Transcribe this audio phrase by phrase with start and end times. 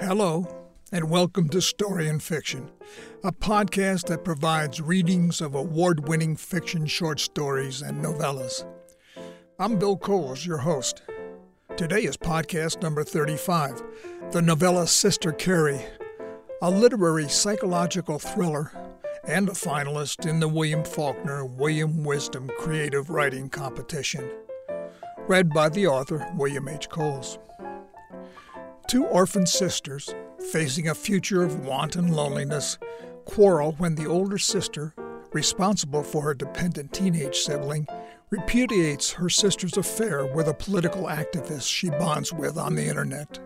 [0.00, 0.46] Hello,
[0.92, 2.70] and welcome to Story and Fiction,
[3.24, 8.66] a podcast that provides readings of award winning fiction short stories and novellas.
[9.58, 11.00] I'm Bill Coles, your host.
[11.78, 13.82] Today is podcast number 35,
[14.32, 15.84] the novella Sister Carrie,
[16.60, 18.70] a literary psychological thriller
[19.24, 24.30] and a finalist in the William Faulkner William Wisdom Creative Writing Competition.
[25.26, 26.90] Read by the author, William H.
[26.90, 27.38] Coles.
[28.88, 30.14] Two orphan sisters,
[30.52, 32.78] facing a future of want and loneliness,
[33.24, 34.94] quarrel when the older sister,
[35.32, 37.88] responsible for her dependent teenage sibling,
[38.30, 43.40] repudiates her sister's affair with a political activist she bonds with on the internet.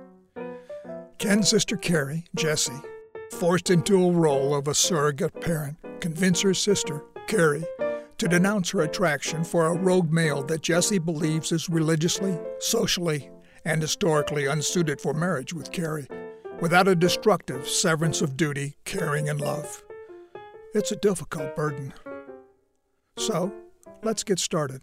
[1.19, 2.83] Can Sister Carrie, Jessie,
[3.33, 7.65] forced into a role of a surrogate parent, convince her sister, Carrie,
[8.19, 13.31] to denounce her attraction for a rogue male that Jessie believes is religiously, socially,
[13.65, 16.09] and historically unsuited for marriage with Carrie,
[16.61, 19.83] without a destructive severance of duty, caring, and love.
[20.75, 21.93] It's a difficult burden.
[23.17, 23.53] So,
[24.03, 24.83] let's get started.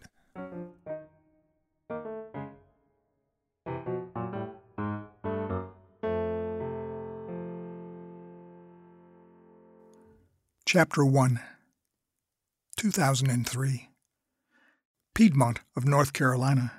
[10.65, 11.39] Chapter 1
[12.75, 13.89] 2003
[15.15, 16.73] Piedmont of North Carolina.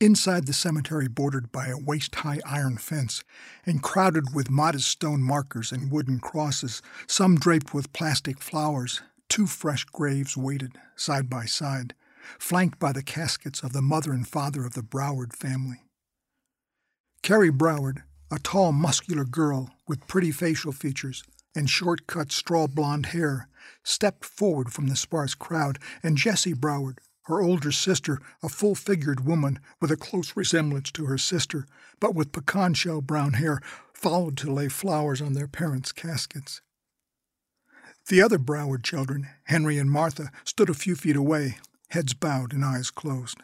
[0.00, 3.22] Inside the cemetery, bordered by a waist high iron fence
[3.64, 9.46] and crowded with modest stone markers and wooden crosses, some draped with plastic flowers, two
[9.46, 11.94] fresh graves waited, side by side,
[12.40, 15.82] flanked by the caskets of the mother and father of the Broward family.
[17.22, 21.22] Carrie Broward, a tall, muscular girl with pretty facial features,
[21.54, 23.48] and short cut straw blonde hair,
[23.84, 29.24] stepped forward from the sparse crowd, and Jessie Broward, her older sister, a full figured
[29.24, 31.66] woman with a close resemblance to her sister,
[32.00, 33.60] but with pecan shell brown hair,
[33.92, 36.60] followed to lay flowers on their parents' caskets.
[38.08, 41.56] The other Broward children, Henry and Martha, stood a few feet away,
[41.88, 43.38] heads bowed and eyes closed.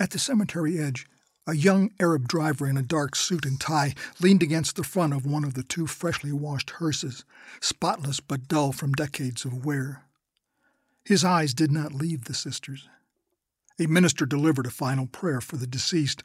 [0.00, 1.06] At the cemetery edge,
[1.46, 5.26] a young Arab driver in a dark suit and tie leaned against the front of
[5.26, 7.24] one of the two freshly washed hearses,
[7.60, 10.02] spotless but dull from decades of wear.
[11.04, 12.88] His eyes did not leave the sisters.
[13.80, 16.22] A minister delivered a final prayer for the deceased.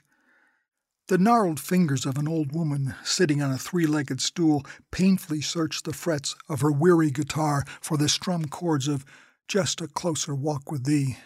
[1.08, 5.86] The gnarled fingers of an old woman sitting on a three legged stool painfully searched
[5.86, 9.06] the frets of her weary guitar for the strum chords of
[9.48, 11.18] Just a Closer Walk with Thee.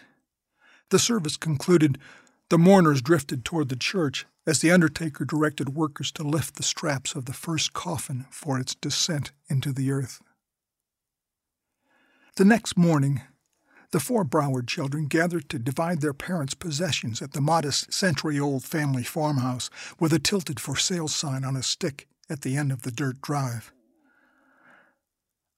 [0.90, 1.98] The service concluded
[2.48, 7.14] the mourners drifted toward the church as the undertaker directed workers to lift the straps
[7.14, 10.20] of the first coffin for its descent into the earth.
[12.36, 13.22] The next morning,
[13.92, 18.64] the four Broward children gathered to divide their parents' possessions at the modest century old
[18.64, 19.70] family farmhouse
[20.00, 23.20] with a tilted for sale sign on a stick at the end of the dirt
[23.20, 23.70] drive.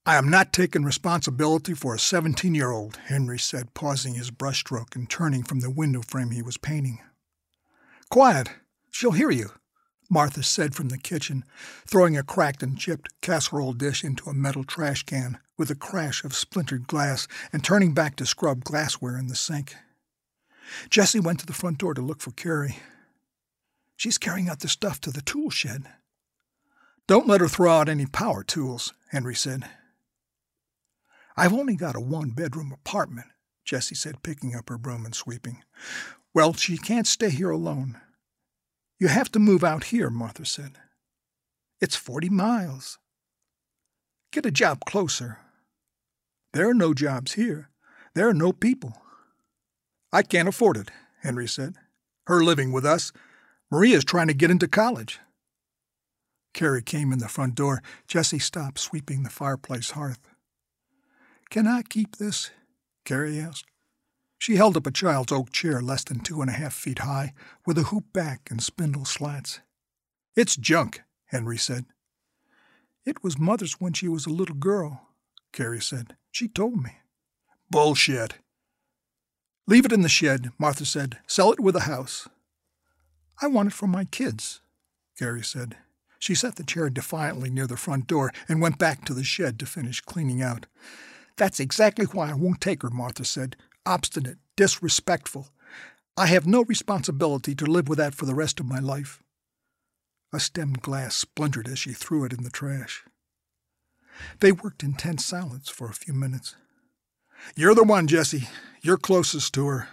[0.04, 4.94] I am not taking responsibility for a 17 year old, Henry said, pausing his brushstroke
[4.94, 6.98] and turning from the window frame he was painting.
[8.10, 8.50] Quiet!
[8.90, 9.50] She'll hear you,
[10.10, 11.44] Martha said from the kitchen,
[11.86, 16.24] throwing a cracked and chipped casserole dish into a metal trash can with a crash
[16.24, 19.74] of splintered glass and turning back to scrub glassware in the sink.
[20.90, 22.78] Jessie went to the front door to look for Carrie.
[23.96, 25.84] She's carrying out the stuff to the tool shed.
[27.06, 29.68] Don't let her throw out any power tools, Henry said.
[31.36, 33.26] I've only got a one bedroom apartment,
[33.64, 35.62] Jessie said, picking up her broom and sweeping.
[36.32, 38.00] Well, she can't stay here alone.
[38.98, 40.78] You have to move out here, Martha said.
[41.80, 42.98] It's forty miles.
[44.32, 45.38] Get a job closer.
[46.54, 47.68] There are no jobs here.
[48.14, 49.02] There are no people.
[50.12, 50.88] I can't afford it,
[51.20, 51.74] Henry said.
[52.28, 53.12] Her living with us.
[53.72, 55.18] Maria's trying to get into college.
[56.52, 57.82] Carrie came in the front door.
[58.06, 60.20] Jessie stopped sweeping the fireplace hearth.
[61.50, 62.52] Can I keep this?
[63.04, 63.66] Carrie asked.
[64.38, 67.32] She held up a child's oak chair less than two and a half feet high,
[67.66, 69.58] with a hoop back and spindle slats.
[70.36, 71.86] It's junk, Henry said.
[73.04, 75.08] It was Mother's when she was a little girl,
[75.54, 76.16] Carrie said.
[76.32, 76.96] She told me.
[77.70, 78.34] Bullshit.
[79.68, 81.18] Leave it in the shed, Martha said.
[81.28, 82.28] Sell it with a house.
[83.40, 84.60] I want it for my kids,
[85.16, 85.76] Carrie said.
[86.18, 89.60] She set the chair defiantly near the front door and went back to the shed
[89.60, 90.66] to finish cleaning out.
[91.36, 93.56] That's exactly why I won't take her, Martha said.
[93.86, 95.50] Obstinate, disrespectful.
[96.16, 99.22] I have no responsibility to live with that for the rest of my life.
[100.32, 103.04] A stemmed glass splintered as she threw it in the trash.
[104.40, 106.56] They worked in tense silence for a few minutes.
[107.56, 108.48] You're the one, Jesse.
[108.82, 109.88] You're closest to her.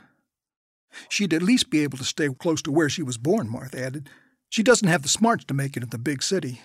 [1.09, 4.09] She'd at least be able to stay close to where she was born, Martha added.
[4.49, 6.61] She doesn't have the smarts to make it in the big city.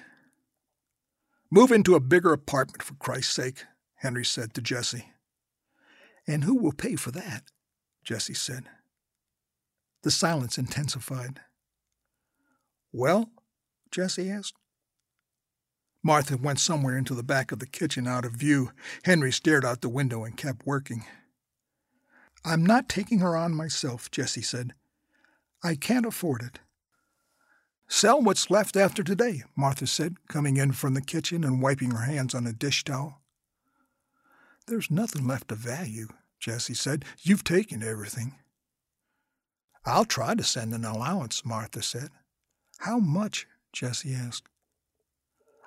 [1.50, 3.64] Move into a bigger apartment, for Christ's sake,
[3.96, 5.06] Henry said to Jesse.
[6.26, 7.44] And who will pay for that?
[8.02, 8.64] Jesse said.
[10.02, 11.40] The silence intensified.
[12.92, 13.30] Well?
[13.92, 14.54] Jesse asked.
[16.06, 18.70] Martha went somewhere into the back of the kitchen out of view.
[19.02, 21.04] Henry stared out the window and kept working.
[22.44, 24.74] I'm not taking her on myself, Jesse said.
[25.64, 26.60] I can't afford it.
[27.88, 32.04] Sell what's left after today, Martha said, coming in from the kitchen and wiping her
[32.04, 33.20] hands on a dish towel.
[34.68, 36.06] There's nothing left of value,
[36.38, 37.04] Jesse said.
[37.18, 38.36] You've taken everything.
[39.84, 42.10] I'll try to send an allowance, Martha said.
[42.78, 43.48] How much?
[43.72, 44.48] Jesse asked.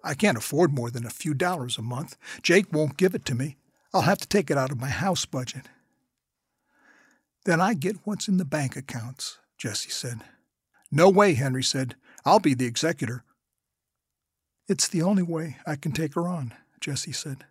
[0.04, 2.18] I can't afford more than a few dollars a month.
[2.42, 3.58] Jake won't give it to me.
[3.94, 5.68] I'll have to take it out of my house budget.
[7.46, 10.22] Then I get what's in the bank accounts, Jesse said.
[10.92, 11.96] No way, Henry said.
[12.26, 13.24] I'll be the executor.
[14.68, 17.46] It's the only way I can take her on, Jesse said.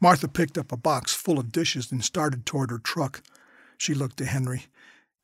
[0.00, 3.22] Martha picked up a box full of dishes and started toward her truck.
[3.76, 4.66] She looked to Henry.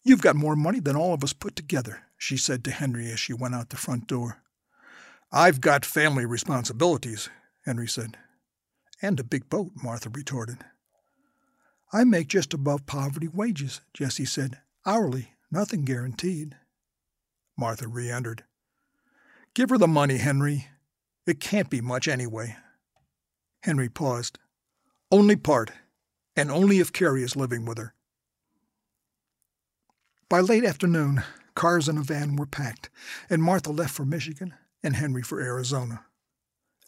[0.02, 3.20] You've got more money than all of us put together, she said to Henry as
[3.20, 4.41] she went out the front door.
[5.34, 7.30] I've got family responsibilities,
[7.64, 8.18] Henry said.
[9.00, 10.58] And a big boat, Martha retorted.
[11.90, 14.60] I make just above poverty wages, Jesse said.
[14.84, 16.56] Hourly, nothing guaranteed.
[17.56, 18.44] Martha re entered.
[19.54, 20.68] Give her the money, Henry.
[21.26, 22.56] It can't be much anyway.
[23.62, 24.38] Henry paused.
[25.10, 25.70] Only part,
[26.36, 27.94] and only if Carrie is living with her.
[30.28, 31.22] By late afternoon,
[31.54, 32.90] cars and a van were packed,
[33.30, 34.52] and Martha left for Michigan
[34.82, 36.04] and Henry for Arizona.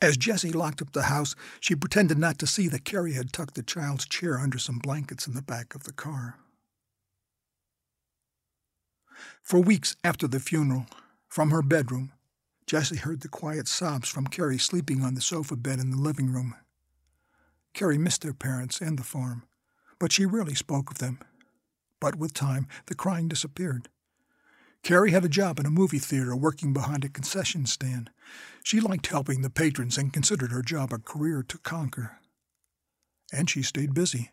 [0.02, 3.55] As Jessie locked up the house, she pretended not to see that Carrie had tucked
[3.55, 6.37] the child's chair under some blankets in the back of the car.
[9.43, 10.87] For weeks after the funeral,
[11.29, 12.12] from her bedroom,
[12.67, 16.32] Jessie heard the quiet sobs from Carrie sleeping on the sofa bed in the living
[16.32, 16.55] room.
[17.75, 19.44] Carrie missed their parents and the farm,
[19.99, 21.19] but she rarely spoke of them.
[22.00, 23.88] But with time, the crying disappeared.
[24.84, 28.10] Carrie had a job in a movie theater working behind a concession stand.
[28.62, 32.19] She liked helping the patrons and considered her job a career to conquer.
[33.32, 34.32] And she stayed busy.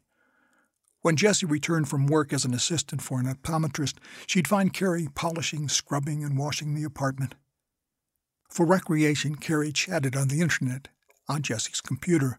[1.04, 3.96] When Jessie returned from work as an assistant for an optometrist,
[4.28, 7.36] she'd find Carrie polishing, scrubbing, and washing the apartment.
[8.50, 10.90] For recreation, Carrie chatted on the internet,
[11.30, 12.38] on Jessie's computer,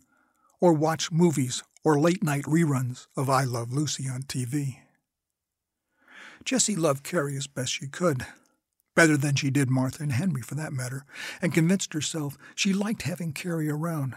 [0.61, 4.82] or watched movies or late night reruns of I Love Lucy on TV.
[6.45, 8.27] Jessie loved Carrie as best she could,
[8.95, 11.05] better than she did Martha and Henry for that matter,
[11.41, 14.15] and convinced herself she liked having Carrie around.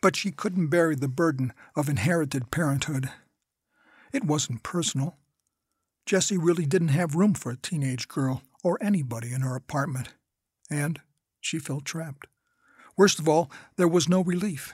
[0.00, 3.10] But she couldn't bear the burden of inherited parenthood
[4.14, 5.16] it wasn't personal.
[6.06, 10.14] Jessie really didn't have room for a teenage girl or anybody in her apartment,
[10.70, 11.00] and
[11.40, 12.28] she felt trapped.
[12.96, 14.72] Worst of all, there was no relief.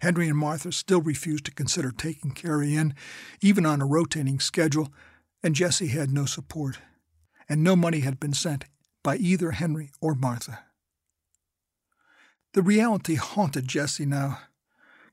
[0.00, 2.94] Henry and Martha still refused to consider taking Carrie in,
[3.40, 4.92] even on a rotating schedule,
[5.42, 6.78] and Jessie had no support,
[7.48, 8.64] and no money had been sent
[9.02, 10.60] by either Henry or Martha.
[12.52, 14.40] The reality haunted Jessie now.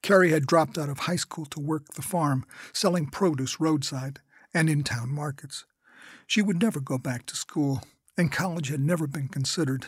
[0.02, 4.20] Carrie had dropped out of high school to work the farm, selling produce roadside
[4.54, 5.66] and in town markets.
[6.26, 7.84] She would never go back to school,
[8.18, 9.86] and college had never been considered.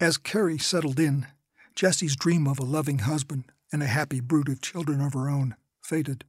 [0.00, 1.26] As Carrie settled in,
[1.74, 5.56] Jessie's dream of a loving husband and a happy brood of children of her own
[5.82, 6.24] faded.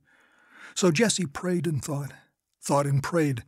[0.74, 2.12] So Jessie prayed and thought,
[2.66, 3.44] thought and prayed,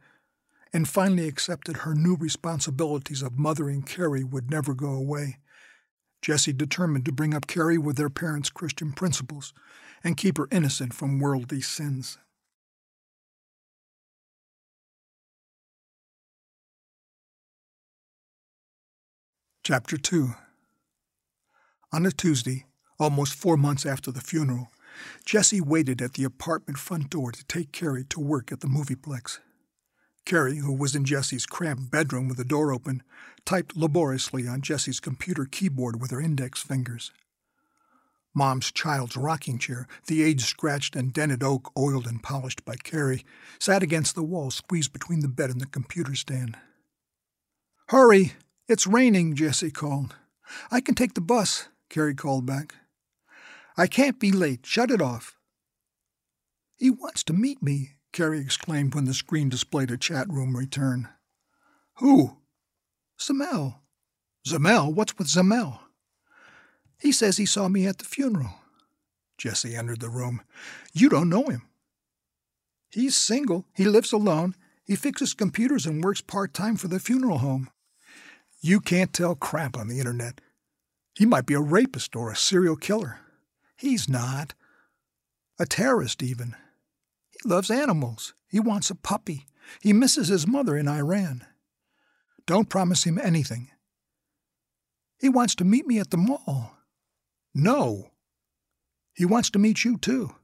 [0.71, 5.39] and finally accepted her new responsibilities of mothering Carrie would never go away
[6.21, 9.53] Jessie determined to bring up Carrie with their parents' Christian principles
[10.03, 12.17] and keep her innocent from worldly sins.
[19.63, 20.29] Chapter 2
[21.91, 22.65] On a Tuesday,
[22.99, 24.69] almost four months after the funeral,
[25.25, 29.39] Jessie waited at the apartment front door to take Carrie to work at the movieplex.
[30.25, 33.01] Carrie, who was in Jessie's cramped bedroom with the door open,
[33.45, 37.11] typed laboriously on Jessie's computer keyboard with her index fingers.
[38.35, 43.25] Mom's child's rocking chair, the age scratched and dented oak oiled and polished by Carrie,
[43.57, 46.57] sat against the wall squeezed between the bed and the computer stand.
[47.87, 48.33] Hurry!
[48.67, 50.13] It's raining, Jessie called.
[50.69, 52.75] I can take the bus, Carrie called back.
[53.77, 54.65] I can't be late.
[54.65, 55.37] Shut it off.
[56.75, 61.09] He wants to meet me, Carrie exclaimed when the screen displayed a chat room return.
[61.97, 62.37] Who?
[63.19, 63.75] Zamel.
[64.47, 64.93] Zamel?
[64.93, 65.79] What's with Zamel?
[66.99, 68.55] He says he saw me at the funeral.
[69.37, 70.41] Jesse entered the room.
[70.93, 71.63] You don't know him.
[72.89, 73.65] He's single.
[73.75, 74.55] He lives alone.
[74.83, 77.69] He fixes computers and works part time for the funeral home.
[78.61, 80.41] You can't tell crap on the internet.
[81.13, 83.19] He might be a rapist or a serial killer.
[83.77, 84.53] He's not.
[85.59, 86.55] A terrorist, even.
[87.31, 88.33] He loves animals.
[88.47, 89.45] He wants a puppy.
[89.81, 91.45] He misses his mother in Iran.
[92.45, 93.69] Don't promise him anything.
[95.19, 96.77] He wants to meet me at the mall.
[97.53, 98.11] No.
[99.13, 100.35] He wants to meet you, too.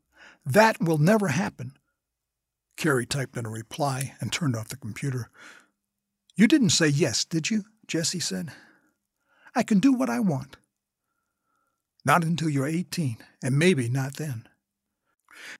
[0.46, 1.78] That will never happen.
[2.75, 5.30] Carrie typed in a reply and turned off the computer.
[6.36, 7.66] You didn't say yes, did you?
[7.88, 8.52] Jesse said.
[9.56, 10.58] I can do what I want.
[12.05, 14.48] Not until you're 18, and maybe not then.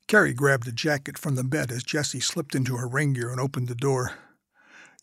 [0.08, 3.40] Carrie grabbed a jacket from the bed as Jessie slipped into her rain gear and
[3.40, 4.14] opened the door.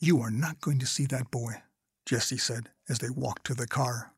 [0.00, 1.62] You are not going to see that boy,
[2.06, 4.12] Jessie said as they walked to the car.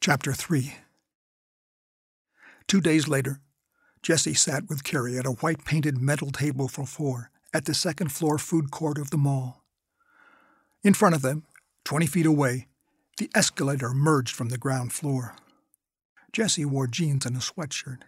[0.00, 0.74] Chapter 3
[2.66, 3.40] Two days later,
[4.02, 8.10] Jessie sat with Carrie at a white painted metal table for four at the second
[8.10, 9.62] floor food court of the mall.
[10.82, 11.44] In front of them,
[11.84, 12.68] twenty feet away,
[13.18, 15.36] the escalator emerged from the ground floor.
[16.32, 18.00] Jessie wore jeans and a sweatshirt.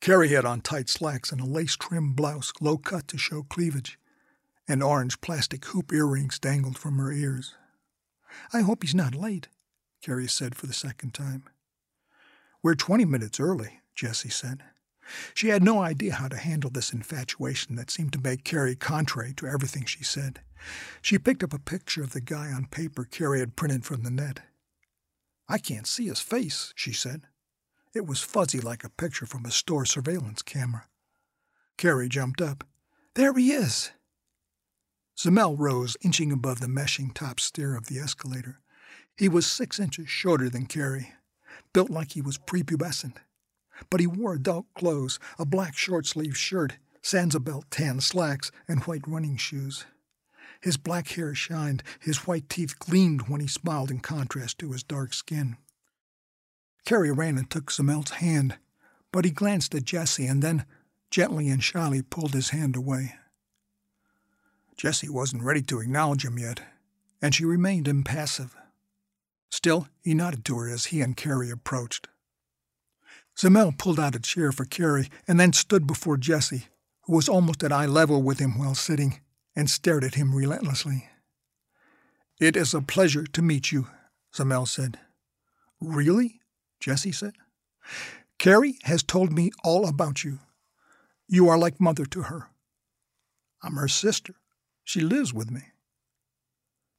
[0.00, 3.98] Carrie had on tight slacks and a lace trimmed blouse, low cut to show cleavage,
[4.68, 7.54] and orange plastic hoop earrings dangled from her ears.
[8.52, 9.48] I hope he's not late,
[10.02, 11.44] Carrie said for the second time.
[12.62, 14.62] We're twenty minutes early, Jessie said.
[15.34, 19.32] She had no idea how to handle this infatuation that seemed to make Carrie contrary
[19.34, 20.40] to everything she said.
[21.00, 24.10] She picked up a picture of the guy on paper Carrie had printed from the
[24.10, 24.40] net.
[25.48, 27.22] I can't see his face, she said.
[27.94, 30.86] It was fuzzy like a picture from a store surveillance camera.
[31.76, 32.64] Carrie jumped up.
[33.14, 33.92] There he is!
[35.16, 38.60] Zamel rose, inching above the meshing top stair of the escalator.
[39.16, 41.12] He was six inches shorter than Carrie,
[41.72, 43.16] built like he was prepubescent.
[43.90, 49.06] But he wore adult clothes, a black short sleeved shirt, Sansabelt tan slacks, and white
[49.06, 49.84] running shoes.
[50.60, 54.82] His black hair shined, his white teeth gleamed when he smiled in contrast to his
[54.82, 55.56] dark skin.
[56.84, 58.58] Carrie ran and took Zamel's hand,
[59.12, 60.64] but he glanced at Jessie and then,
[61.10, 63.14] gently and shyly, pulled his hand away.
[64.76, 66.60] Jessie wasn't ready to acknowledge him yet,
[67.20, 68.56] and she remained impassive.
[69.50, 72.08] Still, he nodded to her as he and Carrie approached.
[73.38, 76.66] Zamel pulled out a chair for Carrie and then stood before Jesse,
[77.02, 79.20] who was almost at eye level with him while sitting,
[79.54, 81.08] and stared at him relentlessly.
[82.40, 83.86] It is a pleasure to meet you,
[84.34, 84.98] Zamel said.
[85.80, 86.40] Really?
[86.80, 87.34] Jesse said.
[88.38, 90.40] Carrie has told me all about you.
[91.28, 92.48] You are like mother to her.
[93.62, 94.34] I'm her sister.
[94.84, 95.62] She lives with me.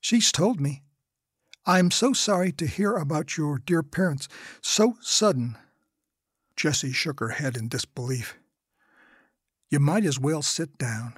[0.01, 0.83] She's told me.
[1.65, 4.27] I'm so sorry to hear about your dear parents.
[4.61, 5.57] So sudden.
[6.59, 8.37] Jessie shook her head in disbelief.
[9.69, 11.13] You might as well sit down.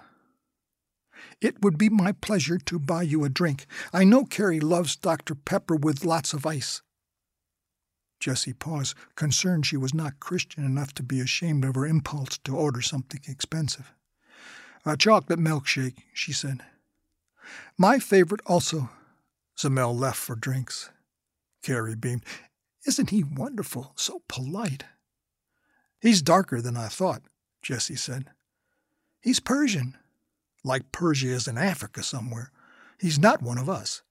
[1.41, 3.65] It would be my pleasure to buy you a drink.
[3.91, 5.33] I know Carrie loves Dr.
[5.33, 6.83] Pepper with lots of ice.
[8.19, 12.55] Jessie paused, concerned she was not Christian enough to be ashamed of her impulse to
[12.55, 13.95] order something expensive.
[14.85, 16.61] A chocolate milkshake, she said.
[17.79, 18.91] My favorite also.
[19.57, 20.91] Zamel left for drinks.
[21.63, 22.25] Carrie beamed.
[22.85, 23.93] Isn't he wonderful?
[23.95, 24.83] So polite.
[26.01, 27.21] He's darker than I thought,
[27.61, 28.25] Jesse said.
[29.21, 29.97] He's Persian
[30.63, 32.51] like Persia is in Africa somewhere.
[32.99, 34.01] He's not one of us.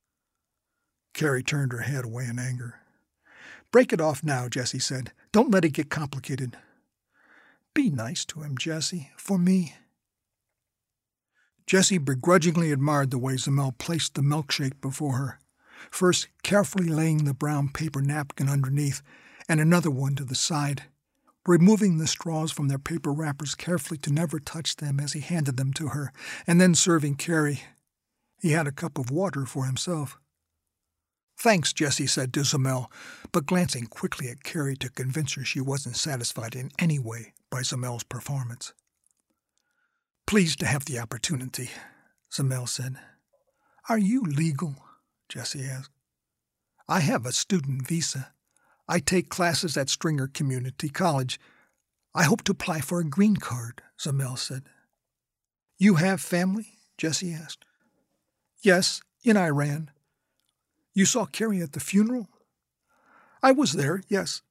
[1.14, 2.80] Carrie turned her head away in anger.
[3.72, 5.12] Break it off now, Jesse said.
[5.32, 6.56] Don't let it get complicated.
[7.72, 9.74] Be nice to him, Jesse, for me.
[11.66, 15.38] Jessie begrudgingly admired the way Zamel placed the milkshake before her,
[15.88, 19.02] first carefully laying the brown paper napkin underneath
[19.48, 20.84] and another one to the side
[21.46, 25.56] removing the straws from their paper wrappers carefully to never touch them as he handed
[25.56, 26.12] them to her,
[26.46, 27.62] and then serving Carrie.
[28.40, 30.18] He had a cup of water for himself.
[31.38, 32.90] Thanks, Jessie said to Zamel,
[33.32, 37.60] but glancing quickly at Carrie to convince her she wasn't satisfied in any way by
[37.60, 38.74] Zamel's performance.
[40.26, 41.70] Pleased to have the opportunity,
[42.30, 42.96] Zamel said.
[43.88, 44.76] Are you legal?
[45.28, 45.90] Jessie asked.
[46.86, 48.32] I have a student visa.
[48.90, 51.38] I take classes at Stringer Community College.
[52.12, 54.64] I hope to apply for a green card, Zamel said.
[55.78, 56.72] You have family?
[56.98, 57.64] Jesse asked.
[58.62, 59.92] Yes, in Iran.
[60.92, 62.26] You saw Carrie at the funeral?
[63.44, 64.42] I was there, yes.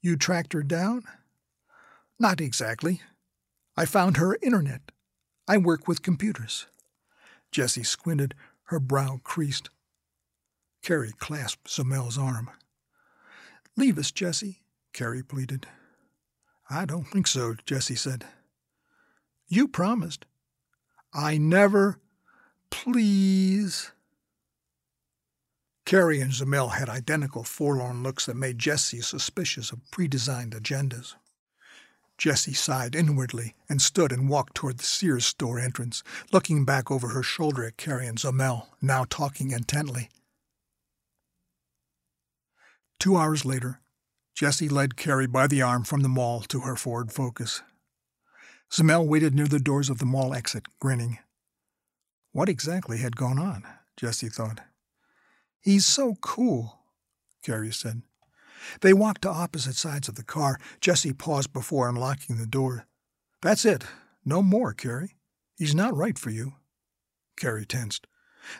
[0.00, 1.02] You tracked her down?
[2.20, 3.00] Not exactly.
[3.76, 4.92] I found her internet.
[5.48, 6.66] I work with computers.
[7.50, 9.70] Jessie squinted, her brow creased.
[10.84, 12.48] Carrie clasped Zamel's arm.
[13.80, 14.60] Leave us, Jesse,
[14.92, 15.66] Carrie pleaded.
[16.68, 18.26] I don't think so, Jesse said.
[19.48, 20.26] You promised.
[21.14, 21.98] I never.
[22.68, 23.90] Please.
[25.86, 31.14] Carrie and Zamel had identical forlorn looks that made Jesse suspicious of pre-designed agendas.
[32.18, 37.08] Jessie sighed inwardly and stood and walked toward the Sears store entrance, looking back over
[37.08, 40.10] her shoulder at Carrie and Zamel, now talking intently.
[43.00, 43.80] Two hours later,
[44.34, 47.62] Jessie led Carrie by the arm from the mall to her Ford Focus.
[48.70, 51.18] Zamel waited near the doors of the mall exit, grinning.
[52.32, 53.64] What exactly had gone on?
[53.96, 54.60] Jessie thought.
[55.60, 56.78] He's so cool,
[57.42, 58.02] Carrie said.
[58.82, 60.58] They walked to opposite sides of the car.
[60.82, 62.86] Jessie paused before unlocking the door.
[63.40, 63.84] That's it.
[64.26, 65.16] No more, Carrie.
[65.56, 66.52] He's not right for you.
[67.38, 68.06] Carrie tensed.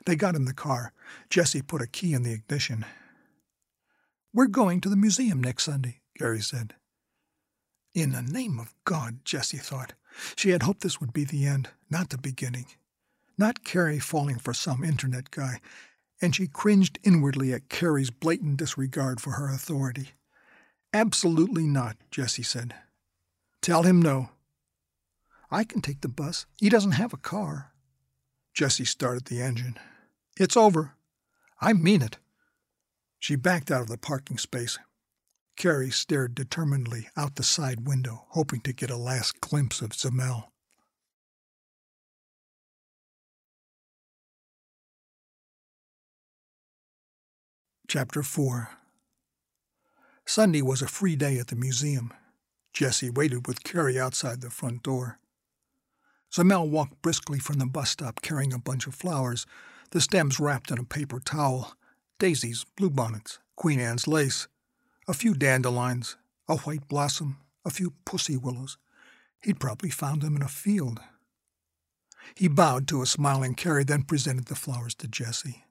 [0.07, 0.95] They got in the car.
[1.29, 2.87] Jessie put a key in the ignition.
[4.33, 6.75] We're going to the museum next Sunday, Carrie said.
[7.95, 9.95] In the name of God, Jessie thought.
[10.37, 12.67] She had hoped this would be the end, not the beginning.
[13.37, 15.61] Not Carrie falling for some internet guy,
[16.23, 20.11] and she cringed inwardly at Carrie's blatant disregard for her authority.
[20.93, 22.75] Absolutely not, Jessie said.
[23.63, 24.31] Tell him no.
[25.51, 26.47] I can take the bus.
[26.59, 27.73] He doesn't have a car.
[28.55, 29.77] Jessie started the engine.
[30.37, 30.95] It's over.
[31.61, 32.19] I mean it.
[33.21, 34.79] She backed out of the parking space.
[35.57, 40.47] Carrie stared determinedly out the side window, hoping to get a last glimpse of Zamel.
[47.87, 48.71] Chapter 4
[50.25, 52.15] Sunday was a free day at the museum.
[52.73, 55.19] Jessie waited with Carrie outside the front door.
[56.33, 59.45] Zamel walked briskly from the bus stop carrying a bunch of flowers,
[59.91, 61.75] the stems wrapped in a paper towel,
[62.21, 64.47] daisies, bluebonnets, Queen Anne's lace,
[65.09, 68.77] a few dandelions, a white blossom, a few pussy willows.
[69.43, 71.01] He'd probably found them in a field.
[72.35, 75.65] He bowed to a smiling Carrie, then presented the flowers to Jessie.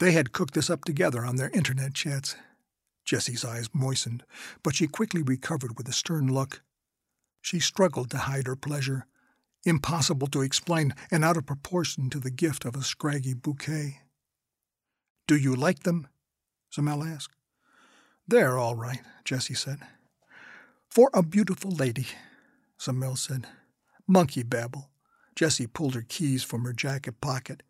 [0.00, 2.36] They had cooked this up together on their internet chats.
[3.06, 4.22] Jessie's eyes moistened,
[4.62, 6.62] but she quickly recovered with a stern look.
[7.40, 9.06] She struggled to hide her pleasure,
[9.64, 14.00] impossible to explain and out of proportion to the gift of a scraggy bouquet.
[15.26, 16.08] Do you like them?
[16.74, 17.36] Zamel asked.
[18.28, 19.78] They're all right, Jessie said.
[20.90, 22.06] For a beautiful lady,
[22.80, 23.46] Zamel said.
[24.06, 24.90] Monkey babble.
[25.34, 27.62] Jessie pulled her keys from her jacket pocket.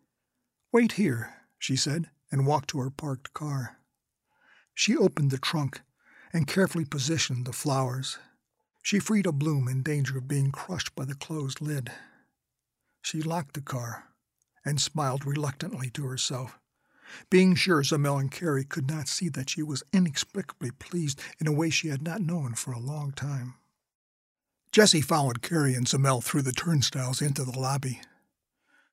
[0.71, 3.77] Wait here, she said, and walked to her parked car.
[4.73, 5.81] She opened the trunk
[6.33, 8.19] and carefully positioned the flowers.
[8.83, 11.91] She freed a bloom in danger of being crushed by the closed lid.
[13.01, 14.09] She locked the car
[14.65, 16.59] and smiled reluctantly to herself,
[17.29, 21.53] being sure Zamel and Carrie could not see that she was inexplicably pleased in a
[21.53, 23.55] way she had not known for a long time.
[24.71, 28.01] Jessie followed Carrie and Zamel through the turnstiles into the lobby.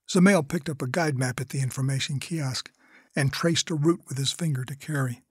[0.09, 2.71] Zamel picked up a guide map at the information kiosk
[3.17, 5.23] and traced a route with his finger to Carrie.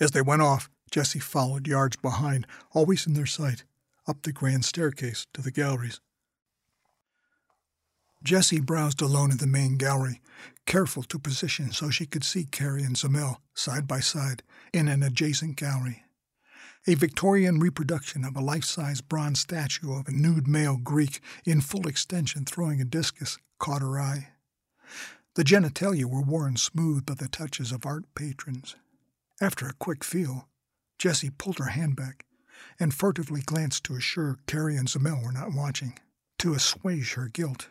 [0.00, 3.64] As they went off, Jessie followed yards behind, always in their sight,
[4.06, 6.00] up the grand staircase to the galleries.
[8.22, 10.20] Jessie browsed alone in the main gallery,
[10.66, 15.02] careful to position so she could see Carrie and Zamel side by side in an
[15.02, 16.04] adjacent gallery.
[16.86, 21.60] A Victorian reproduction of a life size bronze statue of a nude male Greek in
[21.60, 24.28] full extension throwing a discus caught her eye.
[25.34, 28.74] The genitalia were worn smooth by the touches of art patrons.
[29.40, 30.48] After a quick feel,
[30.98, 32.24] Jessie pulled her hand back
[32.80, 35.98] and furtively glanced to assure Carrie and Zamel were not watching,
[36.38, 37.68] to assuage her guilt.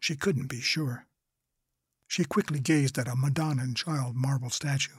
[0.00, 1.06] She couldn't be sure.
[2.06, 4.96] She quickly gazed at a Madonna and Child marble statue.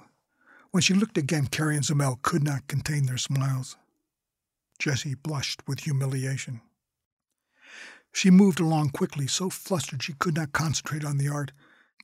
[0.71, 3.75] When she looked again, Carrie and Zamel could not contain their smiles.
[4.77, 6.61] Jessie blushed with humiliation.
[8.13, 11.51] She moved along quickly, so flustered she could not concentrate on the art,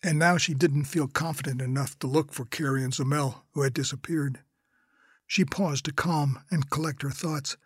[0.04, 3.74] and now she didn't feel confident enough to look for Carrie and Zamel, who had
[3.74, 4.40] disappeared.
[5.28, 7.58] She paused to calm and collect her thoughts.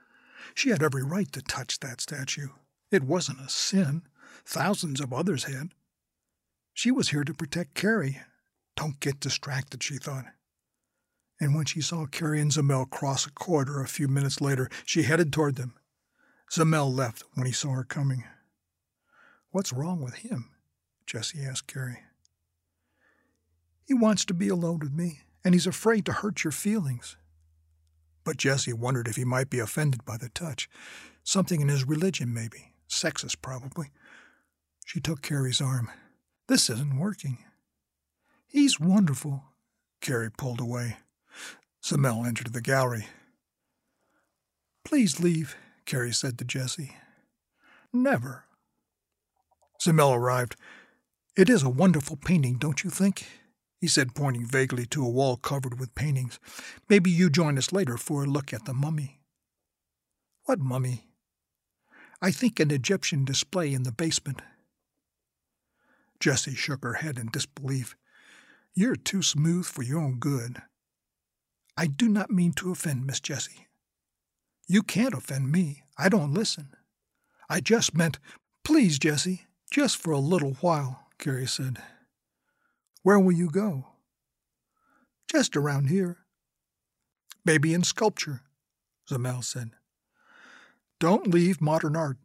[0.54, 2.50] She had every right to touch that statue.
[2.92, 4.04] It wasn't a sin.
[4.46, 5.70] Thousands of others had.
[6.74, 8.22] She was here to protect Carrie.
[8.76, 10.26] Don't get distracted, she thought.
[11.40, 15.04] And when she saw Carrie and Zamel cross a corridor a few minutes later, she
[15.04, 15.74] headed toward them.
[16.52, 18.24] Zamel left when he saw her coming.
[19.52, 20.50] What's wrong with him?
[21.06, 22.00] Jesse asked Carrie.
[23.86, 27.18] He wants to be alone with me, and he's afraid to hurt your feelings.
[28.24, 30.70] But Jesse wondered if he might be offended by the touch.
[31.24, 32.74] Something in his religion, maybe.
[32.88, 33.88] Sexist, probably.
[34.90, 35.92] She took Carrie's arm.
[36.48, 37.38] This isn't working.
[38.48, 39.44] He's wonderful.
[40.02, 40.98] Carrie pulled away.
[41.86, 43.06] Zamel entered the gallery.
[44.84, 46.98] Please leave, Carrie said to Jessie.
[47.94, 48.46] Never.
[49.80, 50.56] Zamel arrived.
[51.38, 53.28] It is a wonderful painting, don't you think?
[53.80, 56.40] he said, pointing vaguely to a wall covered with paintings.
[56.90, 59.20] Maybe you join us later for a look at the mummy.
[60.46, 61.12] What mummy?
[62.24, 64.42] I think an Egyptian display in the basement.
[66.20, 67.96] Jessie shook her head in disbelief.
[68.74, 70.62] You're too smooth for your own good.
[71.78, 73.68] I do not mean to offend Miss Jessie.
[74.68, 75.84] You can't offend me.
[75.98, 76.70] I don't listen.
[77.50, 78.20] I just meant,
[78.64, 81.78] please, Jessie, just for a little while, Carrie said.
[83.02, 83.88] Where will you go?
[85.32, 86.18] Just around here.
[87.46, 88.42] Maybe in sculpture,
[89.10, 89.72] Zamel said.
[91.00, 92.18] Don't leave modern art,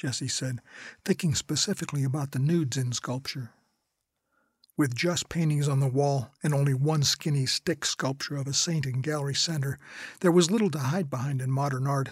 [0.00, 0.62] Jessie said,
[1.04, 3.50] thinking specifically about the nudes in sculpture.
[4.78, 8.86] With just paintings on the wall and only one skinny stick sculpture of a saint
[8.86, 9.78] in gallery center,
[10.20, 12.08] there was little to hide behind in modern art,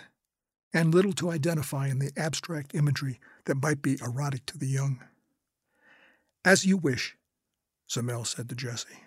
[0.75, 5.03] and little to identify in the abstract imagery that might be erotic to the young.
[6.45, 7.17] As you wish,
[7.91, 9.03] Zamel said to Jessie.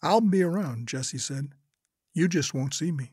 [0.00, 1.48] I'll be around, Jessie said.
[2.14, 3.10] You just won't see me.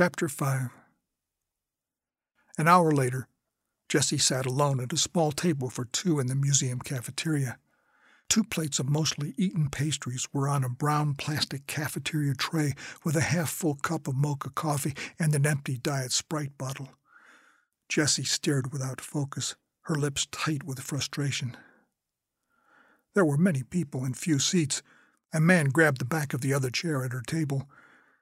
[0.00, 0.70] Chapter 5
[2.56, 3.28] An hour later,
[3.86, 7.58] Jessie sat alone at a small table for two in the museum cafeteria.
[8.30, 12.72] Two plates of mostly eaten pastries were on a brown plastic cafeteria tray
[13.04, 16.88] with a half full cup of mocha coffee and an empty Diet Sprite bottle.
[17.86, 21.58] Jessie stared without focus, her lips tight with frustration.
[23.14, 24.82] There were many people and few seats.
[25.34, 27.68] A man grabbed the back of the other chair at her table.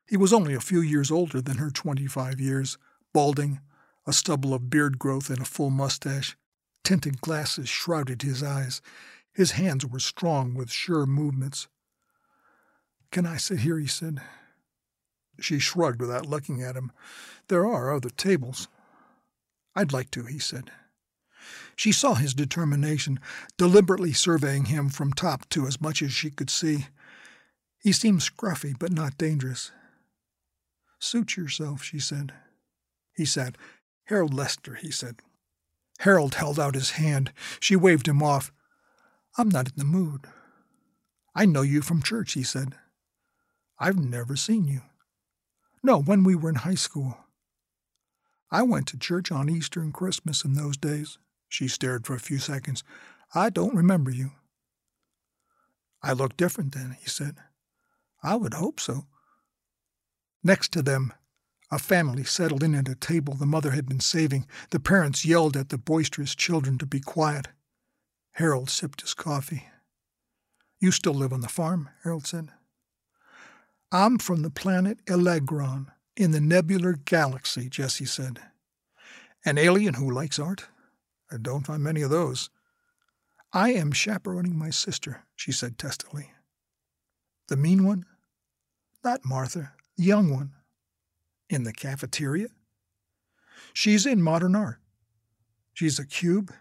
[0.09, 2.79] He was only a few years older than her twenty five years,
[3.13, 3.61] balding,
[4.07, 6.35] a stubble of beard growth and a full mustache.
[6.83, 8.81] Tinted glasses shrouded his eyes.
[9.33, 11.69] His hands were strong with sure movements.
[13.13, 13.79] Can I sit here?
[13.79, 14.23] he said.
[15.39, 16.91] She shrugged without looking at him.
[17.49, 18.67] There are other tables.
[19.77, 20.71] I'd like to, he said.
[21.77, 23.21] She saw his determination,
[23.59, 26.87] deliberately surveying him from top to as much as she could see.
[27.79, 29.71] He seemed scruffy, but not dangerous.
[30.99, 32.33] Suit yourself, she said.
[33.15, 33.57] He said,
[34.05, 35.17] Harold Lester, he said.
[36.01, 37.33] Harold held out his hand.
[37.61, 38.53] She waved him off.
[39.37, 40.27] I'm not in the mood.
[41.35, 42.75] I know you from church, he said.
[43.79, 44.83] I've never seen you.
[45.83, 47.17] No, when we were in high school.
[48.51, 51.19] I went to church on Easter and Christmas in those days.
[51.49, 52.83] She stared for a few seconds.
[53.35, 54.33] I don't remember you.
[56.03, 57.37] I look different then, he said.
[58.23, 59.07] I would hope so.
[60.49, 61.13] Next to them,
[61.71, 64.47] a family settled in at a table the mother had been saving.
[64.71, 67.49] The parents yelled at the boisterous children to be quiet.
[68.31, 69.67] Harold sipped his coffee.
[70.81, 72.49] You still live on the farm, Harold said.
[73.93, 78.41] I'm from the planet Elegron in the nebular galaxy, Jesse said.
[79.45, 80.69] An alien who likes art?
[81.31, 82.49] I don't find many of those.
[83.53, 86.31] I am chaperoning my sister, she said testily.
[87.49, 88.07] The mean one?
[89.05, 90.53] Not Martha, young one.
[91.51, 92.49] In the cafeteria?
[93.73, 94.79] She's in modern art.
[95.75, 96.53] She's a cube,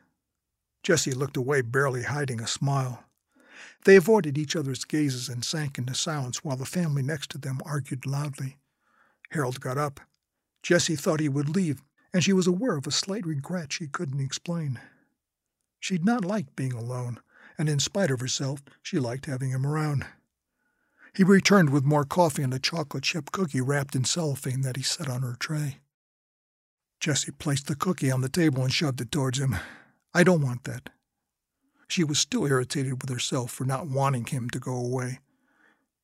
[0.88, 3.04] Jessie looked away, barely hiding a smile.
[3.84, 7.60] They avoided each other's gazes and sank into silence while the family next to them
[7.66, 8.58] argued loudly.
[9.32, 10.00] Harold got up.
[10.64, 11.82] Jessie thought he would leave,
[12.14, 14.80] and she was aware of a slight regret she couldn't explain.
[15.80, 17.20] She'd not liked being alone,
[17.58, 20.06] and in spite of herself, she liked having him around.
[21.18, 24.84] He returned with more coffee and a chocolate chip cookie wrapped in cellophane that he
[24.84, 25.80] set on her tray.
[27.00, 29.56] Jessie placed the cookie on the table and shoved it towards him.
[30.14, 30.92] I don't want that.
[31.88, 35.18] She was still irritated with herself for not wanting him to go away.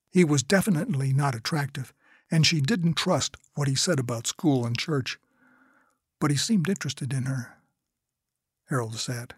[0.09, 1.93] He was definitely not attractive,
[2.31, 5.19] and she didn't trust what he said about school and church.
[6.19, 7.59] But he seemed interested in her.
[8.67, 9.35] Harold sat.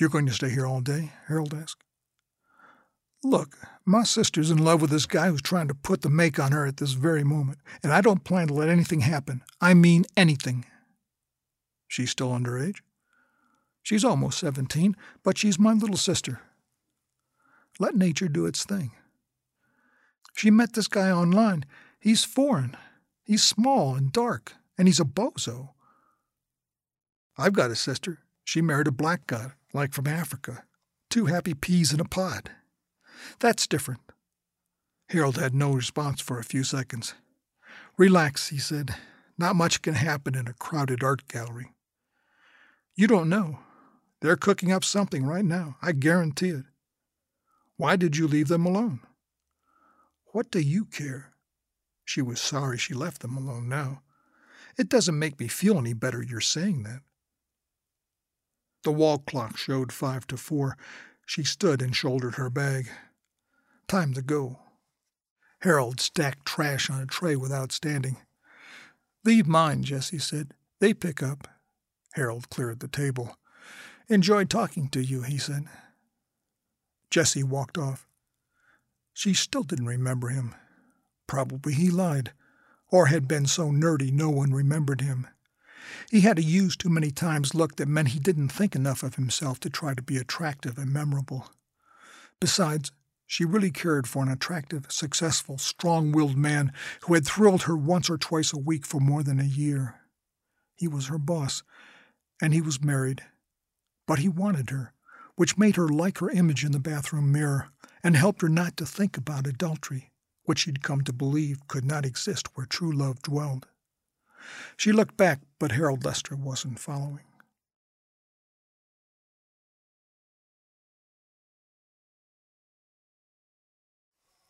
[0.00, 1.12] You're going to stay here all day?
[1.28, 1.85] Harold asked.
[3.26, 6.52] Look, my sister's in love with this guy who's trying to put the make on
[6.52, 9.42] her at this very moment, and I don't plan to let anything happen.
[9.60, 10.64] I mean anything.
[11.88, 12.76] She's still underage?
[13.82, 16.40] She's almost 17, but she's my little sister.
[17.80, 18.92] Let nature do its thing.
[20.36, 21.64] She met this guy online.
[21.98, 22.76] He's foreign.
[23.24, 25.70] He's small and dark, and he's a bozo.
[27.36, 28.20] I've got a sister.
[28.44, 30.62] She married a black guy, like from Africa.
[31.10, 32.52] Two happy peas in a pod.
[33.40, 34.00] That's different.
[35.08, 37.14] Harold had no response for a few seconds.
[37.96, 38.96] Relax, he said.
[39.38, 41.72] Not much can happen in a crowded art gallery.
[42.94, 43.58] You don't know.
[44.20, 45.76] They're cooking up something right now.
[45.82, 46.64] I guarantee it.
[47.76, 49.00] Why did you leave them alone?
[50.32, 51.32] What do you care?
[52.04, 54.02] She was sorry she left them alone now.
[54.78, 57.00] It doesn't make me feel any better you're saying that.
[58.84, 60.76] The wall clock showed five to four.
[61.26, 62.88] She stood and shouldered her bag.
[63.88, 64.58] Time to go.
[65.60, 68.16] Harold stacked trash on a tray without standing.
[69.24, 70.54] Leave mine, Jesse said.
[70.80, 71.48] They pick up.
[72.14, 73.36] Harold cleared the table.
[74.08, 75.64] Enjoyed talking to you, he said.
[77.10, 78.06] Jesse walked off.
[79.14, 80.54] She still didn't remember him.
[81.26, 82.32] Probably he lied,
[82.90, 85.26] or had been so nerdy no one remembered him.
[86.10, 89.14] He had a used too many times look that meant he didn't think enough of
[89.14, 91.50] himself to try to be attractive and memorable.
[92.40, 92.92] Besides,
[93.26, 98.08] she really cared for an attractive, successful, strong willed man who had thrilled her once
[98.08, 99.96] or twice a week for more than a year.
[100.76, 101.62] He was her boss,
[102.40, 103.22] and he was married.
[104.06, 104.92] But he wanted her,
[105.34, 107.68] which made her like her image in the bathroom mirror
[108.04, 110.12] and helped her not to think about adultery,
[110.44, 113.66] which she'd come to believe could not exist where true love dwelled.
[114.76, 117.24] She looked back, but Harold Lester wasn't following.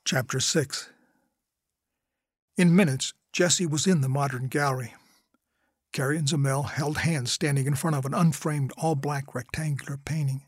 [0.06, 0.90] Chapter 6
[2.56, 4.94] In minutes, Jesse was in the modern gallery.
[5.92, 10.44] Carrie and Zamel held hands standing in front of an unframed all black rectangular painting.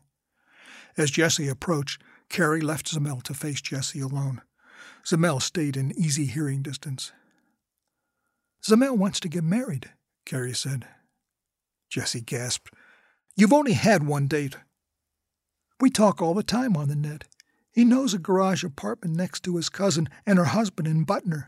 [0.95, 4.41] As Jesse approached, Carrie left Zamel to face Jesse alone.
[5.05, 7.11] Zamel stayed in easy hearing distance.
[8.65, 9.89] Zamel wants to get married,
[10.25, 10.87] Carrie said.
[11.89, 12.73] Jesse gasped.
[13.35, 14.55] You've only had one date.
[15.81, 17.25] We talk all the time on the net.
[17.79, 21.47] He knows a garage apartment next to his cousin and her husband in Butner.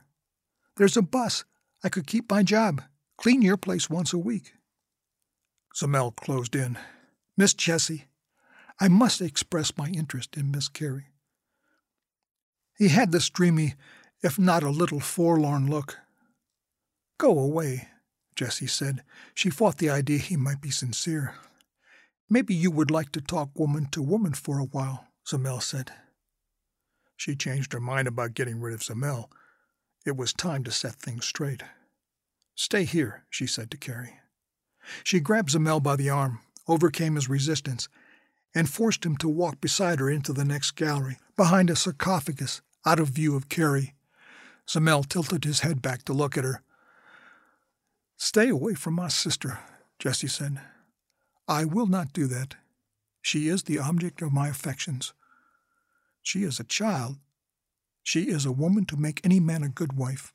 [0.78, 1.44] There's a bus.
[1.84, 2.82] I could keep my job.
[3.17, 4.54] Clean your place once a week.
[5.76, 6.78] Zamel closed in.
[7.36, 8.06] Miss Jessie,
[8.80, 11.10] I must express my interest in Miss Carrie.
[12.78, 13.74] He had this dreamy,
[14.24, 15.98] if not a little forlorn look.
[17.17, 17.89] Go away,
[18.38, 19.04] Jessie said.
[19.36, 21.36] She fought the idea he might be sincere.
[22.30, 25.91] Maybe you would like to talk woman to woman for a while, Zamel said.
[27.22, 29.30] She changed her mind about getting rid of Zamel.
[30.08, 31.62] It was time to set things straight.
[32.56, 34.16] Stay here, she said to Carrie.
[35.04, 37.88] She grabbed Zamel by the arm, overcame his resistance,
[38.56, 43.00] and forced him to walk beside her into the next gallery, behind a sarcophagus, out
[43.00, 43.94] of view of Carrie.
[44.68, 46.64] Zamel tilted his head back to look at her,
[48.18, 49.60] Stay away from my sister,
[50.00, 50.60] Jessie said.
[51.48, 52.56] I will not do that.
[53.22, 55.14] She is the object of my affections.
[56.22, 57.18] She is a child.
[58.04, 60.34] She is a woman to make any man a good wife.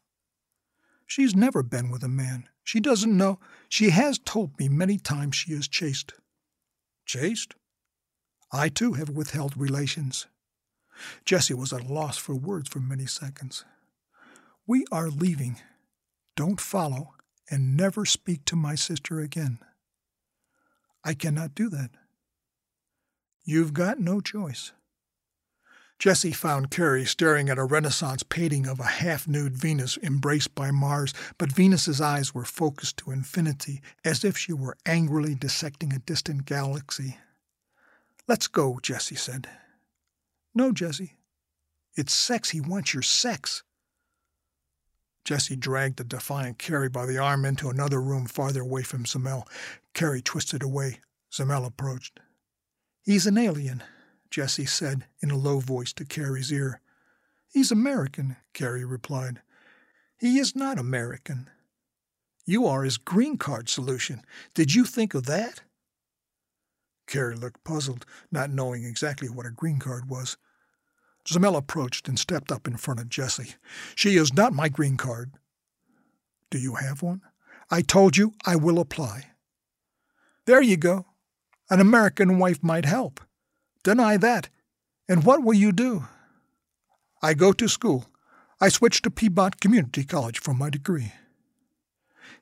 [1.06, 2.48] She's never been with a man.
[2.64, 3.38] She doesn't know.
[3.68, 6.12] She has told me many times she is chaste.
[7.04, 7.54] Chaste?
[8.52, 10.26] I too have withheld relations.
[11.24, 13.64] Jessie was at a loss for words for many seconds.
[14.66, 15.60] We are leaving.
[16.36, 17.14] Don't follow
[17.50, 19.58] and never speak to my sister again.
[21.04, 21.90] I cannot do that.
[23.44, 24.72] You've got no choice.
[25.98, 30.70] Jessie found Carrie staring at a Renaissance painting of a half nude Venus embraced by
[30.70, 35.98] Mars, but Venus's eyes were focused to infinity, as if she were angrily dissecting a
[35.98, 37.16] distant galaxy.
[38.28, 39.48] Let's go, Jesse said.
[40.54, 41.14] No, Jesse.
[41.96, 42.50] It's sex.
[42.50, 43.62] He wants your sex.
[45.24, 49.46] Jesse dragged the defiant Carrie by the arm into another room farther away from Zamel.
[49.94, 51.00] Carrie twisted away.
[51.32, 52.20] Zamel approached.
[53.02, 53.82] He's an alien,
[54.30, 56.80] Jessie said in a low voice to Carrie's ear.
[57.52, 59.40] He's American, Carrie replied.
[60.18, 61.48] He is not American.
[62.44, 64.22] You are his green card solution.
[64.54, 65.62] Did you think of that?
[67.06, 70.36] Carrie looked puzzled, not knowing exactly what a green card was.
[71.26, 73.54] Zamel approached and stepped up in front of Jessie.
[73.94, 75.32] She is not my green card.
[76.50, 77.22] Do you have one?
[77.70, 79.30] I told you I will apply.
[80.46, 81.06] There you go.
[81.68, 83.20] An American wife might help.
[83.86, 84.48] Deny that,
[85.08, 86.06] and what will you do?
[87.22, 88.06] I go to school.
[88.60, 91.12] I switched to Piedmont Community College for my degree.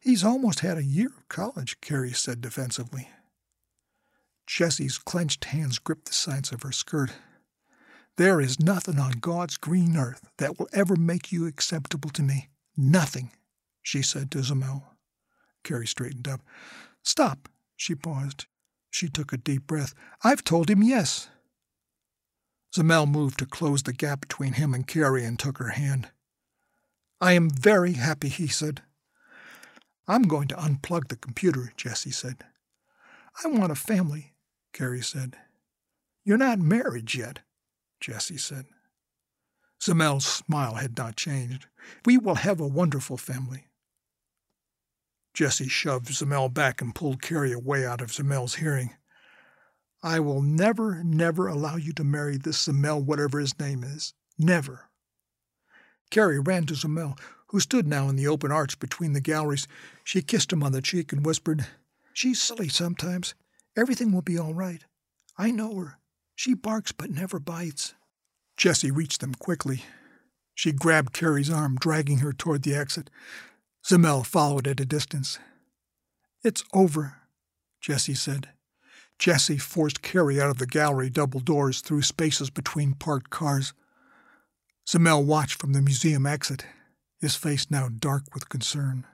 [0.00, 3.10] He's almost had a year of college, Carrie said defensively.
[4.46, 7.10] Jessie's clenched hands gripped the sides of her skirt.
[8.16, 12.48] There is nothing on God's green earth that will ever make you acceptable to me.
[12.74, 13.32] Nothing,
[13.82, 14.84] she said to Zamel.
[15.62, 16.40] Carrie straightened up.
[17.02, 18.46] Stop, she paused.
[18.90, 19.92] She took a deep breath.
[20.22, 21.28] I've told him yes.
[22.74, 26.08] Zamel moved to close the gap between him and Carrie and took her hand.
[27.20, 28.82] I am very happy, he said.
[30.08, 32.44] I'm going to unplug the computer, Jessie said.
[33.42, 34.34] I want a family,
[34.72, 35.36] Carrie said.
[36.24, 37.40] You're not married yet.
[38.00, 38.66] Jessie said.
[39.80, 41.66] Zamel's smile had not changed.
[42.04, 43.68] We will have a wonderful family.
[45.32, 48.90] Jessie shoved Zamel back and pulled Carrie away out of Zamel's hearing.
[50.04, 54.12] I will never, never allow you to marry this Zamel, whatever his name is.
[54.38, 54.90] Never.
[56.10, 59.66] Carrie ran to Zamel, who stood now in the open arch between the galleries.
[60.04, 61.66] She kissed him on the cheek and whispered,
[62.12, 63.34] She's silly sometimes.
[63.78, 64.84] Everything will be all right.
[65.38, 65.98] I know her.
[66.36, 67.94] She barks but never bites.
[68.58, 69.84] Jessie reached them quickly.
[70.54, 73.08] She grabbed Carrie's arm, dragging her toward the exit.
[73.82, 75.38] Zamel followed at a distance.
[76.42, 77.22] It's over,
[77.80, 78.50] Jessie said.
[79.18, 83.72] Jessie forced Carrie out of the gallery double doors through spaces between parked cars.
[84.86, 86.66] Zamel watched from the museum exit,
[87.20, 89.06] his face now dark with concern.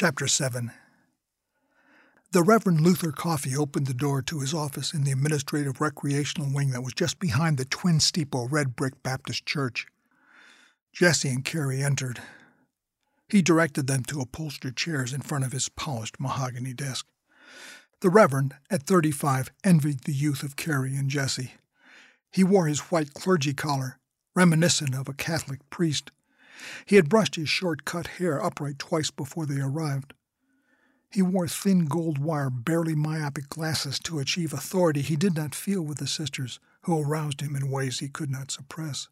[0.00, 0.72] Chapter 7
[2.32, 6.70] The Reverend Luther Coffey opened the door to his office in the administrative recreational wing
[6.70, 9.86] that was just behind the twin steeple red brick Baptist church.
[10.92, 12.20] Jessie and Carrie entered.
[13.28, 17.06] He directed them to upholstered chairs in front of his polished mahogany desk.
[18.00, 21.52] The Reverend, at thirty five, envied the youth of Carrie and Jessie.
[22.30, 23.98] He wore his white clergy collar,
[24.34, 26.10] reminiscent of a Catholic priest.
[26.86, 30.14] He had brushed his short cut hair upright twice before they arrived.
[31.10, 35.82] He wore thin gold wire, barely myopic glasses to achieve authority he did not feel
[35.82, 39.08] with the sisters, who aroused him in ways he could not suppress.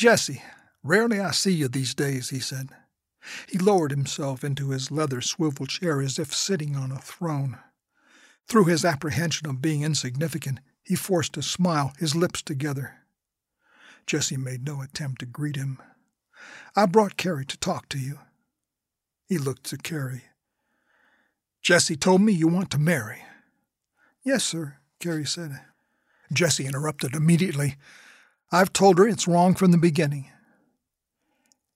[0.00, 0.42] Jessie,
[0.82, 2.70] rarely I see you these days, he said.
[3.46, 7.58] He lowered himself into his leather swivel chair as if sitting on a throne.
[8.48, 12.94] Through his apprehension of being insignificant, he forced a smile, his lips together.
[14.06, 15.82] Jessie made no attempt to greet him.
[16.74, 18.20] I brought Carrie to talk to you.
[19.26, 20.24] He looked to Carrie.
[21.60, 23.20] Jessie told me you want to marry.
[24.24, 25.60] Yes, sir, Carrie said.
[26.32, 27.76] Jessie interrupted immediately.
[28.52, 30.30] I've told her it's wrong from the beginning.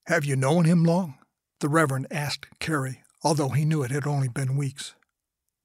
[0.07, 1.15] Have you known him long?
[1.61, 4.95] The Reverend asked Carrie, although he knew it had only been weeks.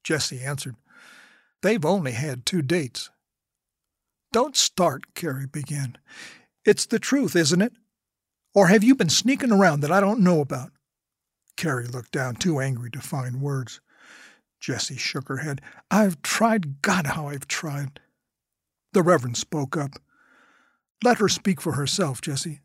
[0.04, 0.76] Jessie answered,
[1.62, 3.10] They've only had two dates.
[4.32, 5.98] Don't start, Carrie began.
[6.64, 7.74] It's the truth, isn't it?
[8.54, 10.72] Or have you been sneaking around that I don't know about?
[11.58, 13.82] Carrie looked down, too angry to find words.
[14.60, 15.62] Jessie shook her head.
[15.90, 18.00] I've tried, God, how I've tried.
[18.94, 20.00] The Reverend spoke up.
[21.04, 22.60] Let her speak for herself, Jessie.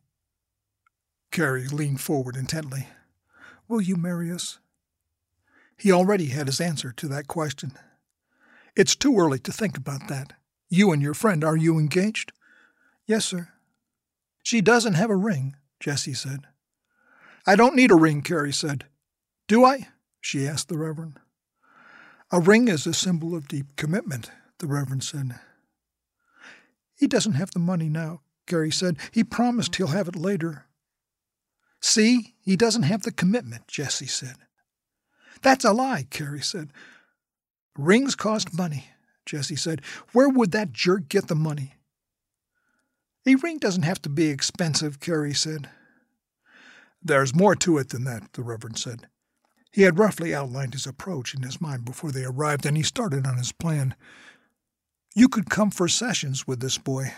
[1.30, 2.88] Carrie leaned forward intently.
[3.68, 4.58] Will you marry us?
[5.76, 7.72] He already had his answer to that question.
[8.76, 10.32] It's too early to think about that.
[10.68, 12.32] You and your friend, are you engaged?
[13.06, 13.48] Yes, sir.
[14.42, 16.40] She doesn't have a ring, Jessie said.
[17.46, 18.86] I don't need a ring, Carrie said.
[19.46, 19.88] Do I?
[20.20, 21.18] she asked the Reverend.
[22.30, 25.38] A ring is a symbol of deep commitment, the Reverend said.
[26.96, 28.96] He doesn't have the money now, Carrie said.
[29.10, 30.66] He promised he'll have it later.
[31.80, 34.36] See, he doesn't have the commitment, Jessie said.
[35.42, 36.70] That's a lie, Carrie said.
[37.76, 38.86] Rings cost money,
[39.26, 39.82] Jessie said.
[40.12, 41.74] Where would that jerk get the money?
[43.26, 45.68] A ring doesn't have to be expensive, Carrie said.
[47.02, 49.08] There's more to it than that, the Reverend said.
[49.70, 53.26] He had roughly outlined his approach in his mind before they arrived, and he started
[53.26, 53.94] on his plan.
[55.14, 57.12] You could come for sessions with this boy.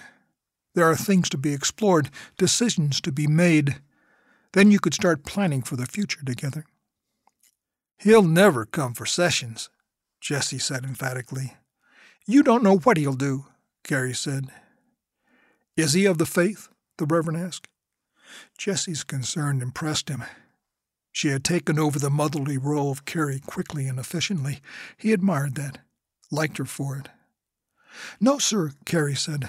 [0.77, 3.77] There are things to be explored, decisions to be made.
[4.53, 6.67] Then you could start planning for the future together.
[7.97, 9.71] He'll never come for sessions,
[10.21, 11.55] Jessie said emphatically.
[12.27, 13.47] You don't know what he'll do,
[13.85, 14.49] Carrie said.
[15.79, 16.69] Is he of the faith?
[16.99, 17.69] the Reverend asked.
[18.59, 20.25] Jessie's concern impressed him.
[21.11, 24.61] She had taken over the motherly role of Carrie quickly and efficiently.
[24.99, 25.79] He admired that,
[26.31, 27.09] liked her for it.
[28.21, 29.49] No, sir, Carrie said.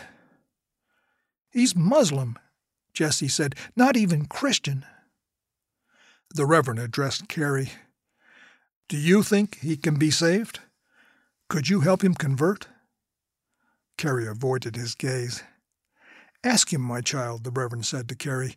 [1.49, 2.37] He's Muslim,
[2.93, 4.85] Jessie said, not even Christian.
[6.33, 7.71] The Reverend addressed Carrie.
[8.89, 10.59] Do you think he can be saved?
[11.49, 12.67] Could you help him convert?
[13.97, 15.43] Carrie avoided his gaze.
[16.43, 18.55] Ask him, my child, the Reverend said to Carrie.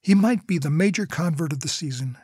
[0.00, 2.16] He might be the major convert of the season.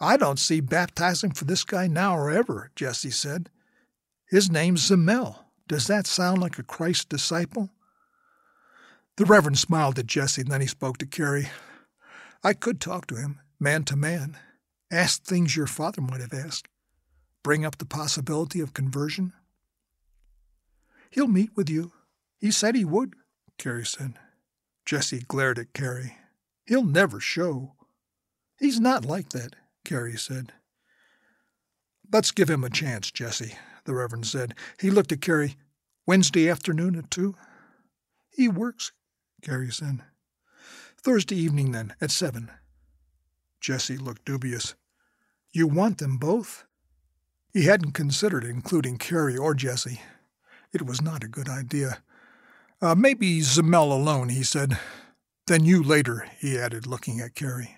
[0.00, 3.50] I don't see baptizing for this guy now or ever, Jessie said.
[4.26, 5.44] His name's Zamel.
[5.68, 7.70] Does that sound like a Christ disciple?
[9.20, 11.50] The Reverend smiled at Jessie, and then he spoke to Carrie.
[12.42, 14.38] I could talk to him, man to man,
[14.90, 16.68] ask things your father might have asked,
[17.42, 19.34] bring up the possibility of conversion.
[21.10, 21.92] He'll meet with you.
[22.38, 23.12] He said he would,
[23.58, 24.14] Carrie said.
[24.86, 26.16] Jessie glared at Carrie.
[26.64, 27.74] He'll never show.
[28.58, 29.54] He's not like that,
[29.84, 30.54] Carrie said.
[32.10, 34.54] Let's give him a chance, Jessie, the Reverend said.
[34.80, 35.56] He looked at Carrie.
[36.06, 37.34] Wednesday afternoon at two?
[38.30, 38.92] He works,
[39.42, 40.00] Carrie said.
[40.98, 42.50] Thursday evening, then, at seven.
[43.60, 44.74] Jessie looked dubious.
[45.52, 46.64] You want them both?
[47.52, 50.00] He hadn't considered including Carrie or Jessie.
[50.72, 52.02] It was not a good idea.
[52.80, 54.78] Uh, maybe Zamel alone, he said.
[55.46, 57.76] Then you later, he added, looking at Carrie.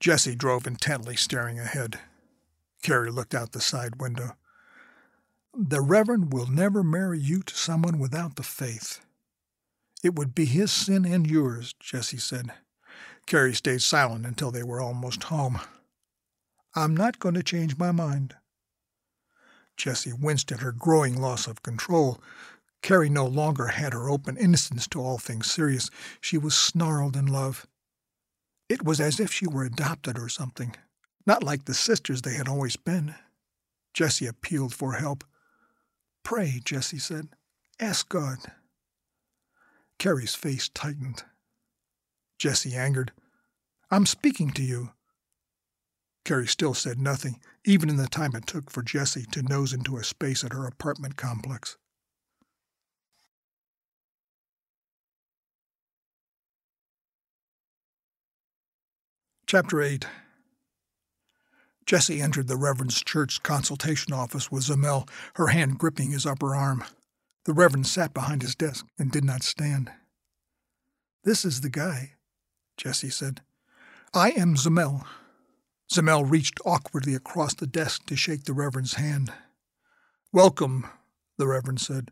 [0.00, 1.98] Jessie drove intently, staring ahead.
[2.82, 4.36] Carrie looked out the side window.
[5.60, 9.04] The Reverend will never marry you to someone without the faith.
[10.04, 12.52] It would be his sin and yours, Jessie said.
[13.26, 15.58] Carrie stayed silent until they were almost home.
[16.76, 18.36] I'm not going to change my mind.
[19.76, 22.22] Jessie winced at her growing loss of control.
[22.80, 25.90] Carrie no longer had her open innocence to all things serious.
[26.20, 27.66] She was snarled in love.
[28.68, 30.76] It was as if she were adopted or something,
[31.26, 33.16] not like the sisters they had always been.
[33.92, 35.24] Jessie appealed for help.
[36.28, 37.28] Pray, Jessie said.
[37.80, 38.36] Ask God.
[39.98, 41.22] Carrie's face tightened.
[42.38, 43.12] Jessie angered.
[43.90, 44.90] I'm speaking to you.
[46.26, 49.96] Carrie still said nothing, even in the time it took for Jessie to nose into
[49.96, 51.78] a space at her apartment complex.
[59.46, 60.06] Chapter 8
[61.88, 66.84] Jessie entered the Reverend's church consultation office with Zamel, her hand gripping his upper arm.
[67.46, 69.90] The Reverend sat behind his desk and did not stand.
[71.24, 72.12] This is the guy,
[72.76, 73.40] Jessie said.
[74.12, 75.06] I am Zamel.
[75.90, 79.32] Zamel reached awkwardly across the desk to shake the Reverend's hand.
[80.30, 80.86] Welcome,
[81.38, 82.10] the Reverend said.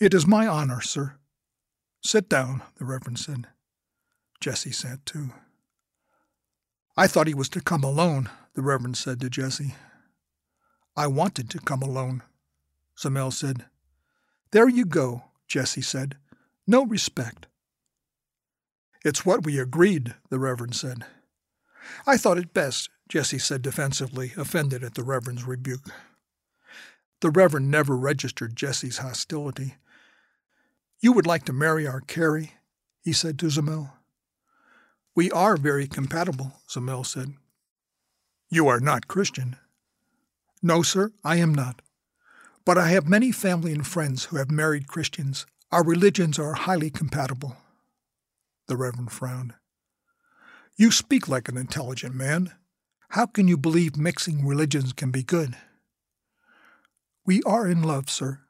[0.00, 1.16] It is my honor, sir.
[2.02, 3.48] Sit down, the Reverend said.
[4.40, 5.28] Jessie sat too.
[6.96, 9.74] I thought he was to come alone, the Reverend said to Jessie.
[10.96, 12.22] I wanted to come alone,
[12.98, 13.64] Zamel said.
[14.50, 16.16] There you go, Jessie said.
[16.66, 17.46] No respect.
[19.04, 21.04] It's what we agreed, the Reverend said.
[22.06, 25.90] I thought it best, Jessie said defensively, offended at the Reverend's rebuke.
[27.20, 29.76] The Reverend never registered Jessie's hostility.
[31.00, 32.52] You would like to marry our Carrie,
[33.00, 33.92] he said to Zamel.
[35.14, 37.34] We are very compatible, Zamel said.
[38.52, 39.56] You are not Christian.
[40.62, 41.80] No, sir, I am not.
[42.66, 45.46] But I have many family and friends who have married Christians.
[45.70, 47.56] Our religions are highly compatible.
[48.66, 49.54] The Reverend frowned.
[50.76, 52.52] You speak like an intelligent man.
[53.08, 55.56] How can you believe mixing religions can be good?
[57.24, 58.40] We are in love, sir.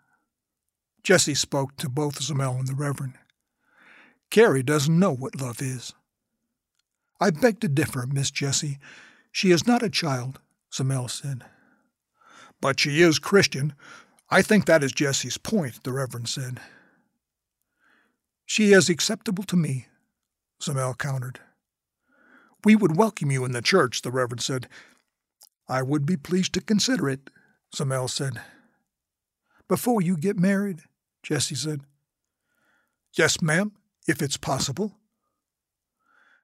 [1.04, 3.14] Jessie spoke to both Zamel and the Reverend.
[4.30, 5.94] Carrie doesn't know what love is.
[7.20, 8.80] I beg to differ, Miss Jessie.
[9.32, 10.40] She is not a child,
[10.72, 11.44] Zamel said.
[12.60, 13.74] But she is Christian.
[14.30, 16.60] I think that is Jessie's point, the Reverend said.
[18.44, 19.86] She is acceptable to me,
[20.62, 21.40] Zamel countered.
[22.64, 24.68] We would welcome you in the church, the Reverend said.
[25.68, 27.30] I would be pleased to consider it,
[27.74, 28.40] Zamel said.
[29.68, 30.80] Before you get married,
[31.22, 31.80] Jessie said.
[33.16, 33.72] Yes, ma'am,
[34.06, 34.98] if it's possible.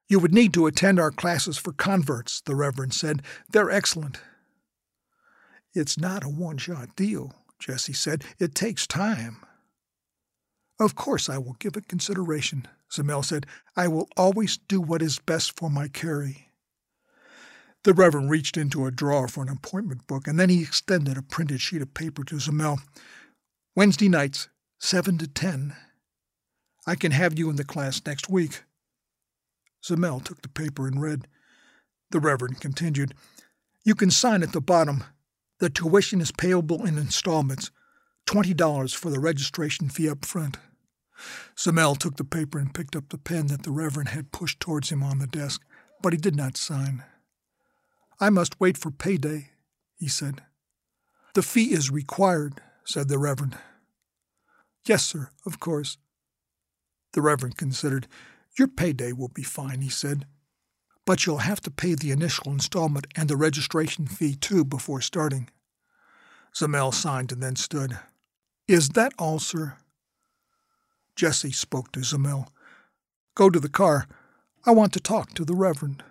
[0.09, 3.21] You would need to attend our classes for converts, the Reverend said.
[3.47, 4.19] They're excellent.
[5.73, 8.23] It's not a one shot deal, Jessie said.
[8.39, 9.45] It takes time.
[10.79, 13.45] Of course I will give it consideration, Zamel said.
[13.77, 16.49] I will always do what is best for my Carrie.
[17.83, 21.21] The Reverend reached into a drawer for an appointment book, and then he extended a
[21.21, 22.79] printed sheet of paper to Zamel.
[23.75, 24.49] Wednesday nights,
[24.79, 25.75] 7 to 10.
[26.87, 28.63] I can have you in the class next week.
[29.83, 31.27] Zamel took the paper and read.
[32.11, 33.13] The Reverend continued,
[33.83, 35.03] You can sign at the bottom.
[35.59, 37.71] The tuition is payable in installments,
[38.27, 40.57] $20 for the registration fee up front.
[41.57, 44.89] Zamel took the paper and picked up the pen that the Reverend had pushed towards
[44.89, 45.61] him on the desk,
[46.01, 47.03] but he did not sign.
[48.19, 49.49] I must wait for payday,
[49.97, 50.43] he said.
[51.33, 53.57] The fee is required, said the Reverend.
[54.85, 55.97] Yes, sir, of course.
[57.13, 58.07] The Reverend considered.
[58.57, 60.25] Your payday will be fine, he said.
[61.05, 65.49] But you'll have to pay the initial installment and the registration fee, too, before starting.
[66.53, 67.99] Zamel signed and then stood.
[68.67, 69.77] Is that all, sir?
[71.15, 72.47] Jessie spoke to Zamel.
[73.35, 74.07] Go to the car.
[74.65, 76.03] I want to talk to the Reverend.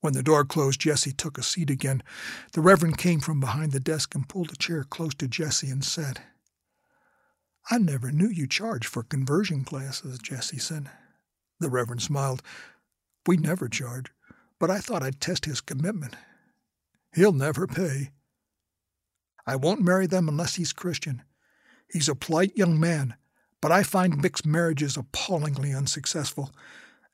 [0.00, 2.02] When the door closed, Jessie took a seat again.
[2.52, 5.84] The Reverend came from behind the desk and pulled a chair close to Jessie and
[5.84, 6.20] said,
[7.70, 10.88] I never knew you charged for conversion classes, Jessie said.
[11.60, 12.42] The Reverend smiled.
[13.26, 14.06] We never charge,
[14.58, 16.16] but I thought I'd test his commitment.
[17.14, 18.10] He'll never pay.
[19.46, 21.22] I won't marry them unless he's Christian.
[21.90, 23.14] He's a polite young man,
[23.60, 26.50] but I find mixed marriages appallingly unsuccessful,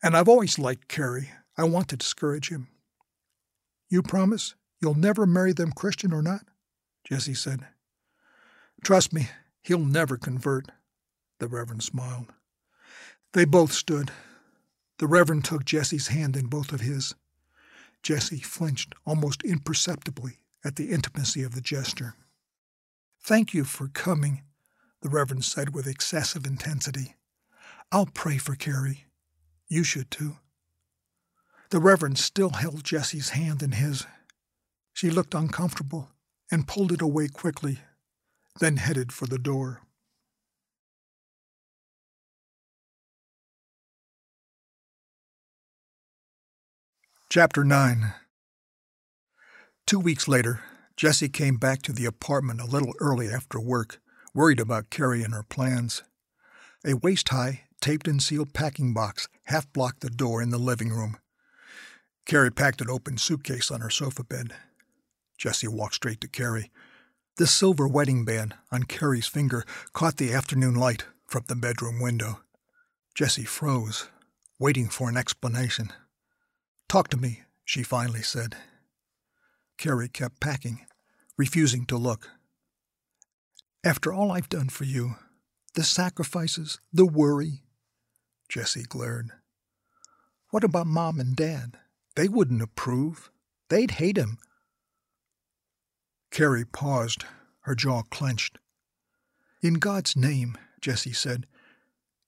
[0.02, 1.30] and I've always liked Carrie.
[1.58, 2.68] I want to discourage him.
[3.88, 6.42] You promise you'll never marry them, Christian or not?
[7.08, 7.66] Jessie said.
[8.84, 9.28] Trust me,
[9.62, 10.70] he'll never convert.
[11.40, 12.32] The Reverend smiled.
[13.32, 14.10] They both stood.
[14.98, 17.14] The Reverend took Jessie's hand in both of his.
[18.02, 22.14] Jessie flinched almost imperceptibly at the intimacy of the gesture.
[23.20, 24.42] Thank you for coming,
[25.02, 27.16] the Reverend said with excessive intensity.
[27.92, 29.04] I'll pray for Carrie.
[29.68, 30.36] You should too.
[31.70, 34.06] The Reverend still held Jessie's hand in his.
[34.92, 36.08] She looked uncomfortable
[36.50, 37.80] and pulled it away quickly,
[38.60, 39.82] then headed for the door.
[47.36, 48.14] Chapter 9
[49.86, 50.62] Two weeks later,
[50.96, 54.00] Jessie came back to the apartment a little early after work,
[54.32, 56.02] worried about Carrie and her plans.
[56.82, 60.88] A waist high, taped and sealed packing box half blocked the door in the living
[60.88, 61.18] room.
[62.24, 64.54] Carrie packed an open suitcase on her sofa bed.
[65.36, 66.70] Jessie walked straight to Carrie.
[67.36, 72.40] The silver wedding band on Carrie's finger caught the afternoon light from the bedroom window.
[73.14, 74.08] Jessie froze,
[74.58, 75.92] waiting for an explanation.
[76.88, 78.56] Talk to me, she finally said.
[79.76, 80.86] Carrie kept packing,
[81.36, 82.30] refusing to look.
[83.84, 85.16] After all I've done for you,
[85.74, 87.62] the sacrifices, the worry,
[88.48, 89.30] Jessie glared.
[90.50, 91.76] What about Mom and Dad?
[92.14, 93.30] They wouldn't approve.
[93.68, 94.38] They'd hate him.
[96.30, 97.24] Carrie paused,
[97.62, 98.58] her jaw clenched.
[99.62, 101.46] In God's name, Jessie said,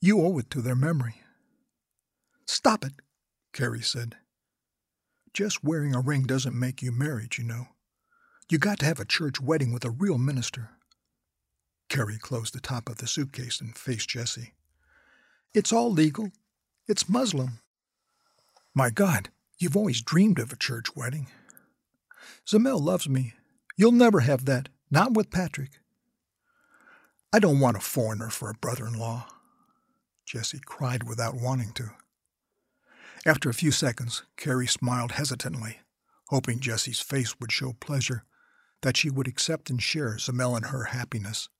[0.01, 1.17] you owe it to their memory.
[2.47, 2.93] Stop it,
[3.53, 4.17] Carrie said.
[5.35, 7.69] Just wearing a ring doesn't make you married, you know.
[8.51, 10.71] You got to have a church wedding with a real minister.
[11.89, 14.55] Carrie closed the top of the suitcase and faced Jessie.
[15.55, 16.31] It's all legal.
[16.87, 17.61] It's Muslim.
[18.75, 21.29] My God, you've always dreamed of a church wedding.
[22.47, 23.35] Zamel loves me.
[23.77, 25.81] You'll never have that, not with Patrick.
[27.33, 29.27] I don't want a foreigner for a brother in law.
[30.25, 31.91] Jessie cried without wanting to.
[33.29, 35.81] After a few seconds, Carrie smiled hesitantly,
[36.29, 38.25] hoping Jessie's face would show pleasure,
[38.81, 41.51] that she would accept and share Zamel and her happiness.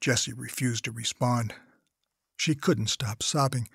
[0.00, 1.54] Jessie refused to respond.
[2.36, 3.68] She couldn't stop sobbing.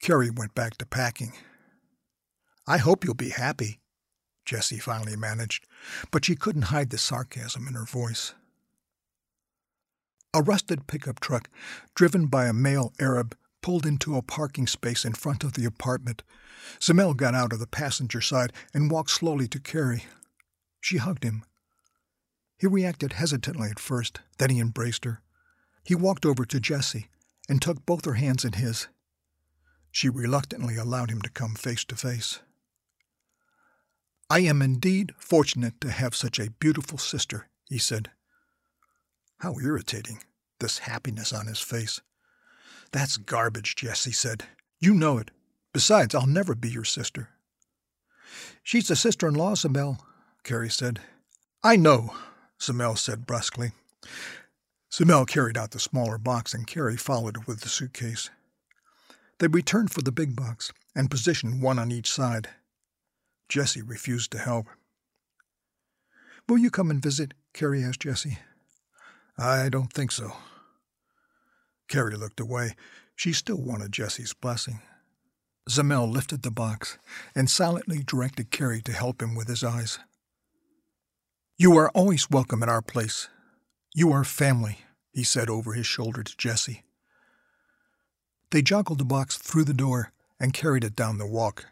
[0.00, 1.34] Carrie went back to packing.
[2.66, 3.78] I hope you'll be happy,
[4.46, 5.66] Jessie finally managed,
[6.10, 8.32] but she couldn't hide the sarcasm in her voice.
[10.32, 11.50] A rusted pickup truck,
[11.94, 13.36] driven by a male Arab,
[13.68, 16.22] pulled into a parking space in front of the apartment.
[16.80, 20.06] Zamel got out of the passenger side and walked slowly to Carrie.
[20.80, 21.44] She hugged him.
[22.56, 25.20] He reacted hesitantly at first, then he embraced her.
[25.84, 27.08] He walked over to Jessie
[27.46, 28.88] and took both her hands in his.
[29.90, 32.40] She reluctantly allowed him to come face to face.
[34.30, 38.12] I am indeed fortunate to have such a beautiful sister, he said.
[39.40, 40.22] How irritating,
[40.58, 42.00] this happiness on his face.
[42.92, 44.44] That's garbage, Jessie said.
[44.80, 45.30] You know it.
[45.72, 47.28] Besides, I'll never be your sister.
[48.62, 49.98] She's a sister in law, Zamel,
[50.42, 51.00] Carrie said.
[51.62, 52.14] I know,
[52.60, 53.72] Zamel said brusquely.
[54.90, 58.30] Zamel carried out the smaller box and Carrie followed with the suitcase.
[59.38, 62.48] They returned for the big box and positioned one on each side.
[63.48, 64.66] Jessie refused to help.
[66.48, 67.34] Will you come and visit?
[67.52, 68.38] Carrie asked Jessie.
[69.38, 70.32] I don't think so.
[71.88, 72.76] Carrie looked away.
[73.16, 74.80] She still wanted Jessie's blessing.
[75.68, 76.98] Zamel lifted the box
[77.34, 79.98] and silently directed Carrie to help him with his eyes.
[81.56, 83.28] You are always welcome at our place.
[83.94, 84.78] You are family,
[85.12, 86.84] he said over his shoulder to Jessie.
[88.50, 91.66] They joggled the box through the door and carried it down the walk.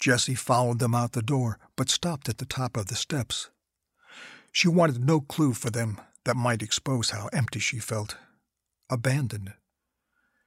[0.00, 3.50] Jessie followed them out the door, but stopped at the top of the steps.
[4.50, 8.16] She wanted no clue for them that might expose how empty she felt
[8.88, 9.54] abandoned.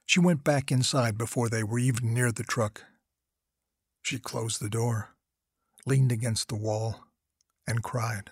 [0.06, 2.84] She went back inside before they were even near the truck.
[4.02, 5.14] She closed the door,
[5.86, 7.04] leaned against the wall,
[7.66, 8.30] and cried.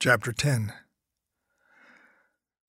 [0.00, 0.72] Chapter 10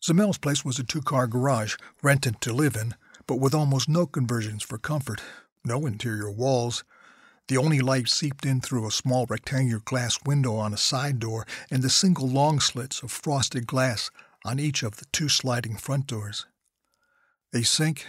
[0.01, 2.95] Zamel's place was a two car garage, rented to live in,
[3.27, 5.21] but with almost no conversions for comfort,
[5.65, 6.83] no interior walls,
[7.47, 11.45] the only light seeped in through a small rectangular glass window on a side door
[11.69, 14.09] and the single long slits of frosted glass
[14.43, 16.45] on each of the two sliding front doors.
[17.53, 18.05] A sink,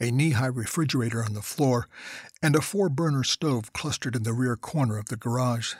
[0.00, 1.88] a knee high refrigerator on the floor,
[2.42, 5.74] and a four burner stove clustered in the rear corner of the garage.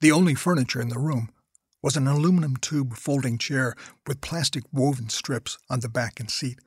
[0.00, 1.30] The only furniture in the room
[1.82, 3.74] was an aluminum tube folding chair
[4.06, 6.58] with plastic woven strips on the back and seat,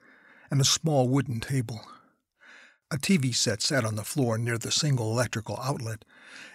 [0.51, 1.81] and a small wooden table.
[2.89, 6.05] A TV set sat on the floor near the single electrical outlet,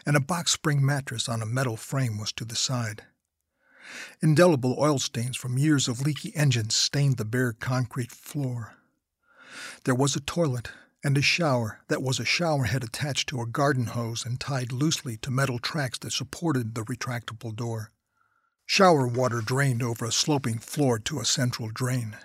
[0.06, 3.04] and a box spring mattress on a metal frame was to the side.
[4.22, 8.76] Indelible oil stains from years of leaky engines stained the bare concrete floor.
[9.84, 10.70] There was a toilet
[11.04, 14.72] and a shower that was a shower head attached to a garden hose and tied
[14.72, 17.90] loosely to metal tracks that supported the retractable door.
[18.64, 22.16] Shower water drained over a sloping floor to a central drain.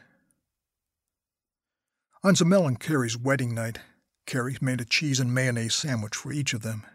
[2.23, 3.79] On Zamel and Carrie's wedding night,
[4.27, 6.85] Carrie made a cheese and mayonnaise sandwich for each of them.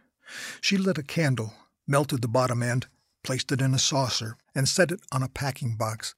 [0.61, 1.55] She lit a candle,
[1.87, 2.87] melted the bottom end,
[3.25, 6.15] placed it in a saucer, and set it on a packing box.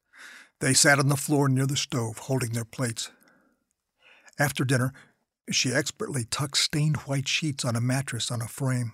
[0.61, 3.11] They sat on the floor near the stove, holding their plates.
[4.39, 4.93] After dinner,
[5.51, 8.93] she expertly tucked stained white sheets on a mattress on a frame.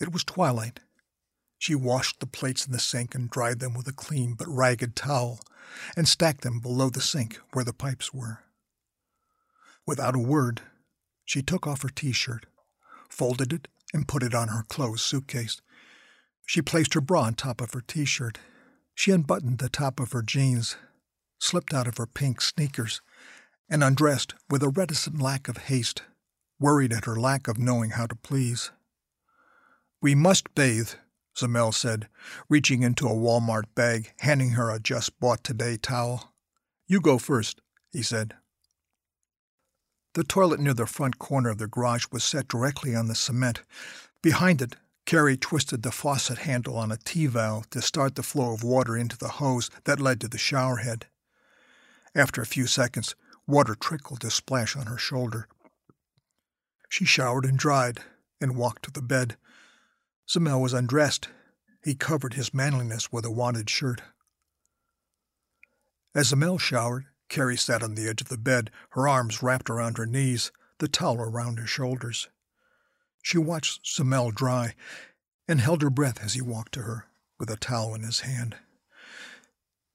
[0.00, 0.80] It was twilight.
[1.58, 4.96] She washed the plates in the sink and dried them with a clean but ragged
[4.96, 5.40] towel,
[5.96, 8.40] and stacked them below the sink where the pipes were.
[9.88, 10.60] Without a word,
[11.24, 12.44] she took off her t shirt,
[13.08, 15.62] folded it, and put it on her closed suitcase.
[16.44, 18.36] She placed her bra on top of her t shirt.
[18.94, 20.76] She unbuttoned the top of her jeans,
[21.38, 23.00] slipped out of her pink sneakers,
[23.70, 26.02] and undressed with a reticent lack of haste,
[26.60, 28.70] worried at her lack of knowing how to please.
[30.02, 30.90] We must bathe,
[31.34, 32.10] Zamel said,
[32.50, 36.34] reaching into a Walmart bag, handing her a just bought today towel.
[36.86, 38.34] You go first, he said.
[40.14, 43.62] The toilet near the front corner of the garage was set directly on the cement.
[44.22, 48.52] Behind it, Carrie twisted the faucet handle on a T valve to start the flow
[48.52, 51.06] of water into the hose that led to the shower head.
[52.14, 53.14] After a few seconds,
[53.48, 55.48] Water trickled to splash on her shoulder.
[56.90, 58.00] She showered and dried,
[58.42, 59.38] and walked to the bed.
[60.28, 61.30] Zamel was undressed.
[61.82, 64.02] He covered his manliness with a wadded shirt.
[66.14, 69.98] As Zamel showered, Carrie sat on the edge of the bed, her arms wrapped around
[69.98, 72.28] her knees, the towel around her shoulders.
[73.22, 74.74] She watched Zamel dry
[75.46, 77.06] and held her breath as he walked to her,
[77.38, 78.56] with a towel in his hand.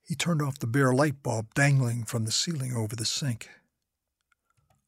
[0.04, 3.50] He turned off the bare light bulb dangling from the ceiling over the sink.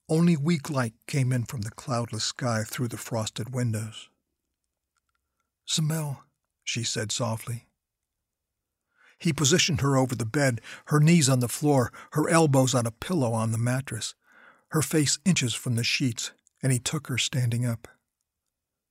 [0.07, 4.09] Only weak light came in from the cloudless sky through the frosted windows.
[5.67, 6.19] Zamel,
[6.63, 7.67] she said softly.
[9.18, 12.91] He positioned her over the bed, her knees on the floor, her elbows on a
[12.91, 14.13] pillow on the mattress,
[14.70, 17.88] her face inches from the sheets, and he took her standing up.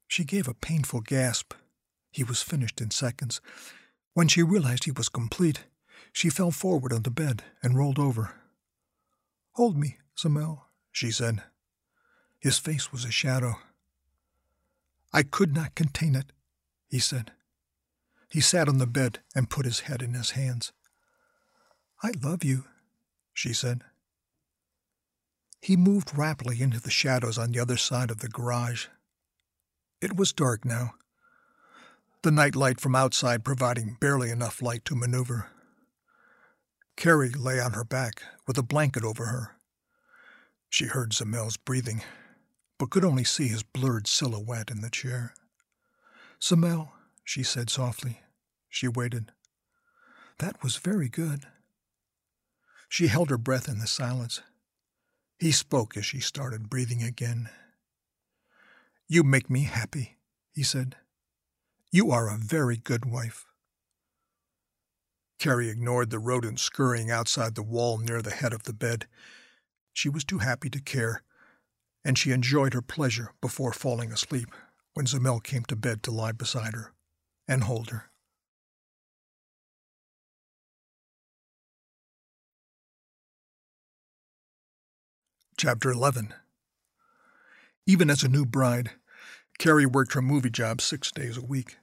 [0.06, 1.54] She gave a painful gasp.
[2.10, 3.40] He was finished in seconds.
[4.12, 5.64] When she realized he was complete,
[6.12, 8.34] she fell forward on the bed and rolled over.
[9.52, 10.62] Hold me, Zamel,
[10.92, 11.42] she said.
[12.38, 13.56] His face was a shadow.
[15.12, 16.32] I could not contain it,
[16.88, 17.32] he said.
[18.34, 20.72] He sat on the bed and put his head in his hands.
[22.02, 22.64] I love you,
[23.32, 23.84] she said.
[25.62, 28.86] He moved rapidly into the shadows on the other side of the garage.
[30.00, 30.94] It was dark now,
[32.22, 35.46] the night light from outside providing barely enough light to maneuver.
[36.96, 39.52] Carrie lay on her back with a blanket over her.
[40.68, 42.02] She heard Zamel's breathing,
[42.80, 45.34] but could only see his blurred silhouette in the chair.
[46.42, 46.88] Zamel,
[47.22, 48.18] she said softly.
[48.74, 49.30] She waited.
[50.40, 51.46] That was very good.
[52.88, 54.40] She held her breath in the silence.
[55.38, 57.50] He spoke as she started breathing again.
[59.06, 60.16] You make me happy,
[60.50, 60.96] he said.
[61.92, 63.46] You are a very good wife.
[65.38, 69.06] Carrie ignored the rodent scurrying outside the wall near the head of the bed.
[69.92, 71.22] She was too happy to care,
[72.04, 74.48] and she enjoyed her pleasure before falling asleep
[74.94, 76.92] when Zamel came to bed to lie beside her
[77.46, 78.10] and hold her.
[85.64, 86.34] Chapter 11
[87.86, 88.90] Even as a new bride,
[89.58, 91.78] Carrie worked her movie job six days a week.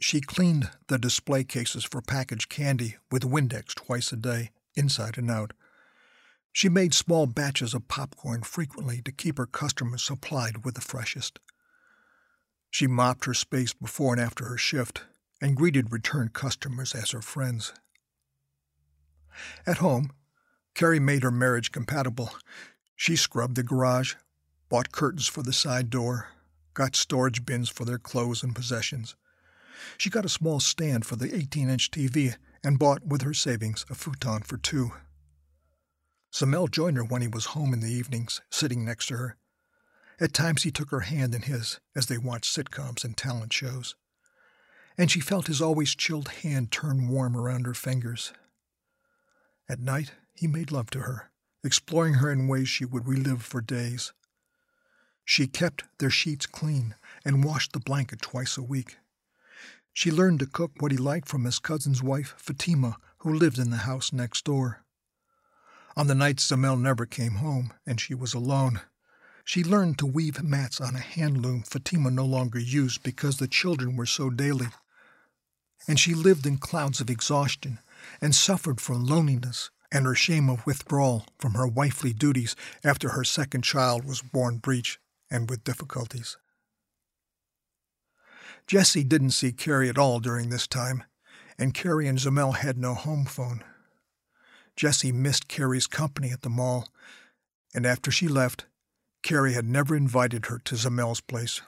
[0.00, 5.30] She cleaned the display cases for packaged candy with Windex twice a day, inside and
[5.30, 5.52] out.
[6.50, 11.40] She made small batches of popcorn frequently to keep her customers supplied with the freshest.
[12.70, 15.02] She mopped her space before and after her shift
[15.42, 17.74] and greeted return customers as her friends.
[19.66, 20.12] At home,
[20.74, 22.30] Carrie made her marriage compatible.
[23.00, 24.16] She scrubbed the garage,
[24.68, 26.28] bought curtains for the side door,
[26.74, 29.16] got storage bins for their clothes and possessions.
[29.96, 33.86] She got a small stand for the 18 inch TV and bought, with her savings,
[33.88, 34.92] a futon for two.
[36.30, 39.36] Zamel joined her when he was home in the evenings, sitting next to her.
[40.20, 43.94] At times he took her hand in his as they watched sitcoms and talent shows.
[44.98, 48.34] And she felt his always chilled hand turn warm around her fingers.
[49.70, 51.29] At night, he made love to her,
[51.62, 54.12] exploring her in ways she would relive for days.
[55.24, 56.94] She kept their sheets clean
[57.24, 58.96] and washed the blanket twice a week.
[59.92, 63.70] She learned to cook what he liked from his cousin's wife, Fatima, who lived in
[63.70, 64.82] the house next door.
[65.96, 68.80] On the nights Zamel never came home and she was alone,
[69.44, 73.48] she learned to weave mats on a hand loom Fatima no longer used because the
[73.48, 74.68] children were so daily.
[75.88, 77.80] And she lived in clouds of exhaustion
[78.20, 83.24] and suffered from loneliness and her shame of withdrawal from her wifely duties after her
[83.24, 84.98] second child was born breech
[85.30, 86.36] and with difficulties.
[88.66, 91.02] Jessie didn't see Carrie at all during this time,
[91.58, 93.64] and Carrie and Zamel had no home phone.
[94.76, 96.88] Jessie missed Carrie's company at the mall,
[97.74, 98.66] and after she left,
[99.22, 101.60] Carrie had never invited her to Zamel's place.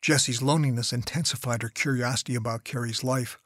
[0.00, 3.38] Jessie's loneliness intensified her curiosity about Carrie's life,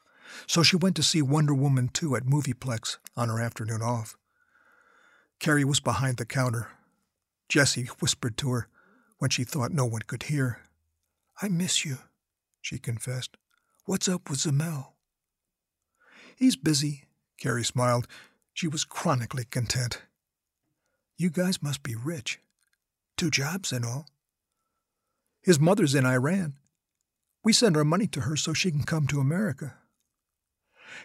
[0.47, 4.17] so she went to see Wonder Woman 2 at Movieplex on her afternoon off.
[5.39, 6.69] Carrie was behind the counter.
[7.49, 8.69] Jessie whispered to her
[9.19, 10.61] when she thought no one could hear.
[11.41, 11.99] I miss you,
[12.61, 13.37] she confessed.
[13.85, 14.93] What's up with Zamel?
[16.37, 17.05] He's busy,
[17.39, 18.07] Carrie smiled.
[18.55, 20.03] She was chronically content.
[21.17, 22.41] You guys must be rich.
[23.17, 24.07] Two jobs and all.
[25.43, 26.55] His mother's in Iran.
[27.45, 29.75] We send our money to her so she can come to America.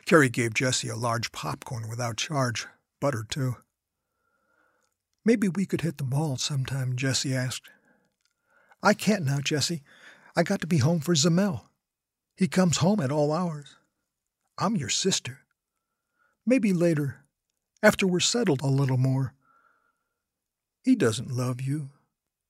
[0.06, 2.68] Carrie gave Jessie a large popcorn without charge,
[3.00, 3.58] butter too.
[5.26, 7.70] Maybe we could hit the mall sometime, Jessie asked.
[8.82, 9.82] I can't now, Jessie.
[10.36, 11.66] I got to be home for Zamel.
[12.36, 13.76] He comes home at all hours.
[14.58, 15.40] I'm your sister.
[16.46, 17.26] Maybe later,
[17.84, 19.34] after we're settled a little more.
[20.84, 21.90] He doesn't love you,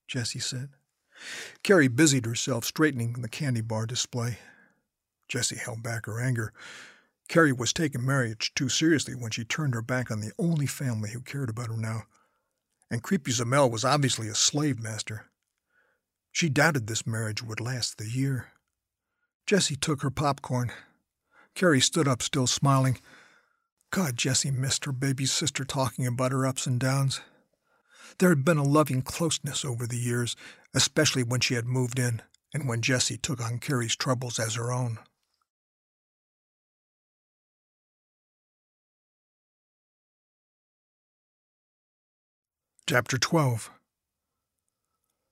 [0.07, 0.69] Jessie said.
[1.63, 4.37] Carrie busied herself straightening the candy bar display.
[5.27, 6.53] Jessie held back her anger.
[7.27, 11.11] Carrie was taking marriage too seriously when she turned her back on the only family
[11.11, 12.03] who cared about her now.
[12.89, 15.25] And Creepy Zamel was obviously a slave master.
[16.31, 18.47] She doubted this marriage would last the year.
[19.45, 20.71] Jessie took her popcorn.
[21.53, 22.99] Carrie stood up, still smiling.
[23.91, 27.21] God, Jessie missed her baby sister talking about her ups and downs.
[28.19, 30.35] There had been a loving closeness over the years,
[30.73, 32.21] especially when she had moved in
[32.53, 34.99] and when Jessie took on Carrie's troubles as her own.
[42.89, 43.69] Chapter 12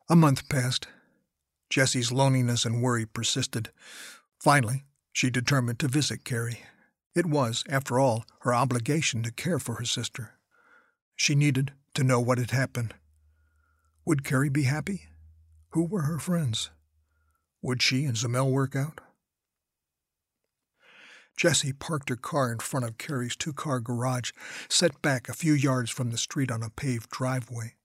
[0.10, 0.89] A month passed.
[1.70, 3.72] Jessie's loneliness and worry persisted.
[4.41, 4.84] Finally,
[5.14, 6.64] she determined to visit Carrie.
[7.16, 10.32] It was, after all, her obligation to care for her sister.
[11.16, 12.93] She needed to know what had happened.
[14.03, 15.03] Would Carrie be happy?
[15.70, 16.72] Who were her friends?
[17.62, 18.99] Would she and Zamel work out?
[21.38, 24.31] Jessie parked her car in front of Carrie's two car garage,
[24.69, 27.75] set back a few yards from the street on a paved driveway.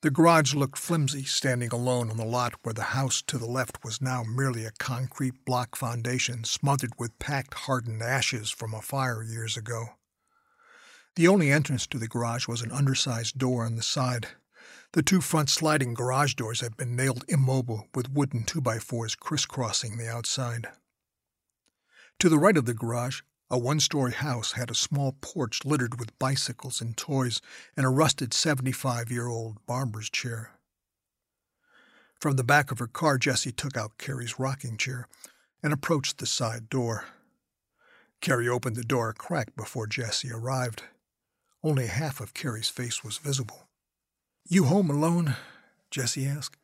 [0.00, 3.82] The garage looked flimsy, standing alone on the lot where the house to the left
[3.82, 9.24] was now merely a concrete block foundation smothered with packed, hardened ashes from a fire
[9.24, 9.96] years ago.
[11.16, 14.28] The only entrance to the garage was an undersized door on the side.
[14.92, 20.08] The two front sliding garage doors had been nailed immobile with wooden 2x4s crisscrossing the
[20.08, 20.68] outside.
[22.20, 26.00] To the right of the garage, a one story house had a small porch littered
[26.00, 27.40] with bicycles and toys
[27.76, 30.50] and a rusted 75 year old barber's chair.
[32.20, 35.06] From the back of her car, Jessie took out Carrie's rocking chair
[35.62, 37.04] and approached the side door.
[38.20, 40.82] Carrie opened the door a crack before Jessie arrived.
[41.62, 43.68] Only half of Carrie's face was visible.
[44.48, 45.36] You home alone?
[45.92, 46.56] Jessie asked.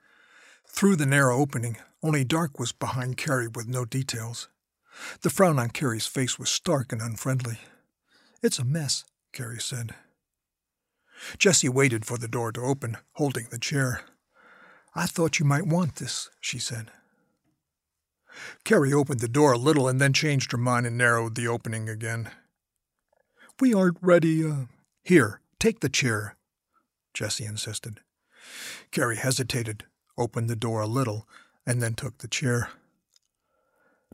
[0.66, 4.48] Through the narrow opening, only dark was behind Carrie with no details.
[5.22, 7.58] The frown on Carrie's face was stark and unfriendly.
[8.42, 9.94] It's a mess, Carrie said.
[11.38, 14.02] Jessie waited for the door to open, holding the chair.
[14.94, 16.90] I thought you might want this, she said.
[18.64, 21.88] Carrie opened the door a little and then changed her mind and narrowed the opening
[21.88, 22.30] again.
[23.60, 24.44] We aren't ready.
[24.44, 24.66] Uh...
[25.02, 26.36] Here, take the chair,
[27.12, 28.00] Jessie insisted.
[28.90, 29.84] Carrie hesitated,
[30.16, 31.28] opened the door a little,
[31.66, 32.70] and then took the chair.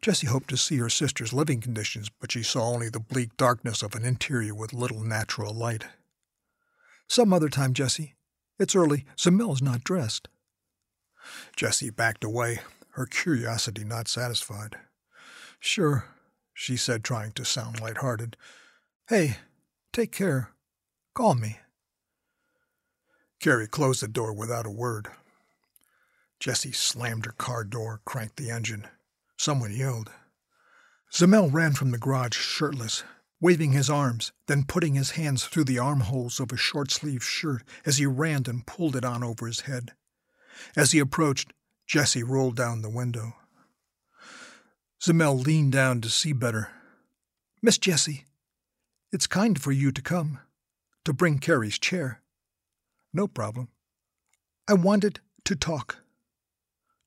[0.03, 3.82] Jessie hoped to see her sister's living conditions, but she saw only the bleak darkness
[3.82, 5.84] of an interior with little natural light.
[7.07, 8.14] Some other time, Jessie.
[8.59, 9.05] It's early.
[9.16, 10.28] Zamel's not dressed.
[11.55, 12.61] Jessie backed away,
[12.92, 14.76] her curiosity not satisfied.
[15.59, 16.07] Sure,
[16.55, 18.36] she said, trying to sound light-hearted.
[19.09, 19.36] Hey,
[19.92, 20.51] take care.
[21.14, 21.59] Call me.
[23.40, 25.09] Carrie closed the door without a word.
[26.38, 28.86] Jessie slammed her car door, cranked the engine.
[29.41, 30.11] Someone yelled.
[31.11, 33.05] Zamel ran from the garage shirtless,
[33.41, 37.62] waving his arms, then putting his hands through the armholes of a short sleeved shirt
[37.86, 39.93] as he ran and pulled it on over his head.
[40.76, 41.55] As he approached,
[41.86, 43.32] Jessie rolled down the window.
[45.03, 46.68] Zamel leaned down to see better.
[47.62, 48.26] Miss Jessie,
[49.11, 50.41] it's kind for you to come,
[51.07, 52.20] to bring Carrie's chair.
[53.11, 53.68] No problem.
[54.68, 55.97] I wanted to talk.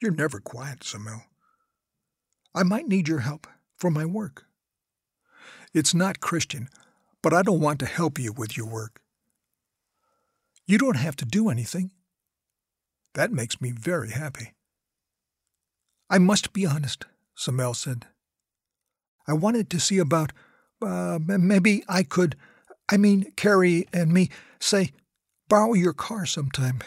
[0.01, 1.25] You're never quiet, Zamel.
[2.55, 4.45] I might need your help for my work.
[5.73, 6.69] It's not Christian,
[7.21, 9.01] but I don't want to help you with your work.
[10.65, 11.91] You don't have to do anything.
[13.15, 14.53] That makes me very happy.
[16.09, 17.05] I must be honest,
[17.37, 18.05] Zamel said.
[19.27, 20.31] I wanted to see about,
[20.81, 22.35] uh, maybe I could,
[22.89, 24.29] I mean, Carrie and me,
[24.59, 24.91] say,
[25.49, 26.81] borrow your car sometime.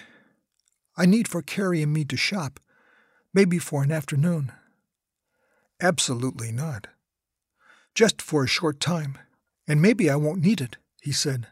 [0.97, 2.61] I need for Carrie and me to shop,
[3.35, 4.53] maybe for an afternoon.
[5.81, 6.89] Absolutely not.
[7.95, 9.18] Just for a short time,
[9.68, 11.49] and maybe I won't need it, he said.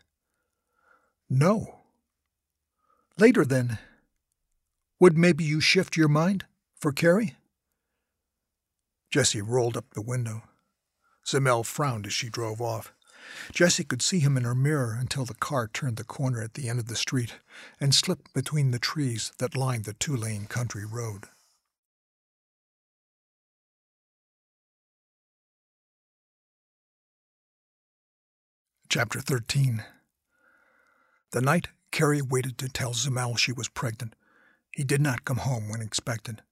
[1.29, 1.81] No.
[3.19, 3.79] Later, then.
[5.01, 6.45] Would maybe you shift your mind
[6.75, 7.37] for Carrie?
[9.11, 10.43] Jessie rolled up the window.
[11.27, 12.93] Zamel frowned as she drove off.
[13.53, 16.69] Jessie could see him in her mirror until the car turned the corner at the
[16.69, 17.37] end of the street
[17.81, 21.25] and slipped between the trees that lined the two lane country road.
[28.97, 29.83] Chapter 13
[31.33, 34.15] The night Carrie waited to tell Zamel she was pregnant,
[34.71, 36.43] he did not come home when expected.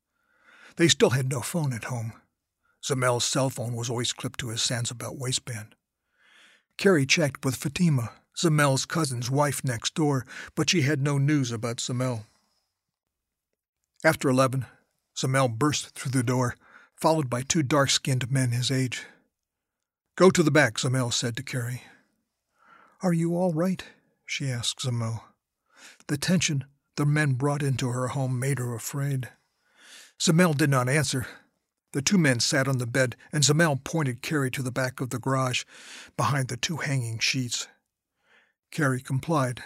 [0.75, 2.15] They still had no phone at home.
[2.85, 5.77] Zamel's cell phone was always clipped to his Sansabelt waistband.
[6.77, 10.27] Carrie checked with Fatima, Zamel's cousin's wife next door,
[10.57, 12.25] but she had no news about Zamel.
[14.05, 14.67] After eleven,
[15.17, 16.57] Zamel burst through the door,
[16.97, 19.07] followed by two dark skinned men his age.
[20.17, 21.83] Go to the back, Zamel said to Carrie.
[23.03, 23.85] Are you all right?
[24.25, 25.23] she asked Zamel.
[26.07, 29.29] The tension the men brought into her home made her afraid.
[30.21, 31.27] Zamel did not answer.
[31.95, 35.11] The two men sat on the bed, and Zamel pointed Carrie to the back of
[35.11, 35.65] the garage,
[36.17, 37.67] behind the two hanging sheets.
[38.71, 39.65] Carrie complied,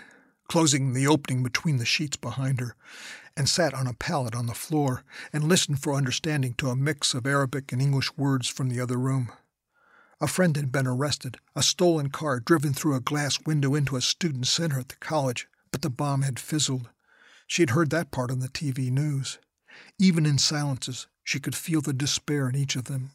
[0.49, 2.75] closing the opening between the sheets behind her,
[3.37, 7.13] and sat on a pallet on the floor and listened for understanding to a mix
[7.13, 9.31] of Arabic and English words from the other room.
[10.19, 14.01] A friend had been arrested, a stolen car driven through a glass window into a
[14.01, 16.89] student center at the college, but the bomb had fizzled.
[17.47, 19.39] She had heard that part on the TV news.
[19.99, 23.11] Even in silences, she could feel the despair in each of them.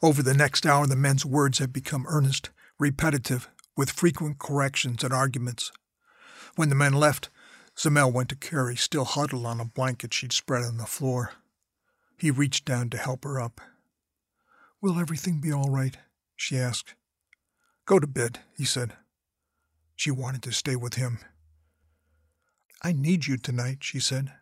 [0.00, 5.12] Over the next hour, the men's words had become earnest, repetitive, with frequent corrections and
[5.12, 5.72] arguments.
[6.56, 7.28] When the men left,
[7.76, 11.32] Zamel went to Carrie, still huddled on a blanket she'd spread on the floor.
[12.16, 13.60] He reached down to help her up.
[14.82, 15.96] Will everything be all right?
[16.34, 16.96] she asked.
[17.86, 18.94] Go to bed, he said.
[19.94, 21.20] She wanted to stay with him.
[22.82, 24.32] I need you tonight, she said.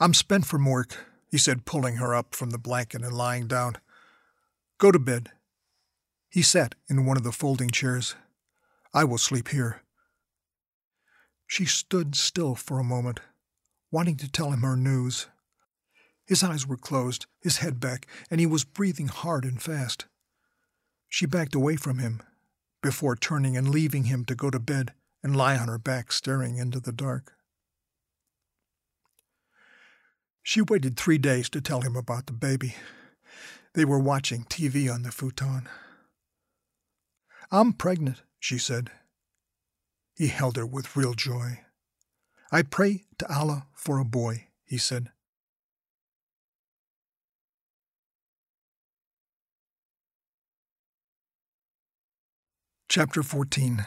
[0.00, 0.96] I'm spent from work,
[1.30, 3.76] he said, pulling her up from the blanket and lying down.
[4.78, 5.28] Go to bed.
[6.28, 8.16] He sat in one of the folding chairs.
[8.92, 9.82] I will sleep here.
[11.46, 13.20] She stood still for a moment,
[13.92, 15.28] wanting to tell him her news.
[16.30, 20.04] His eyes were closed, his head back, and he was breathing hard and fast.
[21.08, 22.22] She backed away from him,
[22.80, 24.92] before turning and leaving him to go to bed
[25.24, 27.32] and lie on her back staring into the dark.
[30.44, 32.76] She waited three days to tell him about the baby.
[33.74, 35.68] They were watching TV on the futon.
[37.50, 38.92] I'm pregnant, she said.
[40.14, 41.62] He held her with real joy.
[42.52, 45.10] I pray to Allah for a boy, he said.
[52.90, 53.86] Chapter 14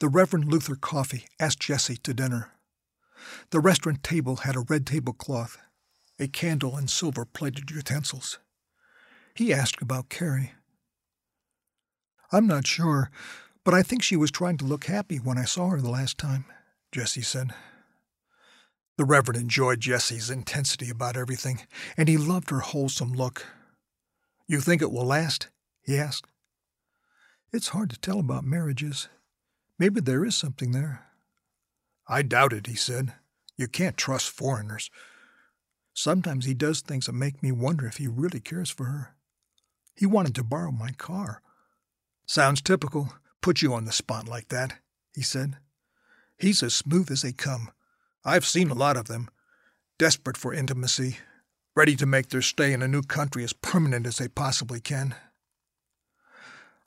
[0.00, 2.50] The Reverend Luther Coffey asked Jessie to dinner.
[3.50, 5.56] The restaurant table had a red tablecloth,
[6.18, 8.40] a candle, and silver plated utensils.
[9.36, 10.50] He asked about Carrie.
[12.32, 13.12] I'm not sure,
[13.62, 16.18] but I think she was trying to look happy when I saw her the last
[16.18, 16.44] time,
[16.90, 17.54] Jessie said.
[18.96, 21.60] The Reverend enjoyed Jessie's intensity about everything,
[21.96, 23.46] and he loved her wholesome look.
[24.48, 25.50] You think it will last?
[25.82, 26.26] he asked.
[27.50, 29.08] It's hard to tell about marriages.
[29.78, 31.06] Maybe there is something there.
[32.06, 33.14] I doubt it, he said.
[33.56, 34.90] You can't trust foreigners.
[35.94, 39.16] Sometimes he does things that make me wonder if he really cares for her.
[39.94, 41.42] He wanted to borrow my car.
[42.26, 43.12] Sounds typical.
[43.40, 44.74] Put you on the spot like that,
[45.14, 45.56] he said.
[46.38, 47.70] He's as smooth as they come.
[48.24, 49.28] I've seen a lot of them.
[49.98, 51.16] Desperate for intimacy,
[51.74, 55.16] ready to make their stay in a new country as permanent as they possibly can.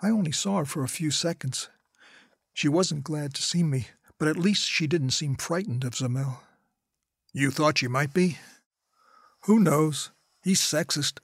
[0.01, 1.69] I only saw her for a few seconds.
[2.53, 3.87] She wasn't glad to see me,
[4.17, 6.39] but at least she didn't seem frightened of Zamel.
[7.33, 8.37] You thought she might be?
[9.45, 10.11] Who knows?
[10.43, 11.19] He's sexist.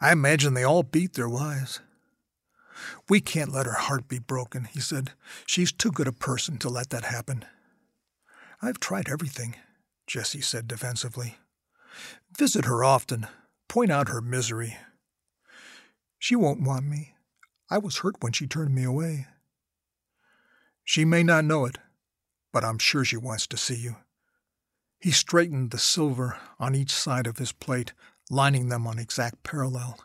[0.00, 1.80] I imagine they all beat their wives.
[3.08, 5.12] We can't let her heart be broken, he said.
[5.46, 7.44] She's too good a person to let that happen.
[8.60, 9.56] I've tried everything,
[10.06, 11.36] Jessie said defensively.
[12.36, 13.26] Visit her often.
[13.68, 14.76] Point out her misery.
[16.18, 17.14] She won't want me.
[17.72, 19.28] I was hurt when she turned me away.
[20.84, 21.78] She may not know it,
[22.52, 23.96] but I'm sure she wants to see you.
[25.00, 27.94] He straightened the silver on each side of his plate,
[28.28, 29.98] lining them on exact parallel.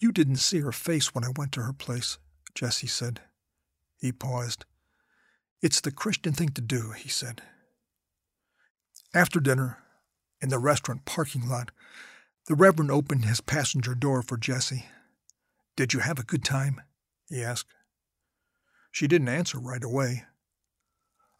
[0.00, 2.18] You didn't see her face when I went to her place,
[2.52, 3.20] Jessie said.
[3.96, 4.64] He paused.
[5.62, 7.42] It's the Christian thing to do, he said.
[9.14, 9.78] After dinner,
[10.40, 11.70] in the restaurant parking lot,
[12.48, 14.86] the Reverend opened his passenger door for Jessie.
[15.78, 16.80] Did you have a good time?
[17.28, 17.72] he asked.
[18.90, 20.24] She didn't answer right away.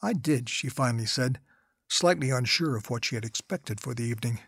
[0.00, 1.40] I did, she finally said,
[1.88, 4.38] slightly unsure of what she had expected for the evening.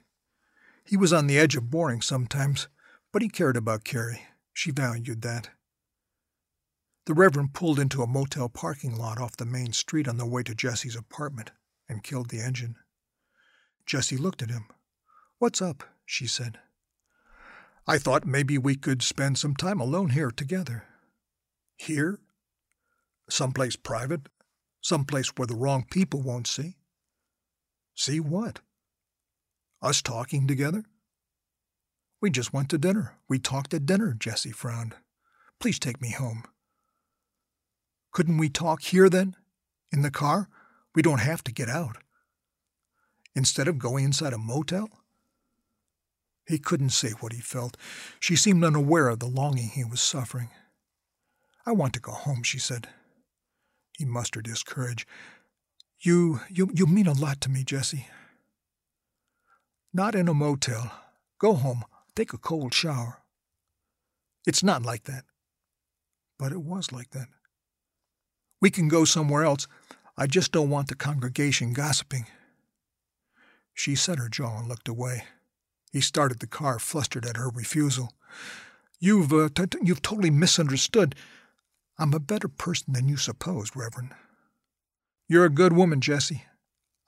[0.84, 2.68] He was on the edge of boring sometimes,
[3.10, 4.28] but he cared about Carrie.
[4.52, 5.50] She valued that.
[7.06, 10.44] The Reverend pulled into a motel parking lot off the main street on the way
[10.44, 11.50] to Jessie's apartment
[11.88, 12.76] and killed the engine.
[13.86, 14.66] Jessie looked at him.
[15.38, 15.82] What's up?
[16.06, 16.60] she said.
[17.86, 20.84] I thought maybe we could spend some time alone here together.
[21.76, 22.18] Here?
[23.28, 24.28] Someplace private?
[24.80, 26.76] Someplace where the wrong people won't see?
[27.94, 28.60] See what?
[29.82, 30.84] Us talking together?
[32.20, 33.16] We just went to dinner.
[33.28, 34.94] We talked at dinner, Jessie frowned.
[35.58, 36.44] Please take me home.
[38.12, 39.36] Couldn't we talk here then?
[39.92, 40.48] In the car?
[40.94, 41.96] We don't have to get out.
[43.34, 44.88] Instead of going inside a motel?
[46.50, 47.76] He couldn't say what he felt.
[48.18, 50.50] She seemed unaware of the longing he was suffering.
[51.64, 52.88] I want to go home, she said.
[53.96, 55.06] He mustered his courage.
[56.00, 58.08] You, you, you mean a lot to me, Jessie.
[59.92, 60.90] Not in a motel.
[61.38, 61.84] Go home.
[62.16, 63.18] Take a cold shower.
[64.44, 65.24] It's not like that.
[66.36, 67.28] But it was like that.
[68.60, 69.68] We can go somewhere else.
[70.16, 72.26] I just don't want the congregation gossiping.
[73.72, 75.24] She set her jaw and looked away.
[75.90, 78.12] He started the car, flustered at her refusal.
[78.98, 81.14] You've, uh, t- you've totally misunderstood.
[81.98, 84.12] I'm a better person than you suppose, Reverend.
[85.28, 86.44] You're a good woman, Jessie.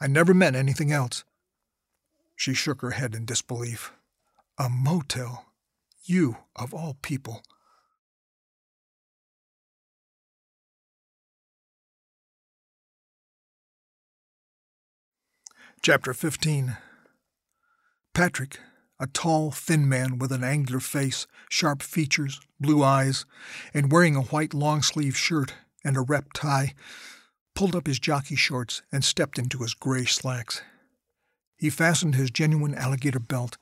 [0.00, 1.24] I never meant anything else.
[2.34, 3.92] She shook her head in disbelief.
[4.58, 5.46] A motel.
[6.04, 7.42] You, of all people.
[15.82, 16.76] Chapter 15
[18.14, 18.60] Patrick,
[19.02, 23.26] a tall, thin man with an angular face, sharp features, blue eyes,
[23.74, 26.72] and wearing a white long sleeved shirt and a rep tie,
[27.56, 30.62] pulled up his jockey shorts and stepped into his gray slacks.
[31.58, 33.58] He fastened his genuine alligator belt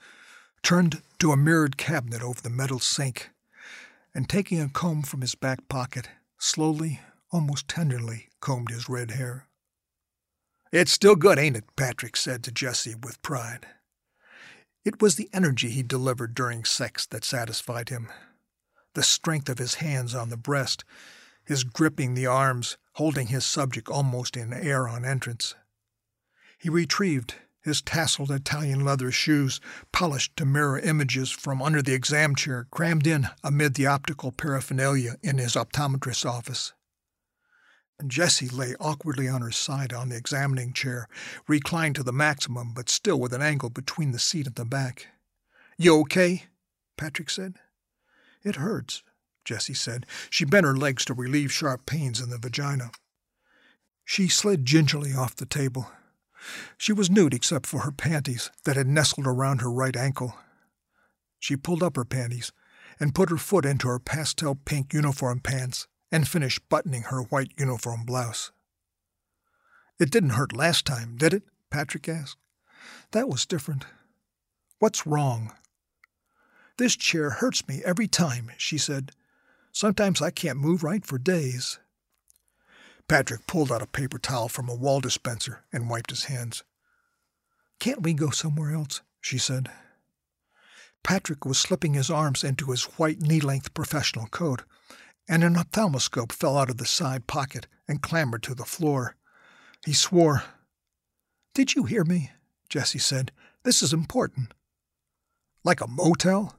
[0.62, 3.30] turned to a mirrored cabinet over the metal sink,
[4.14, 7.00] and taking a comb from his back pocket, slowly,
[7.32, 9.46] almost tenderly, combed his red hair.
[10.70, 11.64] It's still good, ain't it?
[11.76, 13.66] Patrick said to Jessie with pride.
[14.84, 18.08] It was the energy he delivered during sex that satisfied him.
[18.94, 20.84] The strength of his hands on the breast,
[21.44, 25.54] his gripping the arms, holding his subject almost in air on entrance.
[26.58, 29.60] He retrieved his tasseled Italian leather shoes,
[29.92, 35.16] polished to mirror images from under the exam chair, crammed in amid the optical paraphernalia
[35.22, 36.72] in his optometrist's office.
[38.08, 41.08] Jessie lay awkwardly on her side on the examining chair,
[41.46, 45.08] reclined to the maximum, but still with an angle between the seat and the back.
[45.76, 46.44] You okay?
[46.96, 47.56] Patrick said.
[48.42, 49.02] It hurts,
[49.44, 50.06] Jessie said.
[50.30, 52.90] She bent her legs to relieve sharp pains in the vagina.
[54.04, 55.90] She slid gingerly off the table.
[56.78, 60.36] She was nude except for her panties that had nestled around her right ankle.
[61.38, 62.52] She pulled up her panties
[62.98, 67.52] and put her foot into her pastel pink uniform pants and finished buttoning her white
[67.58, 68.50] uniform blouse.
[69.98, 71.42] It didn't hurt last time, did it?
[71.70, 72.36] Patrick asked.
[73.12, 73.84] That was different.
[74.78, 75.52] What's wrong?
[76.78, 79.12] This chair hurts me every time, she said.
[79.72, 81.78] Sometimes I can't move right for days.
[83.06, 86.62] Patrick pulled out a paper towel from a wall dispenser and wiped his hands.
[87.78, 89.02] Can't we go somewhere else?
[89.20, 89.70] she said.
[91.02, 94.62] Patrick was slipping his arms into his white knee length professional coat,
[95.30, 99.14] and an ophthalmoscope fell out of the side pocket and clambered to the floor.
[99.86, 100.42] He swore.
[101.54, 102.32] Did you hear me?
[102.68, 103.30] Jessie said.
[103.62, 104.52] This is important.
[105.62, 106.56] Like a motel?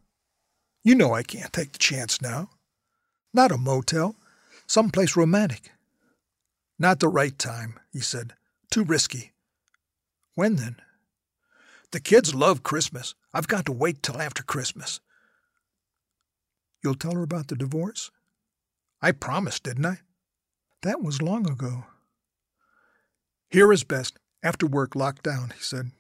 [0.86, 2.50] You know I can't take the chance now.
[3.34, 4.16] Not a motel.
[4.68, 5.72] Someplace romantic.
[6.80, 8.36] Not the right time, he said.
[8.72, 9.34] Too risky.
[10.36, 10.78] When then?
[11.92, 13.16] The kids love Christmas.
[13.34, 15.02] I've got to wait till after Christmas.
[16.82, 18.12] You'll tell her about the divorce?
[19.02, 20.00] I promised, didn't I?
[20.84, 21.86] That was long ago.
[23.50, 24.18] Here is best.
[24.44, 25.92] After work, locked down, he said.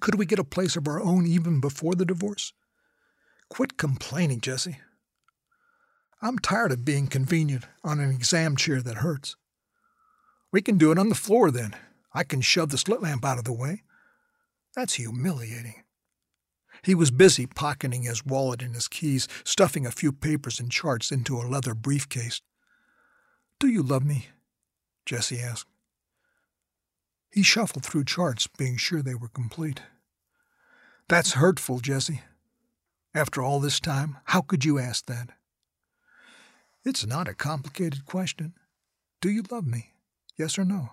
[0.00, 2.52] Could we get a place of our own even before the divorce?
[3.48, 4.78] Quit complaining, Jessie.
[6.22, 9.36] I'm tired of being convenient on an exam chair that hurts.
[10.52, 11.76] We can do it on the floor then.
[12.14, 13.82] I can shove the slit lamp out of the way.
[14.74, 15.82] That's humiliating.
[16.86, 21.10] He was busy pocketing his wallet and his keys, stuffing a few papers and charts
[21.10, 22.40] into a leather briefcase.
[23.58, 24.28] Do you love me?
[25.04, 25.66] Jessie asked.
[27.32, 29.80] He shuffled through charts, being sure they were complete.
[31.08, 32.20] That's hurtful, Jessie.
[33.12, 35.30] After all this time, how could you ask that?
[36.84, 38.54] It's not a complicated question.
[39.20, 39.94] Do you love me?
[40.38, 40.90] Yes or no?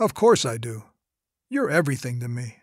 [0.00, 0.82] Of course I do.
[1.48, 2.56] You're everything to me.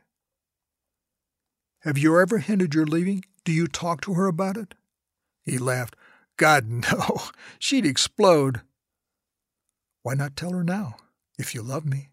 [1.84, 3.24] Have you ever hinted you're leaving?
[3.46, 4.76] Do you talk to her about it?
[5.44, 5.96] He laughed.
[6.38, 7.22] God, no.
[7.58, 8.62] She'd explode.
[10.04, 10.96] Why not tell her now,
[11.38, 12.10] if you love me?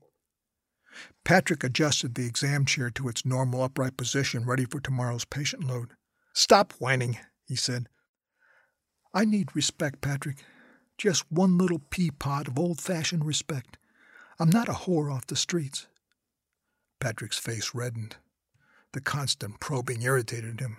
[1.25, 5.91] Patrick adjusted the exam chair to its normal upright position, ready for tomorrow's patient load.
[6.33, 7.89] Stop whining, he said.
[9.13, 10.45] I need respect, Patrick.
[10.99, 13.79] Just one little pea of old fashioned respect.
[14.39, 15.87] I'm not a whore off the streets.
[17.01, 18.17] Patrick's face reddened.
[18.97, 20.79] The constant probing irritated him.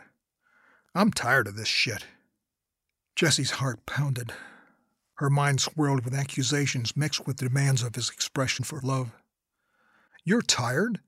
[0.95, 2.07] I'm tired of this shit.
[3.15, 4.33] Jessie's heart pounded.
[5.17, 9.11] Her mind swirled with accusations mixed with demands of his expression for love.
[10.25, 10.99] You're tired?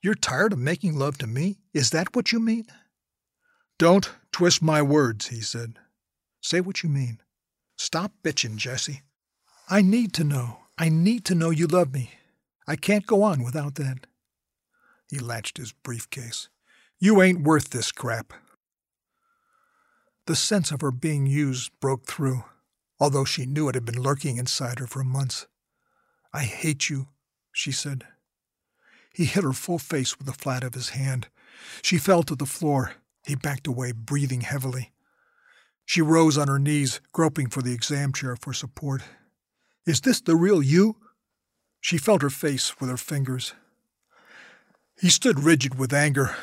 [0.00, 1.58] You're tired of making love to me?
[1.74, 2.64] Is that what you mean?
[3.78, 5.78] Don't twist my words, he said.
[6.40, 7.20] Say what you mean.
[7.76, 9.02] Stop bitching, Jessie.
[9.68, 10.60] I need to know.
[10.78, 12.12] I need to know you love me.
[12.66, 14.06] I can't go on without that.
[15.08, 16.48] He latched his briefcase.
[16.98, 18.32] You ain't worth this crap.
[20.26, 22.44] The sense of her being used broke through,
[23.00, 25.46] although she knew it had been lurking inside her for months.
[26.32, 27.08] I hate you,
[27.52, 28.04] she said.
[29.12, 31.28] He hit her full face with the flat of his hand.
[31.82, 32.92] She fell to the floor.
[33.26, 34.92] He backed away, breathing heavily.
[35.86, 39.02] She rose on her knees, groping for the exam chair for support.
[39.86, 40.96] Is this the real you?
[41.80, 43.54] She felt her face with her fingers.
[45.00, 46.34] He stood rigid with anger.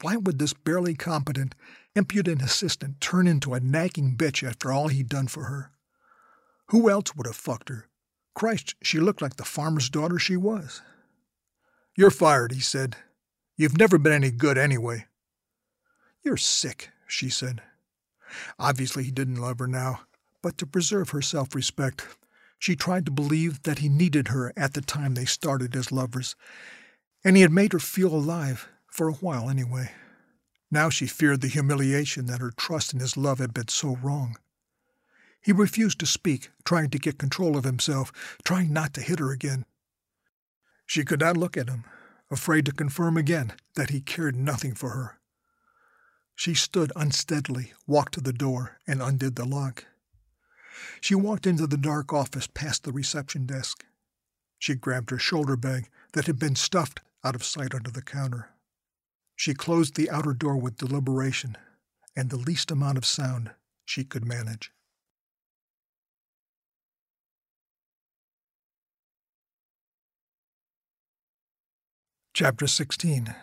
[0.00, 1.54] Why would this barely competent,
[1.94, 5.70] impudent assistant turn into a nagging bitch after all he'd done for her?
[6.70, 7.86] Who else would have fucked her?
[8.34, 10.82] Christ, she looked like the farmer's daughter she was.
[11.96, 12.96] You're fired, he said.
[13.56, 15.06] You've never been any good anyway.
[16.24, 17.62] You're sick, she said.
[18.58, 20.00] Obviously, he didn't love her now,
[20.42, 22.04] but to preserve her self respect,
[22.58, 26.34] she tried to believe that he needed her at the time they started as lovers,
[27.24, 29.90] and he had made her feel alive, for a while anyway.
[30.70, 34.36] Now she feared the humiliation that her trust in his love had been so wrong.
[35.40, 38.12] He refused to speak, trying to get control of himself,
[38.44, 39.64] trying not to hit her again.
[40.86, 41.84] She could not look at him,
[42.30, 45.18] afraid to confirm again that he cared nothing for her.
[46.34, 49.84] She stood unsteadily, walked to the door, and undid the lock.
[51.00, 53.84] She walked into the dark office past the reception desk.
[54.58, 58.50] She grabbed her shoulder bag that had been stuffed out of sight under the counter.
[59.34, 61.56] She closed the outer door with deliberation
[62.14, 63.50] and the least amount of sound
[63.84, 64.70] she could manage.
[72.32, 73.34] Chapter 16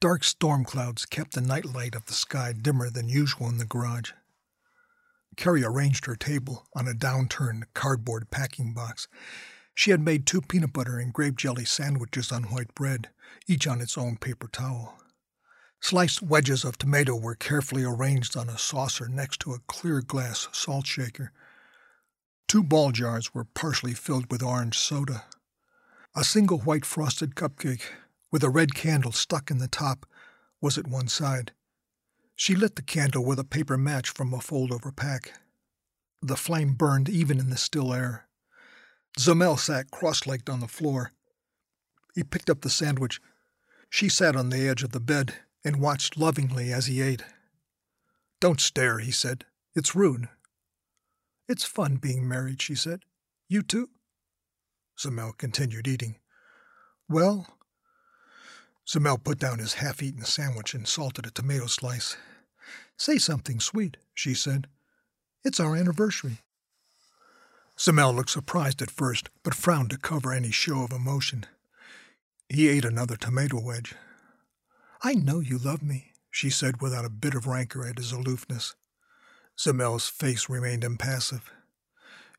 [0.00, 3.64] Dark storm clouds kept the night light of the sky dimmer than usual in the
[3.64, 4.12] garage.
[5.36, 9.08] Carrie arranged her table on a downturned cardboard packing box.
[9.78, 13.10] She had made two peanut butter and grape jelly sandwiches on white bread,
[13.46, 14.98] each on its own paper towel.
[15.80, 20.48] Sliced wedges of tomato were carefully arranged on a saucer next to a clear glass
[20.50, 21.30] salt shaker.
[22.48, 25.26] Two ball jars were partially filled with orange soda.
[26.12, 27.84] A single white frosted cupcake,
[28.32, 30.06] with a red candle stuck in the top,
[30.60, 31.52] was at one side.
[32.34, 35.34] She lit the candle with a paper match from a fold over pack.
[36.20, 38.27] The flame burned even in the still air.
[39.18, 41.12] Zamel sat cross legged on the floor.
[42.14, 43.20] He picked up the sandwich.
[43.90, 45.34] She sat on the edge of the bed
[45.64, 47.24] and watched lovingly as he ate.
[48.40, 49.44] Don't stare, he said.
[49.74, 50.28] It's rude.
[51.48, 53.00] It's fun being married, she said.
[53.48, 53.90] You too?
[54.98, 56.16] Zamel continued eating.
[57.08, 57.58] Well,
[58.86, 62.16] Zamel put down his half eaten sandwich and salted a tomato slice.
[62.96, 64.68] Say something sweet, she said.
[65.44, 66.38] It's our anniversary.
[67.78, 71.46] Zamel looked surprised at first, but frowned to cover any show of emotion.
[72.48, 73.94] He ate another tomato wedge.
[75.02, 78.74] I know you love me, she said without a bit of rancor at his aloofness.
[79.56, 81.52] Zamel's face remained impassive.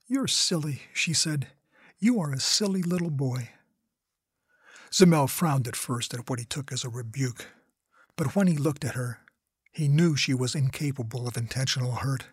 [0.07, 1.47] You're silly, she said.
[1.99, 3.49] You are a silly little boy.
[4.91, 7.45] Zamel frowned at first at what he took as a rebuke,
[8.17, 9.19] but when he looked at her,
[9.71, 12.25] he knew she was incapable of intentional hurt.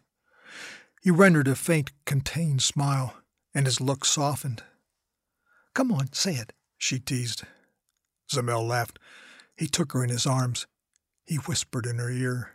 [1.07, 3.15] He rendered a faint, contained smile,
[3.55, 4.65] and his look softened.
[5.73, 7.45] Come on, say it, she teased.
[8.29, 8.99] Zamel laughed.
[9.57, 10.67] He took her in his arms.
[11.25, 12.55] He whispered in her ear,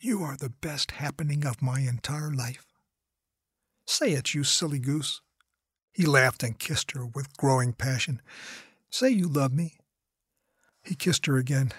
[0.00, 2.66] You are the best happening of my entire life.
[3.86, 5.20] Say it, you silly goose.
[5.92, 8.20] He laughed and kissed her with growing passion.
[8.90, 9.76] Say you love me.
[10.82, 11.70] He kissed her again,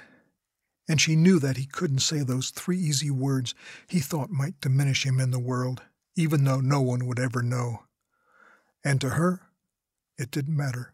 [0.87, 3.55] and she knew that he couldn't say those three easy words
[3.87, 5.81] he thought might diminish him in the world,
[6.15, 7.83] even though no one would ever know.
[8.83, 9.41] And to her,
[10.17, 10.93] it didn't matter.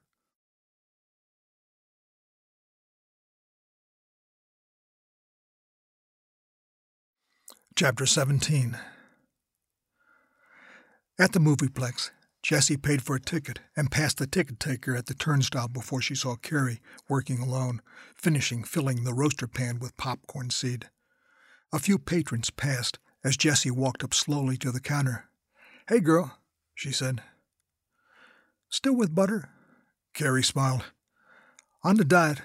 [7.75, 8.77] Chapter 17
[11.17, 12.11] At the movieplex,
[12.41, 16.15] Jessie paid for a ticket and passed the ticket taker at the turnstile before she
[16.15, 17.81] saw Carrie working alone,
[18.15, 20.89] finishing filling the roaster pan with popcorn seed.
[21.71, 25.25] A few patrons passed as Jessie walked up slowly to the counter.
[25.87, 26.39] Hey, girl,
[26.73, 27.21] she said.
[28.69, 29.49] Still with butter?
[30.13, 30.85] Carrie smiled.
[31.83, 32.41] On the diet.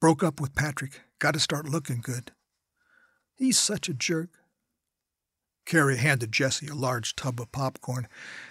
[0.00, 1.02] Broke up with Patrick.
[1.18, 2.32] Got to start looking good.
[3.34, 4.30] He's such a jerk.
[5.70, 8.08] Carrie handed Jessie a large tub of popcorn.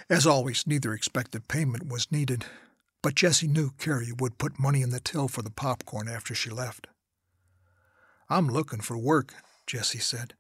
[0.10, 2.46] As always, neither expected payment was needed,
[3.02, 6.50] but Jessie knew Carrie would put money in the till for the popcorn after she
[6.50, 6.88] left.
[8.30, 9.34] I'm looking for work,
[9.68, 10.36] Jessie said.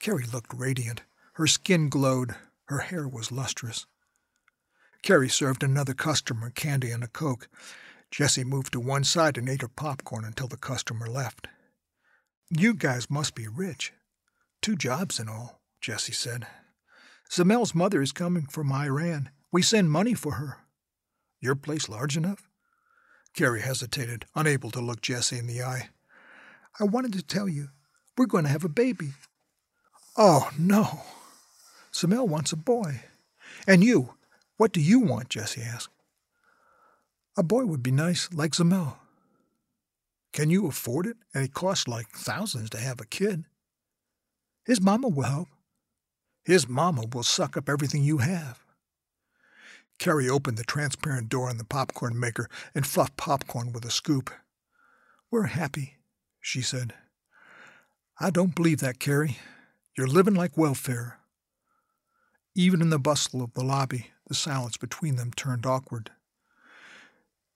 [0.00, 1.02] Carrie looked radiant.
[1.34, 2.34] Her skin glowed.
[2.64, 3.86] Her hair was lustrous.
[5.02, 7.48] Carrie served another customer candy and a Coke.
[8.10, 11.46] Jessie moved to one side and ate her popcorn until the customer left.
[12.50, 13.92] You guys must be rich.
[14.60, 15.60] Two jobs and all.
[15.84, 16.46] Jessie said.
[17.30, 19.28] Zamel's mother is coming from Iran.
[19.52, 20.60] We send money for her.
[21.42, 22.48] Your place large enough?
[23.34, 25.90] Carrie hesitated, unable to look Jessie in the eye.
[26.80, 27.68] I wanted to tell you,
[28.16, 29.10] we're going to have a baby.
[30.16, 31.02] Oh, no.
[31.92, 33.02] Zamel wants a boy.
[33.66, 34.14] And you,
[34.56, 35.28] what do you want?
[35.28, 35.92] Jessie asked.
[37.36, 38.96] A boy would be nice, like Zamel.
[40.32, 41.18] Can you afford it?
[41.34, 43.44] And it costs like thousands to have a kid.
[44.64, 45.48] His mama will help.
[46.44, 48.60] His mama will suck up everything you have.
[49.98, 54.30] Carrie opened the transparent door on the popcorn maker and fluffed popcorn with a scoop.
[55.30, 55.94] We're happy,
[56.40, 56.94] she said.
[58.20, 59.38] I don't believe that, Carrie.
[59.96, 61.18] You're living like welfare.
[62.54, 66.10] Even in the bustle of the lobby, the silence between them turned awkward.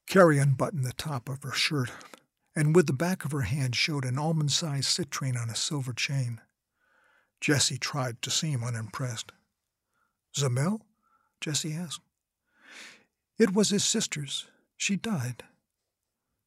[0.06, 1.90] Carrie unbuttoned the top of her shirt
[2.58, 5.92] and with the back of her hand showed an almond sized citrine on a silver
[5.92, 6.40] chain.
[7.40, 9.32] Jessie tried to seem unimpressed.
[10.36, 10.80] Zamel?
[11.40, 12.00] Jessie asked.
[13.38, 14.46] It was his sister's.
[14.76, 15.44] She died.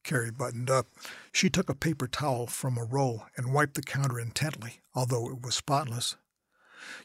[0.04, 0.88] Carrie buttoned up.
[1.32, 5.42] She took a paper towel from a roll and wiped the counter intently, although it
[5.42, 6.16] was spotless.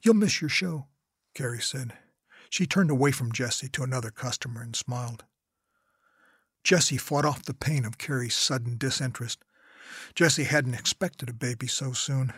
[0.01, 0.87] You'll miss your show,
[1.33, 1.93] Carrie said.
[2.49, 5.25] She turned away from Jessie to another customer and smiled.
[6.63, 9.43] Jessie fought off the pain of Carrie's sudden disinterest.
[10.15, 12.33] Jessie hadn't expected a baby so soon.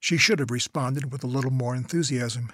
[0.00, 2.50] She should have responded with a little more enthusiasm.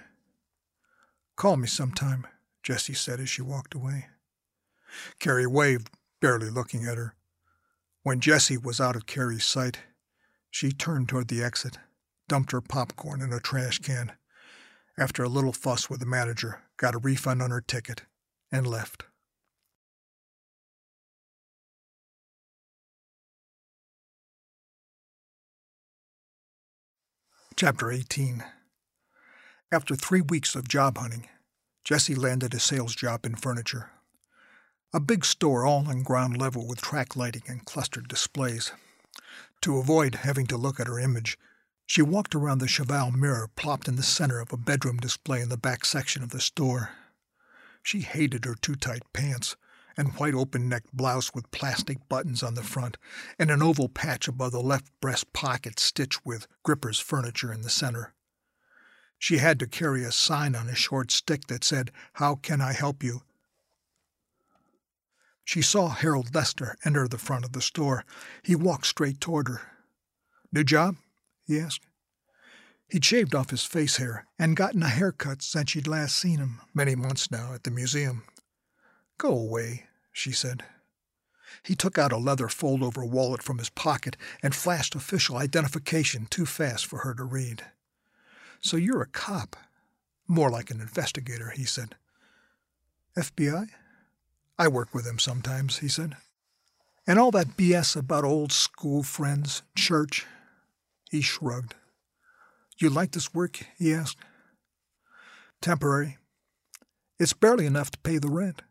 [1.37, 2.27] Call me sometime,
[2.63, 4.09] Jessie said as she walked away.
[5.21, 5.91] Carrie waved,
[6.21, 7.15] barely looking at her.
[8.03, 9.79] When Jessie was out of Carrie's sight,
[10.51, 11.79] she turned toward the exit,
[12.29, 14.13] dumped her popcorn in a trash can,
[14.99, 18.03] after a little fuss with the manager, got a refund on her ticket,
[18.51, 19.05] and left.
[27.59, 28.45] Chapter 18
[29.73, 31.27] After three weeks of job hunting,
[31.85, 33.93] Jessie landed a sales job in furniture.
[34.93, 38.73] A big store all on ground level with track lighting and clustered displays.
[39.63, 41.39] To avoid having to look at her image,
[41.87, 45.49] she walked around the cheval mirror plopped in the center of a bedroom display in
[45.49, 46.91] the back section of the store.
[47.83, 49.57] She hated her too tight pants,
[49.97, 52.99] and white open necked blouse with plastic buttons on the front,
[53.39, 57.71] and an oval patch above the left breast pocket stitched with Gripper's furniture in the
[57.71, 58.15] center.
[59.19, 62.73] She had to carry a sign on a short stick that said, How can I
[62.73, 63.23] help you?
[65.45, 68.05] She saw Harold Lester enter the front of the store.
[68.43, 69.61] He walked straight toward her.
[70.53, 70.97] New job?
[71.45, 71.87] he asked.
[72.89, 76.61] He'd shaved off his face hair and gotten a haircut since she'd last seen him,
[76.75, 78.23] many months now, at the museum.
[79.19, 80.65] Go away, she said.
[81.63, 86.27] He took out a leather fold over wallet from his pocket and flashed official identification
[86.27, 87.65] too fast for her to read.
[88.61, 89.57] So you're a cop.
[90.29, 91.95] More like an investigator, he said.
[93.17, 93.69] FBI?
[94.59, 96.17] I work with them sometimes, he said.
[97.07, 100.27] And all that BS about old school friends, church.
[101.11, 101.75] He shrugged.
[102.79, 103.61] You like this work?
[103.79, 104.19] he asked.
[105.61, 106.19] Temporary.
[107.19, 108.63] It's barely enough to pay the rent.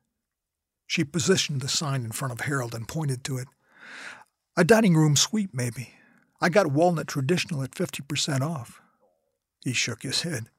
[0.87, 3.47] She positioned the sign in front of Harold and pointed to it.
[4.55, 5.93] A dining room suite, maybe.
[6.39, 8.81] I got walnut traditional at 50% off.
[9.63, 10.49] He shook his head.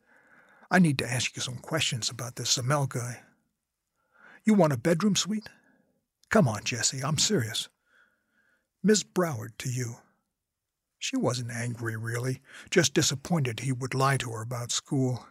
[0.71, 3.21] I need to ask you some questions about this Zamel guy.
[4.45, 5.49] You want a bedroom suite?
[6.29, 7.69] Come on, Jessie, I'm serious.
[8.83, 9.97] Miss Broward to you.
[10.99, 12.41] She wasn't angry, really,
[12.71, 15.27] just disappointed he would lie to her about school.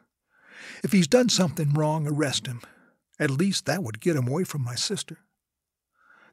[0.84, 2.62] If he's done something wrong, arrest him.
[3.20, 5.20] At least that would get him away from my sister.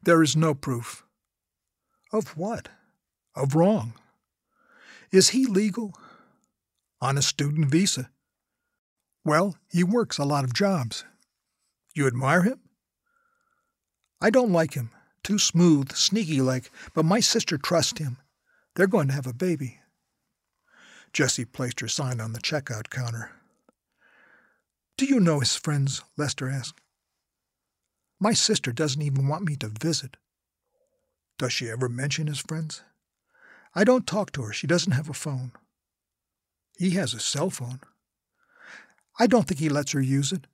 [0.02, 1.04] There is no proof.
[2.12, 2.68] Of what?
[3.34, 3.94] Of wrong.
[5.10, 5.94] Is he legal?
[7.00, 8.10] On a student visa.
[9.24, 11.04] Well, he works a lot of jobs.
[11.94, 12.60] You admire him?
[14.20, 14.90] I don't like him.
[15.22, 18.18] Too smooth, sneaky like, but my sister trusts him.
[18.74, 19.78] They're going to have a baby.
[21.12, 23.30] Jessie placed her sign on the checkout counter.
[24.96, 26.02] Do you know his friends?
[26.16, 26.80] Lester asked.
[28.20, 30.16] My sister doesn't even want me to visit.
[31.38, 32.82] Does she ever mention his friends?
[33.74, 34.52] I don't talk to her.
[34.52, 35.52] She doesn't have a phone.
[36.78, 37.80] He has a cell phone.
[39.18, 40.46] I don't think he lets her use it.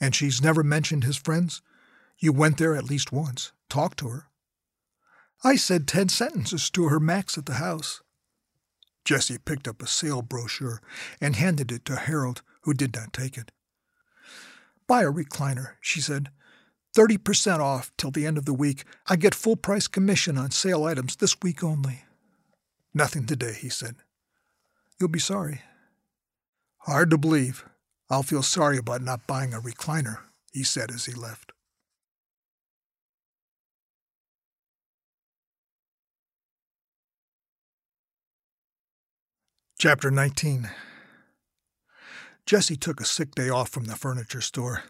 [0.00, 1.60] And she's never mentioned his friends?
[2.18, 4.28] You went there at least once, talked to her.
[5.42, 8.00] I said ten sentences to her max at the house.
[9.04, 10.80] Jessie picked up a sale brochure
[11.20, 13.52] and handed it to Harold, who did not take it.
[14.86, 16.30] Buy a recliner, she said.
[16.96, 18.84] 30% off till the end of the week.
[19.06, 22.04] I get full price commission on sale items this week only.
[22.92, 23.96] Nothing today, he said.
[24.98, 25.62] You'll be sorry.
[26.78, 27.64] Hard to believe.
[28.08, 30.18] I'll feel sorry about not buying a recliner,
[30.52, 31.52] he said as he left.
[39.78, 40.70] Chapter 19
[42.46, 44.84] Jessie took a sick day off from the furniture store.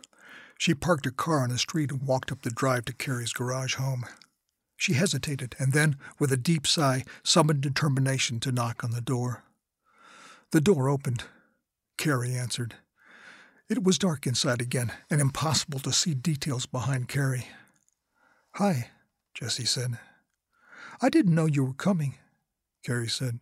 [0.59, 3.75] She parked her car on the street and walked up the drive to Carrie's garage
[3.77, 4.05] home.
[4.77, 9.45] She hesitated and then, with a deep sigh, summoned determination to knock on the door.
[10.51, 11.25] The door opened.
[11.97, 12.75] Carrie answered.
[13.69, 17.47] It was dark inside again and impossible to see details behind Carrie.
[18.57, 18.91] Hi,
[19.33, 19.99] Jessie said.
[21.01, 22.17] I didn't know you were coming,
[22.85, 23.41] Carrie said.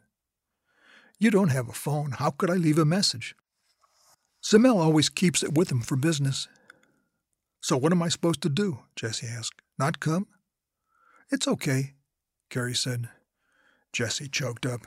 [1.19, 2.13] You don't have a phone.
[2.13, 3.35] How could I leave a message?
[4.45, 6.49] Zamel always keeps it with him for business.
[7.61, 8.81] So what am I supposed to do?
[8.97, 9.63] Jessie asked.
[9.79, 10.27] Not come?
[11.31, 11.95] It's okay,
[12.51, 13.09] Carrie said.
[13.93, 14.81] Jessie choked up.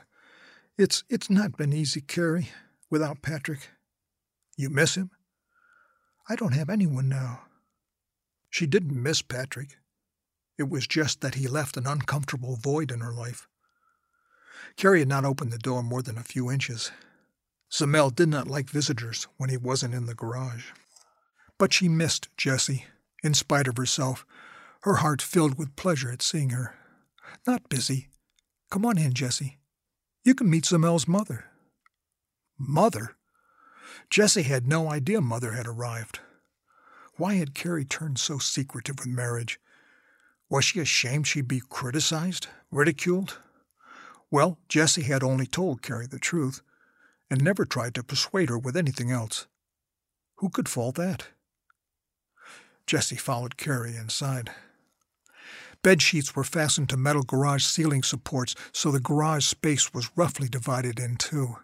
[0.76, 2.50] It's it's not been easy, Carrie,
[2.90, 3.70] without Patrick.
[4.56, 5.10] You miss him?
[6.28, 7.42] I don't have anyone now.
[8.50, 9.78] She didn't miss Patrick.
[10.58, 13.48] It was just that he left an uncomfortable void in her life.
[14.76, 16.90] Carrie had not opened the door more than a few inches.
[17.70, 20.66] Zamel did not like visitors when he wasn't in the garage.
[21.58, 22.86] But she missed Jessie,
[23.22, 24.24] in spite of herself,
[24.82, 26.74] her heart filled with pleasure at seeing her.
[27.46, 28.08] Not busy.
[28.70, 29.58] Come on in, Jessie.
[30.24, 31.46] You can meet Zamel's mother.
[32.58, 33.16] Mother?
[34.10, 36.20] Jessie had no idea Mother had arrived.
[37.16, 39.58] Why had Carrie turned so secretive with marriage?
[40.48, 43.38] Was she ashamed she'd be criticized, ridiculed?
[44.30, 46.60] Well, Jessie had only told Carrie the truth,
[47.30, 49.46] and never tried to persuade her with anything else.
[50.36, 51.28] Who could fault that?
[52.86, 54.50] Jessie followed Carrie inside.
[55.82, 60.48] Bed sheets were fastened to metal garage ceiling supports, so the garage space was roughly
[60.48, 61.56] divided in two.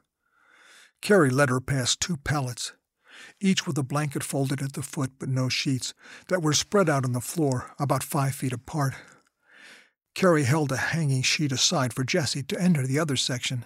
[1.01, 2.73] Carrie led her past two pallets,
[3.41, 5.95] each with a blanket folded at the foot but no sheets,
[6.29, 8.95] that were spread out on the floor about five feet apart.
[10.15, 13.65] Carrie held a hanging sheet aside for Jessie to enter the other section.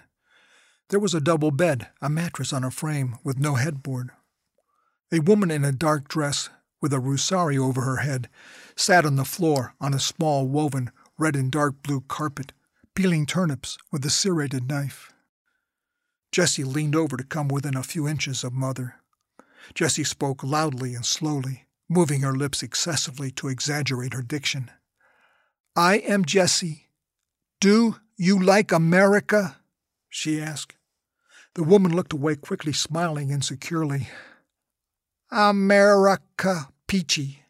[0.89, 4.11] There was a double bed, a mattress on a frame with no headboard.
[5.11, 6.49] A woman in a dark dress,
[6.81, 8.29] with a rosario over her head,
[8.77, 12.53] sat on the floor on a small woven red and dark blue carpet,
[12.95, 15.11] peeling turnips with a serrated knife.
[16.31, 18.95] Jessie leaned over to come within a few inches of Mother.
[19.73, 24.71] Jessie spoke loudly and slowly, moving her lips excessively to exaggerate her diction.
[25.75, 26.91] I am Jessie.
[27.59, 29.57] Do you like America?
[30.09, 30.76] she asked.
[31.57, 34.09] The woman looked away quickly, smiling insecurely.
[35.31, 37.45] America, Peachy.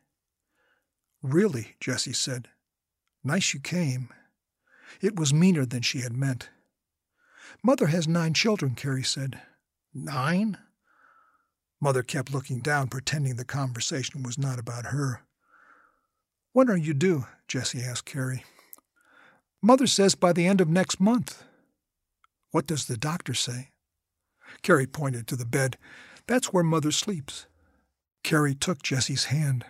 [1.22, 2.48] Really, Jessie said.
[3.22, 4.08] Nice you came.
[5.02, 6.50] It was meaner than she had meant.
[7.62, 9.42] Mother has nine children, Carrie said.
[9.94, 10.58] Nine?
[11.82, 15.24] Mother kept looking down, pretending the conversation was not about her.
[16.54, 17.26] When are you due?
[17.50, 18.46] Jessie asked Carrie.
[19.62, 21.44] Mother says by the end of next month.
[22.52, 23.72] What does the doctor say?
[24.62, 25.78] Carrie pointed to the bed.
[26.28, 27.46] That's where Mother sleeps.
[28.24, 29.66] Carrie took Jessie's hand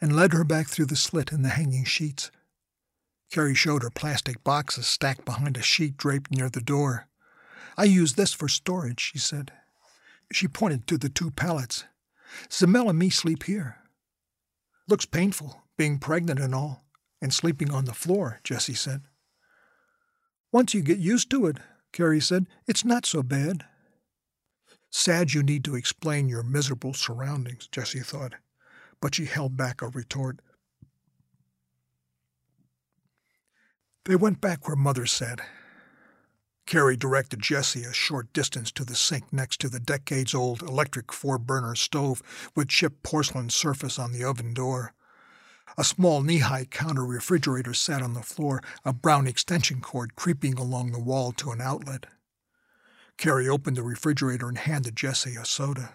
[0.00, 2.30] and led her back through the slit in the hanging sheets.
[3.30, 7.06] Carrie showed her plastic boxes stacked behind a sheet draped near the door.
[7.76, 9.52] I use this for storage, she said.
[10.32, 11.84] She pointed to the two pallets.
[12.48, 13.78] Zamel and me sleep here.
[14.88, 16.84] Looks painful, being pregnant and all,
[17.20, 19.02] and sleeping on the floor, Jessie said.
[20.52, 21.56] Once you get used to it,
[21.92, 23.64] Carrie said, it's not so bad.
[24.96, 28.36] Sad you need to explain your miserable surroundings, Jessie thought,
[29.00, 30.38] but she held back a retort.
[34.04, 35.40] They went back where Mother sat.
[36.64, 41.12] Carrie directed Jessie a short distance to the sink next to the decades old electric
[41.12, 42.22] four burner stove
[42.54, 44.94] with chipped porcelain surface on the oven door.
[45.76, 50.54] A small knee high counter refrigerator sat on the floor, a brown extension cord creeping
[50.54, 52.06] along the wall to an outlet.
[53.16, 55.94] Carrie opened the refrigerator and handed Jessie a soda.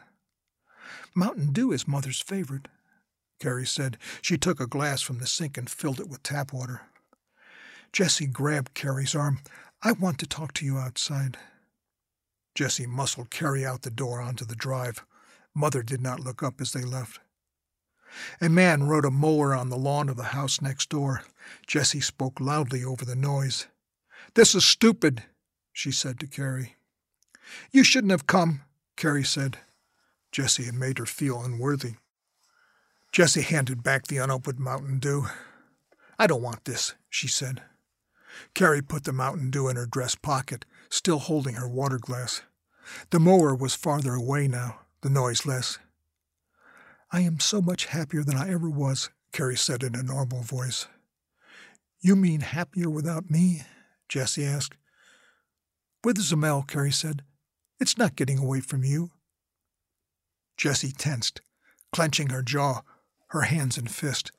[1.16, 2.68] Mountain Dew is Mother's favorite,
[3.40, 3.98] Carrie said.
[4.22, 6.82] She took a glass from the sink and filled it with tap water.
[7.92, 9.40] Jessie grabbed Carrie's arm.
[9.82, 11.38] I want to talk to you outside.
[12.56, 15.06] Jessie muscled Carrie out the door onto the drive.
[15.56, 17.20] Mother did not look up as they left.
[18.42, 21.24] A man rode a mower on the lawn of the house next door.
[21.68, 23.68] Jessie spoke loudly over the noise.
[24.34, 25.24] This is stupid,
[25.72, 26.76] she said to Carrie.
[27.72, 28.62] You shouldn't have come,
[28.96, 29.58] Carrie said.
[30.32, 31.94] Jessie had made her feel unworthy.
[33.12, 35.26] Jessie handed back the unopened Mountain Dew.
[36.20, 37.64] I don't want this, she said.
[38.54, 42.42] Carrie put the Mountain Dew in her dress pocket, still holding her water glass.
[43.10, 45.80] The mower was farther away now, the noise less.
[47.12, 50.88] I am so much happier than I ever was, Carrie said in a normal voice.
[52.02, 53.64] You mean happier without me?
[54.08, 54.76] Jessie asked.
[56.04, 57.24] With Zamel, Carrie said.
[57.80, 59.12] It's not getting away from you.
[60.58, 61.42] Jessie tensed,
[61.92, 62.82] clenching her jaw,
[63.28, 64.32] her hands in fist.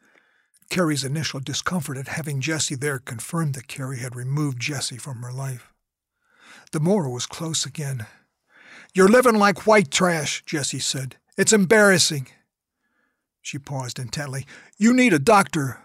[0.69, 5.33] Carrie's initial discomfort at having Jessie there confirmed that Carrie had removed Jessie from her
[5.33, 5.73] life.
[6.73, 8.07] The mower was close again.
[8.95, 11.17] You're living like white trash, Jessie said.
[11.37, 12.29] It's embarrassing.
[13.41, 14.47] She paused intently.
[14.77, 15.81] You need a doctor.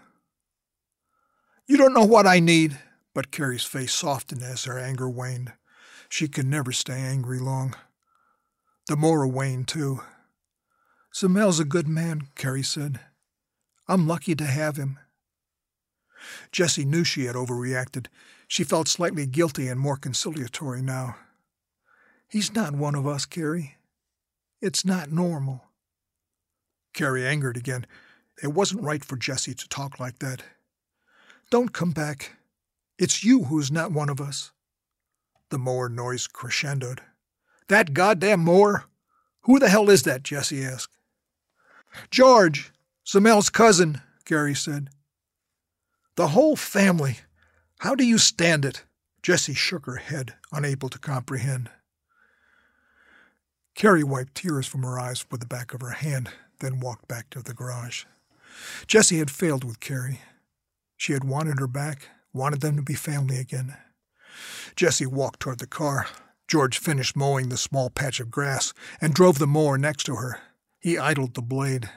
[1.66, 2.78] You don't know what I need.
[3.14, 5.54] But Carrie's face softened as her anger waned.
[6.08, 7.74] She could never stay angry long.
[8.88, 10.00] The mower waned, too.
[11.14, 13.00] Zamel's a good man, Carrie said.
[13.88, 14.98] I'm lucky to have him.
[16.52, 18.06] Jessie knew she had overreacted.
[18.48, 21.16] She felt slightly guilty and more conciliatory now.
[22.28, 23.76] He's not one of us, Carrie.
[24.60, 25.64] It's not normal.
[26.92, 27.86] Carrie angered again.
[28.42, 30.42] It wasn't right for Jessie to talk like that.
[31.50, 32.32] Don't come back.
[32.98, 34.52] It's you who's not one of us.
[35.50, 37.00] The mower noise crescendoed.
[37.68, 38.84] That goddamn mower?
[39.42, 40.22] Who the hell is that?
[40.22, 40.96] Jessie asked.
[42.10, 42.72] George,
[43.06, 44.88] Zamel's cousin, Carrie said.
[46.16, 47.18] The whole family.
[47.78, 48.84] How do you stand it?
[49.22, 51.70] Jessie shook her head, unable to comprehend.
[53.74, 57.28] Carrie wiped tears from her eyes with the back of her hand, then walked back
[57.30, 58.04] to the garage.
[58.86, 60.20] Jessie had failed with Carrie.
[60.96, 63.76] She had wanted her back, wanted them to be family again.
[64.76, 66.06] Jessie walked toward the car.
[66.46, 70.38] George finished mowing the small patch of grass and drove the mower next to her.
[70.78, 71.90] He idled the blade.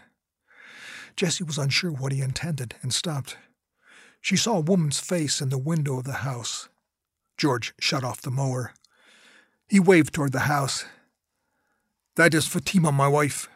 [1.16, 3.38] Jessie was unsure what he intended and stopped.
[4.22, 6.70] She saw a woman's face in the window of the house.
[7.38, 8.74] George shut off the mower.
[9.68, 10.86] He waved toward the house.
[12.16, 13.50] That is Fatima, my wife.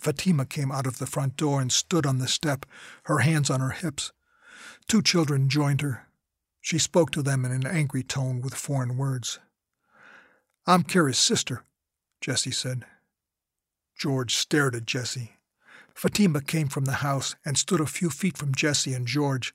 [0.00, 2.66] Fatima came out of the front door and stood on the step,
[3.04, 4.12] her hands on her hips.
[4.88, 6.08] Two children joined her.
[6.62, 9.40] She spoke to them in an angry tone with foreign words.
[10.64, 11.64] I'm Carrie's sister,
[12.20, 12.84] Jessie said.
[13.98, 15.32] George stared at Jessie.
[15.92, 19.52] Fatima came from the house and stood a few feet from Jessie and George.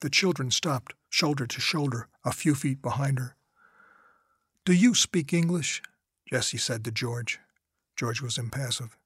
[0.00, 3.36] The children stopped, shoulder to shoulder, a few feet behind her.
[4.64, 5.82] Do you speak English?
[6.26, 7.38] Jessie said to George.
[7.96, 8.96] George was impassive.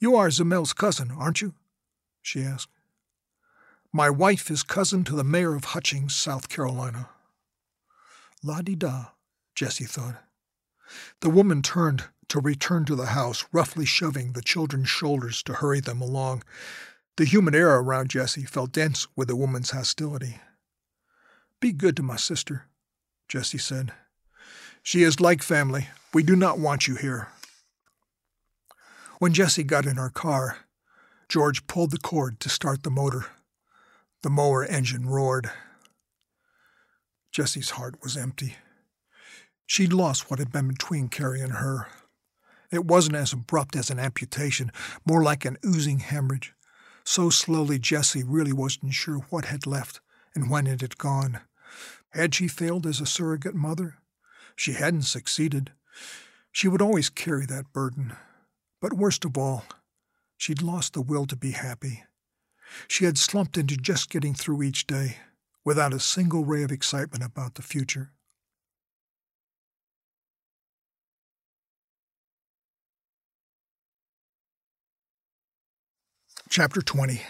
[0.00, 1.54] You are Zamel's cousin, aren't you?
[2.20, 2.72] she asked.
[3.94, 7.10] My wife is cousin to the mayor of Hutchings, South Carolina.
[8.42, 9.08] La di da,
[9.54, 10.16] Jessie thought.
[11.20, 15.80] The woman turned to return to the house, roughly shoving the children's shoulders to hurry
[15.80, 16.42] them along.
[17.18, 20.40] The human air around Jessie felt dense with the woman's hostility.
[21.60, 22.68] Be good to my sister,
[23.28, 23.92] Jessie said.
[24.82, 25.88] She is like family.
[26.14, 27.28] We do not want you here.
[29.18, 30.60] When Jessie got in her car,
[31.28, 33.26] George pulled the cord to start the motor.
[34.22, 35.50] The mower engine roared.
[37.32, 38.54] Jessie's heart was empty.
[39.66, 41.88] She'd lost what had been between Carrie and her.
[42.70, 44.70] It wasn't as abrupt as an amputation,
[45.04, 46.54] more like an oozing hemorrhage.
[47.04, 50.00] So slowly Jessie really wasn't sure what had left
[50.36, 51.40] and when it had gone.
[52.10, 53.96] Had she failed as a surrogate mother?
[54.54, 55.72] She hadn't succeeded.
[56.52, 58.14] She would always carry that burden.
[58.80, 59.64] But worst of all,
[60.36, 62.04] she'd lost the will to be happy.
[62.88, 65.16] She had slumped into just getting through each day,
[65.64, 68.10] without a single ray of excitement about the future.
[76.48, 77.22] Chapter 20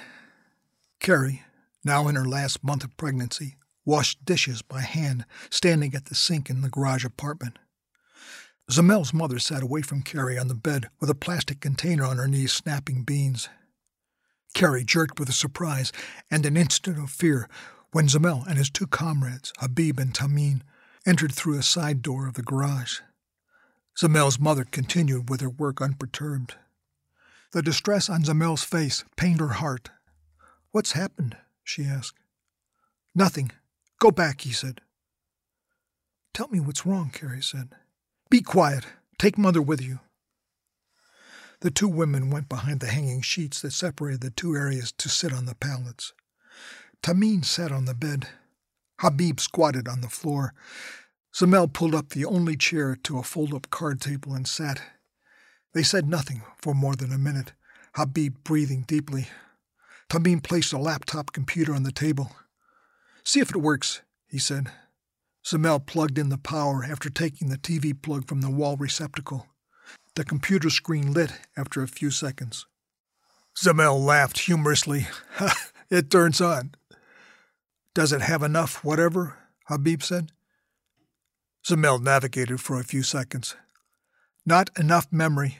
[0.98, 1.42] Carrie,
[1.84, 3.54] now in her last month of pregnancy,
[3.84, 7.58] washed dishes by hand, standing at the sink in the garage apartment.
[8.70, 12.28] Zamel's mother sat away from Carrie on the bed with a plastic container on her
[12.28, 13.48] knees, snapping beans.
[14.54, 15.92] Carrie jerked with a surprise
[16.30, 17.48] and an instant of fear
[17.92, 20.62] when Zamel and his two comrades, Habib and Tamim,
[21.06, 23.00] entered through a side door of the garage.
[23.98, 26.54] Zamel's mother continued with her work unperturbed.
[27.52, 29.90] The distress on Zamel's face pained her heart.
[30.70, 31.36] What's happened?
[31.62, 32.18] she asked.
[33.14, 33.52] Nothing.
[33.98, 34.80] Go back, he said.
[36.32, 37.68] Tell me what's wrong, Carrie said.
[38.30, 38.86] Be quiet.
[39.18, 40.00] Take Mother with you.
[41.62, 45.32] The two women went behind the hanging sheets that separated the two areas to sit
[45.32, 46.12] on the pallets.
[47.04, 48.26] Tamim sat on the bed.
[48.98, 50.54] Habib squatted on the floor.
[51.32, 54.82] Zamel pulled up the only chair to a fold up card table and sat.
[55.72, 57.52] They said nothing for more than a minute,
[57.94, 59.28] Habib breathing deeply.
[60.10, 62.32] Tamim placed a laptop computer on the table.
[63.22, 64.72] See if it works, he said.
[65.46, 69.46] Zamel plugged in the power after taking the TV plug from the wall receptacle.
[70.14, 72.66] The computer screen lit after a few seconds.
[73.58, 75.06] Zamel laughed humorously.
[75.90, 76.74] it turns on.
[77.94, 79.38] Does it have enough, whatever?
[79.66, 80.30] Habib said.
[81.66, 83.56] Zamel navigated for a few seconds.
[84.44, 85.58] Not enough memory,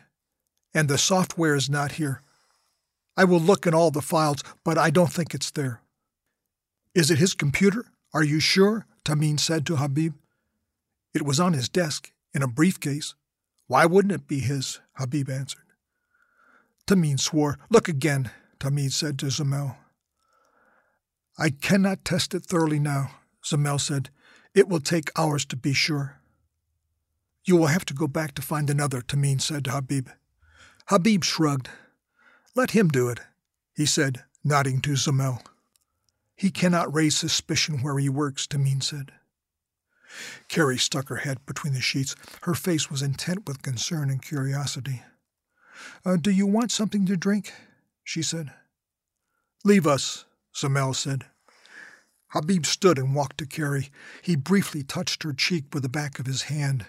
[0.75, 2.23] and the software is not here.
[3.17, 5.81] I will look in all the files, but I don't think it's there.
[6.95, 7.87] Is it his computer?
[8.13, 8.87] Are you sure?
[9.05, 10.15] Tamim said to Habib.
[11.15, 13.15] It was on his desk, in a briefcase.
[13.73, 14.81] Why wouldn't it be his?
[14.97, 15.65] Habib answered.
[16.87, 17.59] Tamim swore.
[17.71, 18.31] Look again,
[18.61, 19.77] Tamim said to Zamel.
[21.39, 23.13] I cannot test it thoroughly now,
[23.43, 24.11] Zamel said.
[24.55, 26.21] It will take hours to be sure.
[27.47, 30.11] You will have to go back to find another, Tamim said to Habib.
[30.89, 31.71] Habib shrugged.
[32.55, 33.21] Let him do it,
[33.75, 35.43] he said, nodding to Zamel.
[36.37, 39.13] He cannot raise suspicion where he works, Tamim said.
[40.49, 42.15] Carrie stuck her head between the sheets.
[42.43, 45.03] Her face was intent with concern and curiosity.
[46.05, 47.53] Uh, do you want something to drink?
[48.05, 48.53] she said.
[49.65, 50.25] Leave us,
[50.55, 51.27] Zamel said.
[52.29, 53.91] Habib stood and walked to Carrie.
[54.23, 56.87] He briefly touched her cheek with the back of his hand.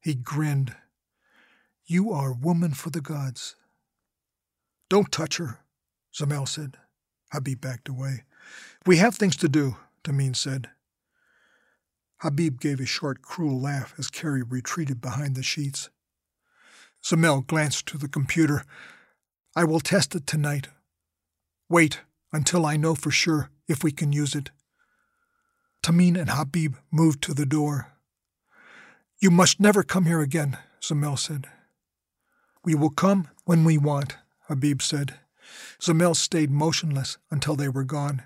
[0.00, 0.74] He grinned.
[1.84, 3.56] You are woman for the gods.
[4.88, 5.60] Don't touch her,
[6.14, 6.76] Zamel said.
[7.32, 8.24] Habib backed away.
[8.86, 10.70] We have things to do, Tamim said.
[12.20, 15.88] Habib gave a short, cruel laugh as Carrie retreated behind the sheets.
[17.02, 18.64] Zamel glanced to the computer.
[19.56, 20.68] I will test it tonight.
[21.70, 24.50] Wait until I know for sure if we can use it.
[25.82, 27.92] Tamim and Habib moved to the door.
[29.18, 31.46] You must never come here again, Zamel said.
[32.64, 34.18] We will come when we want,
[34.48, 35.14] Habib said.
[35.80, 38.24] Zamel stayed motionless until they were gone.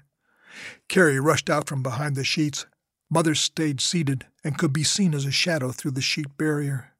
[0.88, 2.66] Carrie rushed out from behind the sheets.
[3.14, 6.94] Mother stayed seated and could be seen as a shadow through the sheet barrier.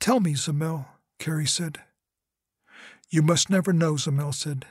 [0.00, 0.86] Tell me, Zamel,
[1.18, 1.80] Carrie said.
[3.10, 4.64] You must never know, Zamel said.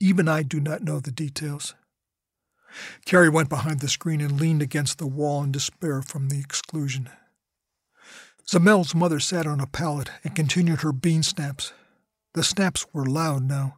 [0.00, 1.74] Even I do not know the details.
[3.04, 7.10] Carrie went behind the screen and leaned against the wall in despair from the exclusion.
[8.48, 11.74] Zamel's mother sat on a pallet and continued her bean snaps.
[12.32, 13.76] The snaps were loud now.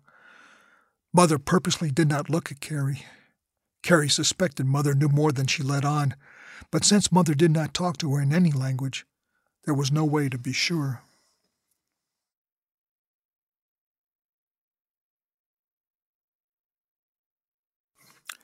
[1.12, 3.04] Mother purposely did not look at Carrie.
[3.82, 6.14] Carrie suspected Mother knew more than she let on,
[6.70, 9.04] But since Mother did not talk to her in any language,
[9.64, 11.02] there was no way to be sure.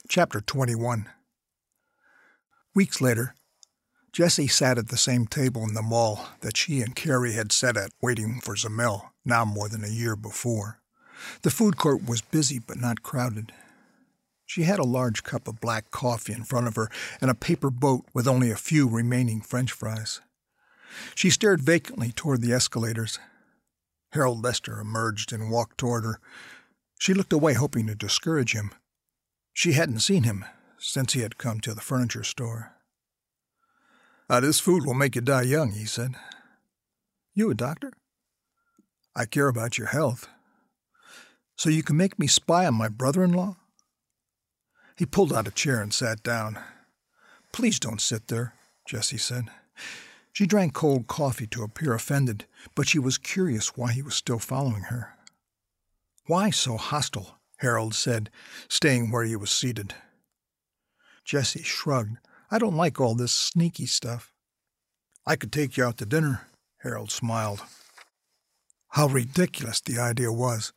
[0.09, 1.09] Chapter 21
[2.75, 3.35] Weeks later,
[4.13, 7.77] Jessie sat at the same table in the mall that she and Carrie had sat
[7.77, 10.81] at waiting for Zamel, now more than a year before.
[11.43, 13.53] The food court was busy but not crowded.
[14.49, 16.89] She had a large cup of black coffee in front of her
[17.21, 20.23] and a paper boat with only a few remaining french fries.
[21.15, 23.19] She stared vacantly toward the escalators.
[24.13, 26.19] Harold Lester emerged and walked toward her.
[26.99, 28.71] She looked away, hoping to discourage him.
[29.53, 30.47] She hadn't seen him
[30.79, 32.73] since he had come to the furniture store.
[34.31, 36.15] Uh, this food will make you die young, he said.
[37.35, 37.93] You a doctor?
[39.15, 40.27] I care about your health.
[41.55, 43.57] So you can make me spy on my brother in law?
[44.99, 46.59] He pulled out a chair and sat down.
[47.53, 48.55] Please don't sit there,
[48.85, 49.49] Jessie said.
[50.33, 54.41] She drank cold coffee to appear offended, but she was curious why he was still
[54.41, 55.15] following her.
[56.27, 57.39] Why so hostile?
[57.59, 58.31] Harold said,
[58.69, 59.95] staying where he was seated.
[61.25, 62.19] Jessie shrugged.
[62.51, 64.33] I don't like all this sneaky stuff.
[65.27, 66.49] I could take you out to dinner,
[66.79, 67.63] Harold smiled.
[68.91, 70.73] How ridiculous the idea was.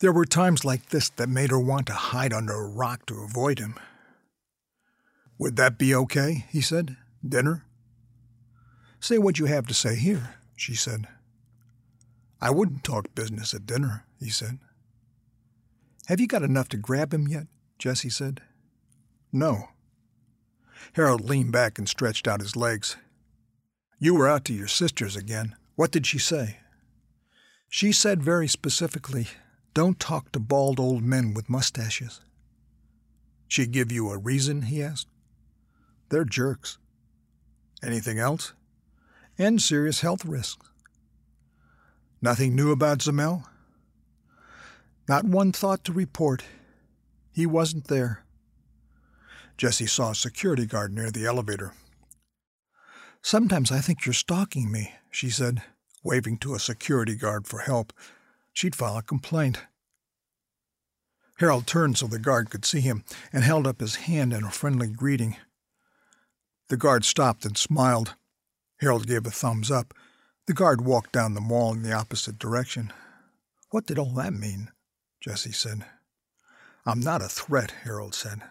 [0.00, 3.22] There were times like this that made her want to hide under a rock to
[3.22, 3.74] avoid him.
[5.38, 6.46] Would that be okay?
[6.50, 6.96] he said.
[7.26, 7.64] Dinner?
[9.00, 11.08] Say what you have to say here, she said.
[12.40, 14.58] I wouldn't talk business at dinner, he said.
[16.06, 17.48] Have you got enough to grab him yet?
[17.78, 18.40] Jessie said.
[19.32, 19.68] No.
[20.94, 22.96] Harold leaned back and stretched out his legs.
[23.98, 25.56] You were out to your sister's again.
[25.74, 26.58] What did she say?
[27.68, 29.28] She said very specifically
[29.78, 32.20] don't talk to bald old men with mustaches.
[33.46, 34.62] She give you a reason?
[34.62, 35.06] he asked.
[36.08, 36.78] They're jerks.
[37.80, 38.54] Anything else?
[39.38, 40.68] And serious health risks.
[42.20, 43.44] Nothing new about Zamel?
[45.08, 46.42] Not one thought to report.
[47.30, 48.24] He wasn't there.
[49.56, 51.72] Jessie saw a security guard near the elevator.
[53.22, 55.62] Sometimes I think you're stalking me, she said,
[56.02, 57.92] waving to a security guard for help
[58.58, 59.60] she'd file a complaint.
[61.38, 64.50] Harold turned so the guard could see him and held up his hand in a
[64.50, 65.36] friendly greeting.
[66.68, 68.16] The guard stopped and smiled.
[68.80, 69.94] Harold gave a thumbs up.
[70.48, 72.92] The guard walked down the mall in the opposite direction.
[73.70, 74.72] What did all that mean?
[75.20, 75.84] Jessie said.
[76.84, 78.42] I'm not a threat, Harold said.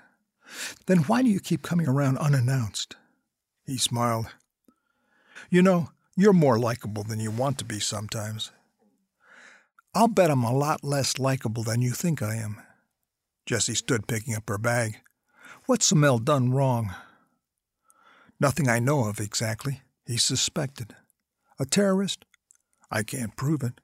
[0.86, 2.96] Then why do you keep coming around unannounced?
[3.66, 4.28] He smiled.
[5.50, 8.52] You know, you're more likable than you want to be sometimes.
[9.94, 12.62] I'll bet I'm a lot less likable than you think I am.
[13.46, 14.98] Jessie stood picking up her bag.
[15.66, 16.94] What's Zamel done wrong?
[18.40, 19.82] Nothing I know of exactly.
[20.06, 20.96] He's suspected.
[21.60, 22.26] A terrorist?
[22.92, 23.82] I can't prove it.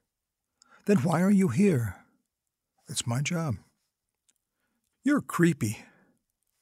[0.86, 1.96] Then why are you here?
[2.88, 3.56] It's my job.
[5.02, 5.78] You're creepy.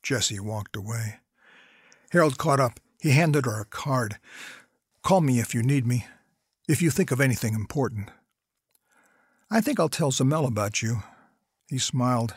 [0.02, 1.20] Jessie walked away.
[2.10, 2.81] Harold caught up.
[3.01, 4.19] He handed her a card.
[5.02, 6.06] Call me if you need me,
[6.69, 8.10] if you think of anything important.
[9.55, 11.03] I think I'll tell Zamel about you.
[11.69, 12.37] He smiled.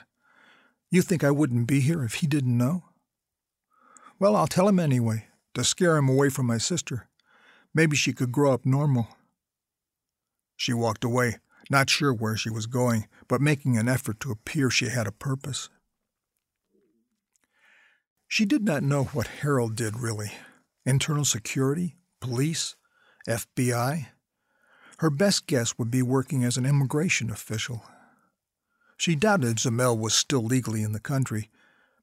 [0.92, 2.84] You think I wouldn't be here if he didn't know?
[4.20, 7.08] Well, I'll tell him anyway, to scare him away from my sister.
[7.74, 9.08] Maybe she could grow up normal.
[10.58, 11.38] She walked away,
[11.70, 15.14] not sure where she was going, but making an effort to appear she had a
[15.14, 15.70] purpose.
[18.28, 20.34] She did not know what Harold did really
[20.86, 22.76] internal security, police,
[23.26, 24.08] FBI.
[25.00, 27.84] Her best guess would be working as an immigration official.
[28.98, 31.50] She doubted Zamel was still legally in the country,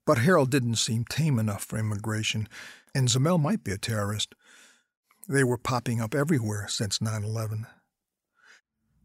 [0.05, 2.47] but Harold didn't seem tame enough for immigration,
[2.93, 4.35] and Zamel might be a terrorist.
[5.27, 7.65] They were popping up everywhere since 9 11.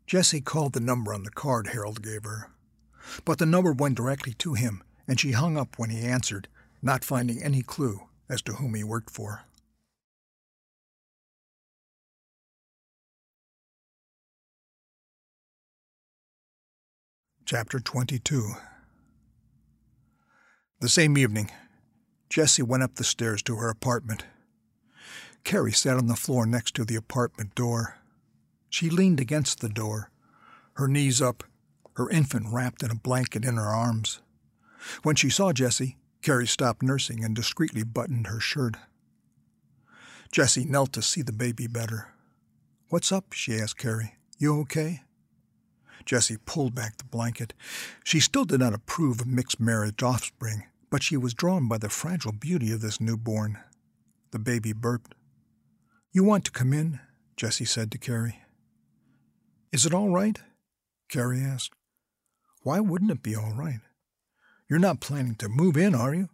[0.06, 2.51] Jessie called the number on the card Harold gave her,
[3.24, 6.48] but the number went directly to him, and she hung up when he answered,
[6.82, 9.44] not finding any clue as to whom he worked for.
[17.51, 18.53] Chapter 22
[20.81, 21.51] The same evening,
[22.29, 24.27] Jessie went up the stairs to her apartment.
[25.45, 27.97] Carrie sat on the floor next to the apartment door.
[28.69, 30.11] She leaned against the door,
[30.75, 31.43] her knees up,
[31.97, 34.20] her infant wrapped in a blanket in her arms.
[35.03, 38.77] When she saw Jessie, Carrie stopped nursing and discreetly buttoned her shirt.
[40.31, 42.09] Jessie knelt to see the baby better.
[42.91, 43.33] What's up?
[43.33, 44.16] she asked Carrie.
[44.37, 45.01] You okay?
[46.09, 47.53] Jessie pulled back the blanket.
[48.03, 51.91] She still did not approve of mixed marriage offspring, but she was drawn by the
[51.91, 53.59] fragile beauty of this newborn.
[54.31, 55.15] The baby burped.
[56.11, 57.01] You want to come in?
[57.37, 58.41] Jessie said to Carrie.
[59.71, 60.41] Is it all right?
[61.11, 61.75] Carrie asked.
[62.63, 63.81] Why wouldn't it be all right?
[64.67, 66.31] You're not planning to move in, are you?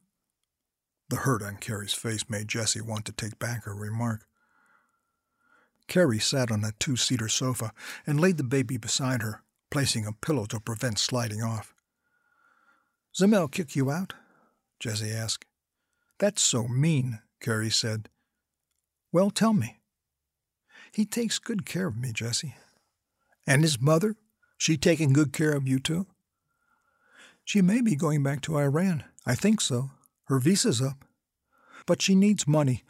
[1.09, 4.27] The hurt on Carrie's face made Jessie want to take back her remark.
[5.89, 7.73] Carrie sat on a two seater sofa
[8.07, 9.44] and laid the baby beside her,
[9.75, 11.75] placing a pillow to prevent sliding off.
[13.13, 14.13] Zamel kick you out?
[14.79, 15.47] Jessie asked.
[16.21, 18.09] That's so mean, Carrie said.
[19.13, 19.81] Well, tell me.
[20.93, 22.55] He takes good care of me, Jessie.
[23.49, 24.15] And his mother?
[24.57, 26.07] She taking good care of you, too?
[27.45, 29.03] She may be going back to Iran.
[29.27, 29.91] I think so.
[30.27, 31.05] Her visa's up.
[31.85, 32.85] But she needs money.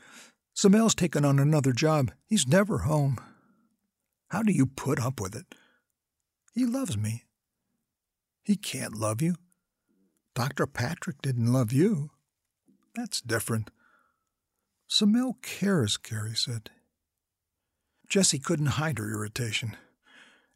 [0.55, 2.13] Zamel's taken on another job.
[2.27, 3.19] He's never home.
[4.29, 5.47] How do you put up with it?
[6.55, 7.25] He loves me.
[8.45, 9.35] He can't love you.
[10.35, 10.67] Dr.
[10.67, 12.11] Patrick didn't love you.
[12.95, 13.71] That's different.
[14.89, 16.71] Zamel cares, Carrie said.
[18.09, 19.77] Jessie couldn't hide her irritation,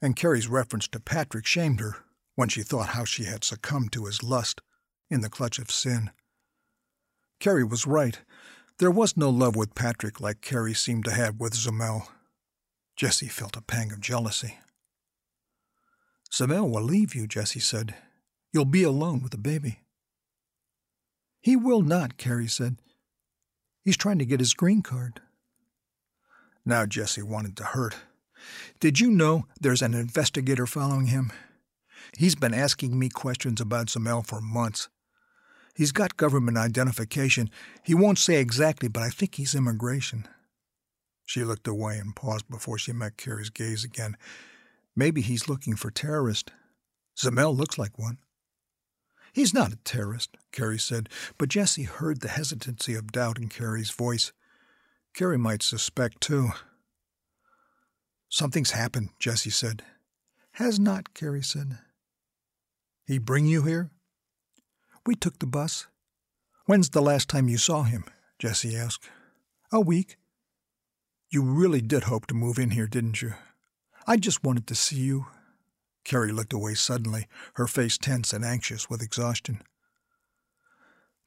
[0.00, 1.96] and Carrie's reference to Patrick shamed her
[2.36, 4.60] when she thought how she had succumbed to his lust
[5.10, 6.10] in the clutch of sin.
[7.40, 8.20] Carrie was right.
[8.78, 12.06] There was no love with Patrick like Carrie seemed to have with Zamel.
[12.94, 14.58] Jessie felt a pang of jealousy.
[16.32, 17.94] Zamel will leave you, Jessie said.
[18.52, 19.80] You'll be alone with the baby.
[21.40, 22.76] He will not, Carrie said.
[23.84, 25.20] He's trying to get his green card.
[26.64, 27.96] Now Jessie wanted to hurt.
[28.80, 31.32] Did you know there's an investigator following him?
[32.16, 34.88] He's been asking me questions about Zamel for months.
[35.74, 37.50] He's got government identification.
[37.82, 40.26] He won't say exactly, but I think he's immigration.
[41.24, 44.16] She looked away and paused before she met Carrie's gaze again.
[44.98, 46.50] Maybe he's looking for terrorist.
[47.16, 48.18] Zamel looks like one.
[49.32, 51.08] He's not a terrorist, Carrie said,
[51.38, 54.32] but Jessie heard the hesitancy of doubt in Carrie's voice.
[55.14, 56.48] Carrie might suspect, too.
[58.28, 59.84] Something's happened, Jessie said.
[60.54, 61.78] Has not, Carrie said.
[63.06, 63.92] He bring you here?
[65.06, 65.86] We took the bus.
[66.66, 68.02] When's the last time you saw him?
[68.40, 69.08] Jessie asked.
[69.70, 70.16] A week.
[71.30, 73.34] You really did hope to move in here, didn't you?
[74.10, 75.26] I just wanted to see you.
[76.02, 77.26] Carrie looked away suddenly,
[77.56, 79.60] her face tense and anxious with exhaustion.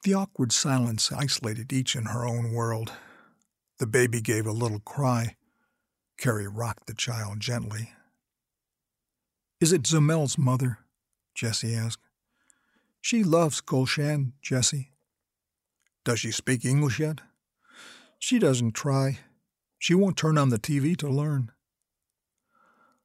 [0.04, 2.92] The awkward silence isolated each in her own world.
[3.78, 5.36] The baby gave a little cry.
[6.18, 7.92] Carrie rocked the child gently.
[9.60, 10.80] Is it Zamel's mother?
[11.36, 12.10] Jessie asked.
[13.00, 14.90] She loves Gulshan, Jessie.
[16.04, 17.22] Does she speak English yet?
[18.18, 19.20] She doesn't try.
[19.78, 21.52] She won't turn on the TV to learn.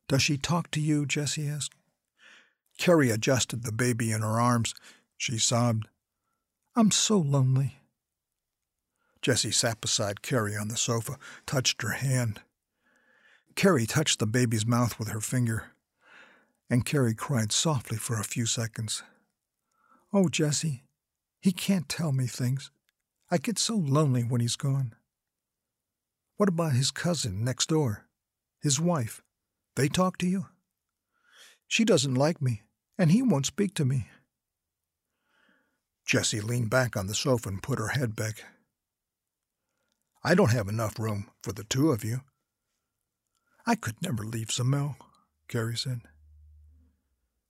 [0.08, 1.06] Does she talk to you?
[1.06, 1.74] Jessie asked.
[2.78, 4.74] Carrie adjusted the baby in her arms.
[5.16, 5.88] She sobbed.
[6.74, 7.78] I'm so lonely.
[9.22, 11.16] Jessie sat beside Carrie on the sofa,
[11.46, 12.40] touched her hand.
[13.54, 15.72] Carrie touched the baby's mouth with her finger
[16.68, 19.02] and Carrie cried softly for a few seconds.
[20.12, 20.84] Oh, Jessie,
[21.40, 22.70] he can't tell me things.
[23.30, 24.94] I get so lonely when he's gone.
[26.36, 28.06] What about his cousin next door?
[28.60, 29.22] His wife?
[29.76, 30.46] They talk to you?
[31.68, 32.62] She doesn't like me,
[32.98, 34.08] and he won't speak to me.
[36.06, 38.44] Jessie leaned back on the sofa and put her head back.
[40.24, 42.20] I don't have enough room for the two of you.
[43.66, 44.96] I could never leave Zamel,
[45.48, 46.00] Carrie said.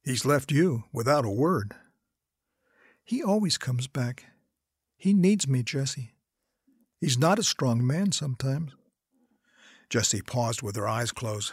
[0.03, 1.75] He's left you without a word.
[3.05, 4.25] He always comes back.
[4.97, 6.13] He needs me, Jessie.
[7.01, 8.73] He's not a strong man sometimes.
[9.91, 11.53] Jessie paused with her eyes closed,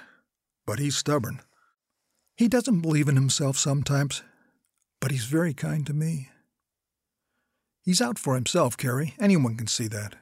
[0.66, 1.42] but he's stubborn.
[2.36, 4.24] He doesn't believe in himself sometimes,
[5.00, 6.30] but he's very kind to me.
[7.84, 9.14] He's out for himself, Carrie.
[9.20, 10.16] Anyone can see that.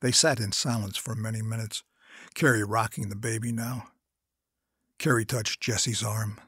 [0.00, 1.82] They sat in silence for many minutes,
[2.34, 3.88] Carrie rocking the baby now.
[4.98, 6.40] Carrie touched Jessie's arm.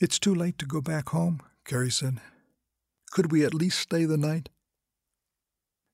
[0.00, 2.20] It's too late to go back home, Carrie said.
[3.10, 4.50] Could we at least stay the night?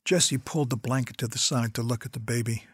[0.05, 2.65] Jessie pulled the blanket to the side to look at the baby.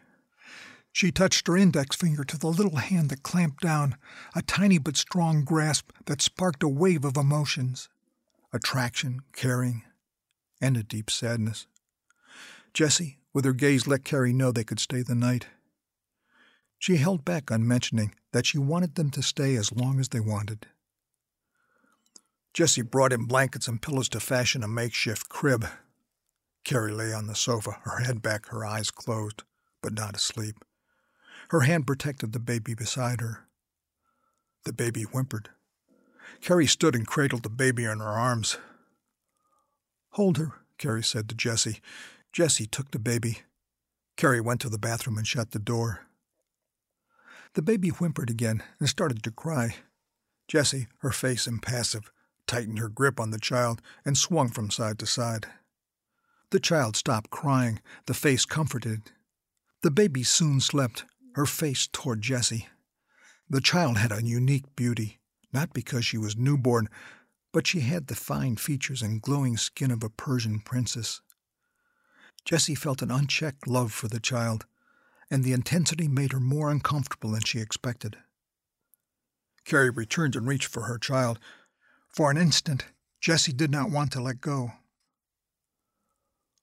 [0.99, 3.95] She touched her index finger to the little hand that clamped down,
[4.35, 7.87] a tiny but strong grasp that sparked a wave of emotions
[8.51, 9.83] attraction, caring,
[10.59, 11.67] and a deep sadness.
[12.73, 15.47] Jessie, with her gaze, let Carrie know they could stay the night.
[16.77, 20.19] She held back on mentioning that she wanted them to stay as long as they
[20.19, 20.65] wanted.
[22.53, 25.65] Jessie brought in blankets and pillows to fashion a makeshift crib.
[26.65, 29.43] Carrie lay on the sofa, her head back, her eyes closed,
[29.81, 30.65] but not asleep.
[31.49, 33.47] Her hand protected the baby beside her.
[34.65, 35.49] The baby whimpered.
[36.41, 38.57] Carrie stood and cradled the baby in her arms.
[40.11, 41.81] Hold her, Carrie said to Jessie.
[42.31, 43.39] Jessie took the baby.
[44.15, 46.01] Carrie went to the bathroom and shut the door.
[47.53, 49.75] The baby whimpered again and started to cry.
[50.47, 52.11] Jessie, her face impassive,
[52.45, 55.47] tightened her grip on the child and swung from side to side.
[56.51, 59.11] The child stopped crying, the face comforted.
[59.81, 62.67] The baby soon slept, her face toward Jessie.
[63.49, 65.19] The child had a unique beauty,
[65.51, 66.89] not because she was newborn,
[67.51, 71.21] but she had the fine features and glowing skin of a Persian princess.
[72.45, 74.65] Jessie felt an unchecked love for the child,
[75.31, 78.17] and the intensity made her more uncomfortable than she expected.
[79.65, 81.39] Carrie returned and reached for her child.
[82.07, 82.85] For an instant,
[83.21, 84.71] Jessie did not want to let go.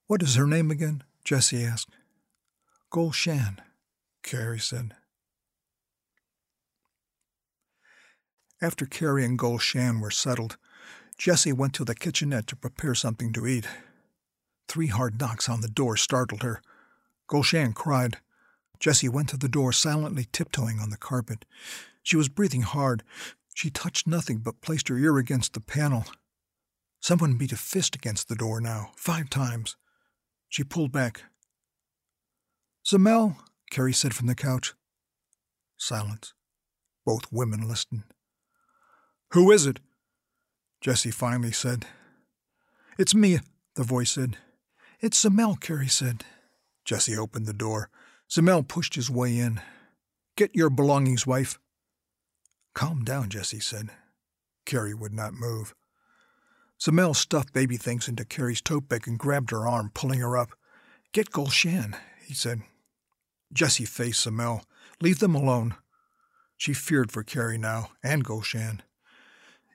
[0.07, 1.05] What is her name again?
[1.25, 1.91] Jessie asked.
[2.93, 3.59] Gulshan,
[4.27, 4.93] Carrie said.
[8.61, 10.57] After Carrie and Gulshan were settled,
[11.17, 13.69] Jessie went to the kitchenette to prepare something to eat.
[14.67, 16.61] Three hard knocks on the door startled her.
[17.29, 18.19] Gulshan cried.
[18.81, 21.45] Jessie went to the door, silently tiptoeing on the carpet.
[22.03, 23.05] She was breathing hard.
[23.55, 26.05] She touched nothing but placed her ear against the panel.
[27.01, 29.77] Someone beat a fist against the door now, five times.
[30.49, 31.23] She pulled back.
[32.85, 33.37] Zamel,
[33.71, 34.75] Carrie said from the couch.
[35.77, 36.33] Silence.
[37.05, 38.05] Both women listened.
[39.33, 39.81] Who is it?
[40.81, 41.87] Jessie finally said.
[42.99, 43.41] It's me,
[43.75, 44.39] the voice said.
[45.01, 46.25] It's Zamel, Carrie said.
[46.85, 47.91] Jessie opened the door.
[48.31, 49.61] Zamel pushed his way in.
[50.37, 51.59] Get your belongings, wife.
[52.75, 53.91] Calm down, Jessie said.
[54.65, 55.75] Carrie would not move.
[56.81, 60.51] Zamel stuffed baby things into Carrie's tote bag and grabbed her arm, pulling her up.
[61.13, 62.63] Get Gulshan, he said.
[63.53, 64.63] Jessie faced Zamel.
[65.01, 65.75] Leave them alone.
[66.57, 68.81] She feared for Carrie now, and Gulshan.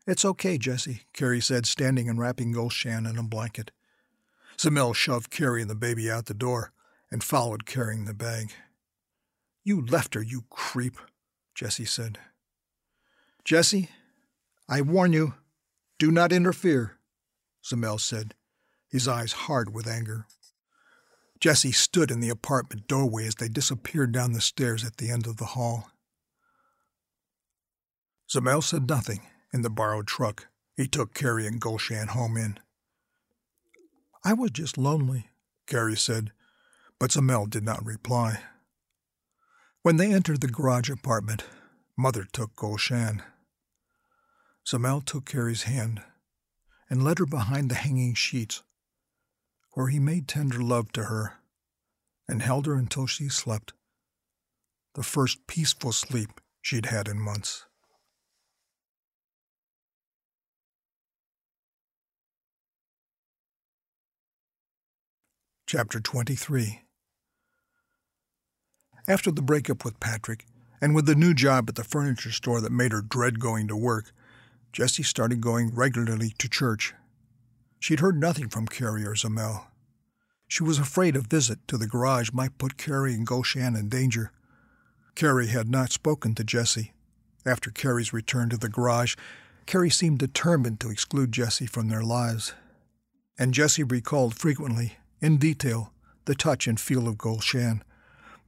[0.08, 3.72] It's okay, Jessie, Carrie said, standing and wrapping Gulshan in a blanket.
[4.58, 6.72] Zamel shoved Carrie and the baby out the door
[7.12, 8.52] and followed carrying the bag.
[9.64, 10.98] You left her, you creep,
[11.54, 12.18] Jessie said.
[13.44, 13.90] Jessie,
[14.68, 15.36] I warn you,
[16.00, 16.98] do not interfere,
[17.64, 18.34] Zamel said,
[18.90, 20.26] his eyes hard with anger.
[21.42, 25.26] Jessie stood in the apartment doorway as they disappeared down the stairs at the end
[25.26, 25.90] of the hall.
[28.32, 30.48] Zamel said nothing in the borrowed truck.
[30.78, 32.60] He took Carrie and Gulshan home in.
[34.24, 35.32] I was just lonely,
[35.66, 36.32] Carrie said,
[37.00, 38.42] but Zamel did not reply.
[39.82, 41.44] When they entered the garage apartment,
[41.98, 43.24] Mother took Gulshan.
[44.64, 46.04] Zamel took Carrie's hand
[46.88, 48.62] and led her behind the hanging sheets,
[49.74, 51.34] where he made tender love to her
[52.28, 53.74] and held her until she slept,
[54.96, 57.66] the first peaceful sleep she'd had in months.
[65.68, 66.82] Chapter 23
[69.08, 70.46] After the breakup with Patrick,
[70.82, 73.76] and with the new job at the furniture store that made her dread going to
[73.78, 74.12] work,
[74.74, 76.94] Jessie started going regularly to church.
[77.82, 79.64] She'd heard nothing from Carrie or Zamel.
[80.48, 84.32] She was afraid a visit to the garage might put Carrie and Gulshan in danger.
[85.16, 86.94] Carrie had not spoken to Jessie.
[87.44, 89.16] After Carrie's return to the garage,
[89.66, 92.54] Carrie seemed determined to exclude Jessie from their lives.
[93.40, 95.92] And Jessie recalled frequently in detail,
[96.26, 97.82] the touch and feel of Gulshan,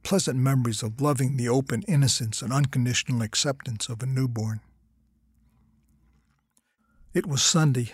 [0.04, 4.60] pleasant memories of loving the open innocence and unconditional acceptance of a newborn.
[7.12, 7.90] It was Sunday.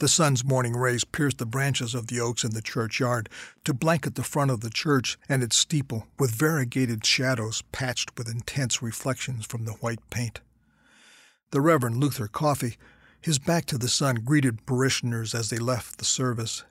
[0.00, 3.28] The sun's morning rays pierced the branches of the oaks in the churchyard
[3.64, 8.26] to blanket the front of the church and its steeple with variegated shadows patched with
[8.26, 10.40] intense reflections from the white paint.
[11.50, 12.78] The Reverend Luther Coffey,
[13.20, 16.64] his back to the sun, greeted parishioners as they left the service.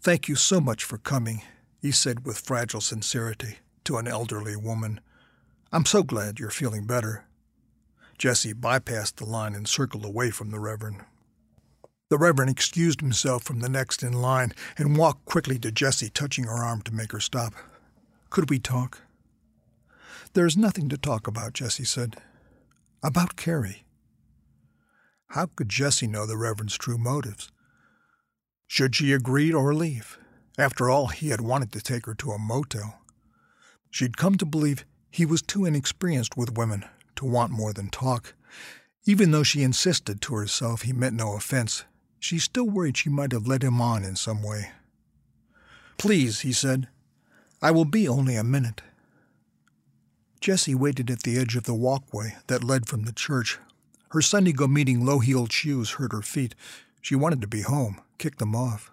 [0.00, 1.42] Thank you so much for coming,
[1.82, 5.00] he said with fragile sincerity to an elderly woman.
[5.70, 7.26] I'm so glad you're feeling better.
[8.16, 11.02] Jessie bypassed the line and circled away from the Reverend.
[12.10, 16.44] The Reverend excused himself from the next in line and walked quickly to Jessie, touching
[16.44, 17.54] her arm to make her stop.
[18.30, 19.02] Could we talk?
[20.32, 22.16] There's nothing to talk about, Jessie said.
[23.02, 23.84] About Carrie.
[25.28, 27.52] How could Jessie know the Reverend's true motives?
[28.66, 30.18] Should she agree or leave?
[30.56, 33.00] After all, he had wanted to take her to a motel.
[33.90, 36.84] She'd come to believe he was too inexperienced with women
[37.16, 38.34] to want more than talk.
[39.06, 41.84] Even though she insisted to herself he meant no offense,
[42.18, 44.70] she still worried she might have led him on in some way.
[45.96, 46.88] Please, he said.
[47.60, 48.82] I will be only a minute.
[50.40, 53.58] Jessie waited at the edge of the walkway that led from the church.
[54.10, 56.54] Her Sunday go meeting low heeled shoes hurt her feet.
[57.02, 58.90] She wanted to be home kick them off.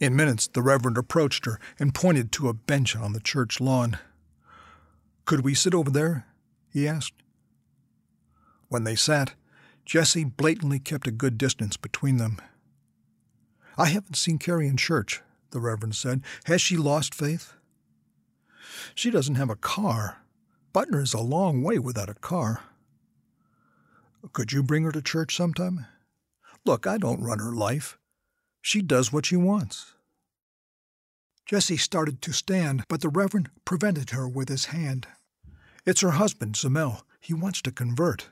[0.00, 3.98] In minutes, the Reverend approached her and pointed to a bench on the church lawn.
[5.24, 6.26] Could we sit over there?
[6.72, 7.14] he asked.
[8.68, 9.34] When they sat,
[9.84, 12.40] Jessie blatantly kept a good distance between them.
[13.76, 16.22] I haven't seen Carrie in church, the Reverend said.
[16.44, 17.54] Has she lost faith?
[18.94, 20.18] She doesn't have a car.
[20.74, 22.62] Butner is a long way without a car.
[24.32, 25.86] Could you bring her to church sometime?
[26.64, 27.98] Look, I don't run her life.
[28.60, 29.94] She does what she wants.
[31.44, 35.08] Jessie started to stand, but the Reverend prevented her with his hand.
[35.84, 37.02] It's her husband, Zamel.
[37.20, 38.28] He wants to convert.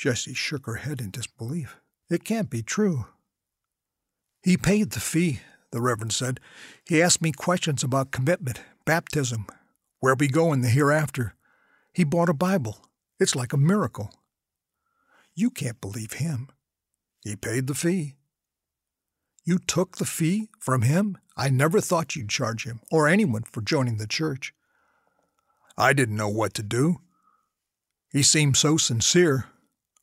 [0.00, 1.76] Jessie shook her head in disbelief.
[2.08, 3.04] It can't be true.
[4.42, 5.40] He paid the fee,
[5.72, 6.40] the Reverend said.
[6.88, 9.44] He asked me questions about commitment, baptism,
[9.98, 11.34] where we go in the hereafter.
[11.92, 12.78] He bought a Bible.
[13.18, 14.10] It's like a miracle.
[15.34, 16.48] You can't believe him.
[17.22, 18.14] He paid the fee.
[19.44, 21.18] You took the fee from him?
[21.36, 24.54] I never thought you'd charge him, or anyone, for joining the church.
[25.76, 27.02] I didn't know what to do.
[28.10, 29.44] He seemed so sincere.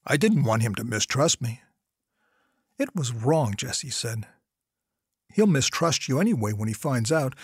[0.10, 1.62] I didn't want him to mistrust me.
[2.80, 4.26] It was wrong, Jessie said.
[5.34, 7.36] He'll mistrust you anyway when he finds out.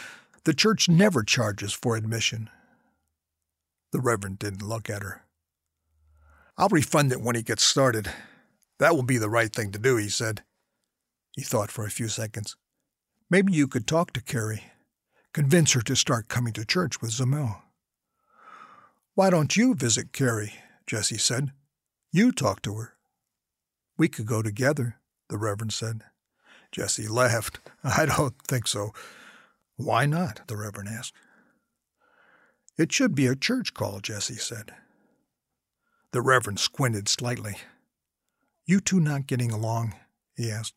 [0.46, 2.50] The church never charges for admission.
[3.92, 5.24] The Reverend didn't look at her.
[6.58, 8.10] I'll refund it when he gets started.
[8.80, 10.44] That will be the right thing to do, he said.
[11.36, 12.56] He thought for a few seconds.
[13.30, 14.64] Maybe you could talk to Carrie.
[15.34, 17.62] Convince her to start coming to church with Zamel.
[19.16, 20.54] Why don't you visit Carrie?
[20.88, 21.52] Jessie said.
[22.16, 22.94] You talk to her.
[23.98, 24.98] We could go together,
[25.30, 26.04] the Reverend said.
[26.72, 27.60] Jessie laughed.
[27.84, 28.94] I don't think so.
[29.78, 30.42] Why not?
[30.48, 31.16] the Reverend asked.
[32.78, 34.76] It should be a church call, Jessie said.
[36.12, 37.56] The Reverend squinted slightly.
[38.68, 39.96] You two not getting along?
[40.36, 40.76] he asked.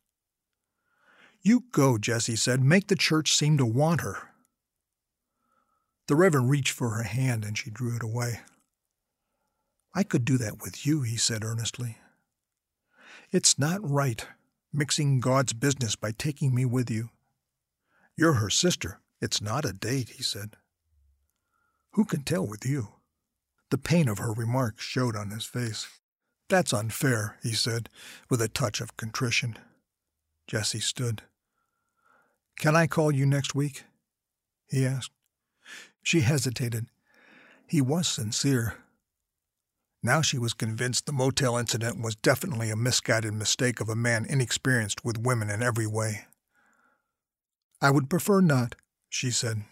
[1.43, 2.65] You go, Jessie said.
[2.65, 4.31] Make the church seem to want her.
[6.09, 8.41] The Reverend reached for her hand and she drew it away.
[9.97, 11.97] I could do that with you, he said earnestly.
[13.33, 14.27] It's not right,
[14.71, 17.09] mixing God's business by taking me with you.
[18.15, 19.01] You're her sister.
[19.23, 20.57] It's not a date, he said.
[21.93, 22.89] Who can tell with you?
[23.71, 25.89] The pain of her remark showed on his face.
[26.51, 27.89] That's unfair, he said,
[28.29, 29.57] with a touch of contrition.
[30.47, 31.23] Jessie stood.
[32.59, 33.85] Can I call you next week?
[34.69, 35.11] he asked.
[36.03, 36.87] She hesitated.
[37.67, 38.75] He was sincere.
[40.03, 44.25] Now she was convinced the motel incident was definitely a misguided mistake of a man
[44.25, 46.27] inexperienced with women in every way.
[47.81, 48.77] I would prefer not,
[49.09, 49.65] she said.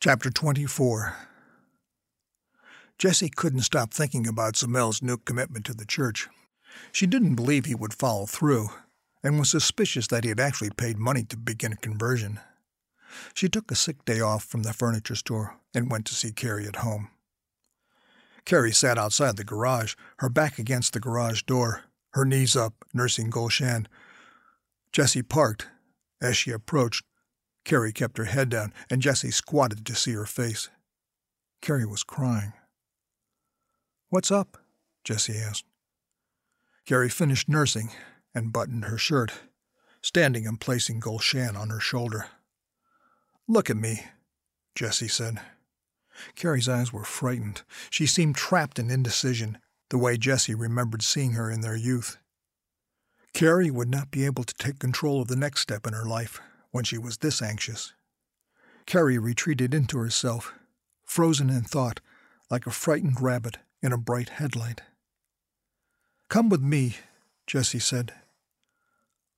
[0.00, 1.16] Chapter 24
[2.98, 6.28] Jessie couldn't stop thinking about Zamel's new commitment to the church.
[6.92, 8.70] She didn't believe he would follow through,
[9.24, 12.38] and was suspicious that he had actually paid money to begin a conversion.
[13.34, 16.66] She took a sick day off from the furniture store and went to see Carrie
[16.66, 17.10] at home.
[18.44, 23.30] Carrie sat outside the garage, her back against the garage door, her knees up, nursing
[23.30, 23.86] Gulshan.
[24.92, 25.68] Jessie parked.
[26.20, 27.04] As she approached,
[27.64, 30.68] Carrie kept her head down, and Jessie squatted to see her face.
[31.60, 32.52] Carrie was crying.
[34.08, 34.56] What's up?
[35.04, 35.64] Jessie asked.
[36.86, 37.90] Carrie finished nursing
[38.34, 39.32] and buttoned her shirt,
[40.00, 42.26] standing and placing Gulshan on her shoulder.
[43.48, 44.04] Look at me,
[44.74, 45.40] Jessie said.
[46.34, 47.62] Carrie's eyes were frightened.
[47.88, 49.58] She seemed trapped in indecision,
[49.88, 52.18] the way Jessie remembered seeing her in their youth.
[53.32, 56.40] Carrie would not be able to take control of the next step in her life
[56.72, 57.94] when she was this anxious.
[58.84, 60.52] Carrie retreated into herself,
[61.04, 62.00] frozen in thought,
[62.50, 64.82] like a frightened rabbit in a bright headlight.
[66.28, 66.96] Come with me,
[67.46, 68.12] Jessie said.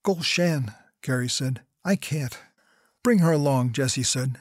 [0.04, 1.60] Gulshan, Carrie said.
[1.84, 2.36] I can't.
[3.02, 4.36] Bring her along, Jessie said.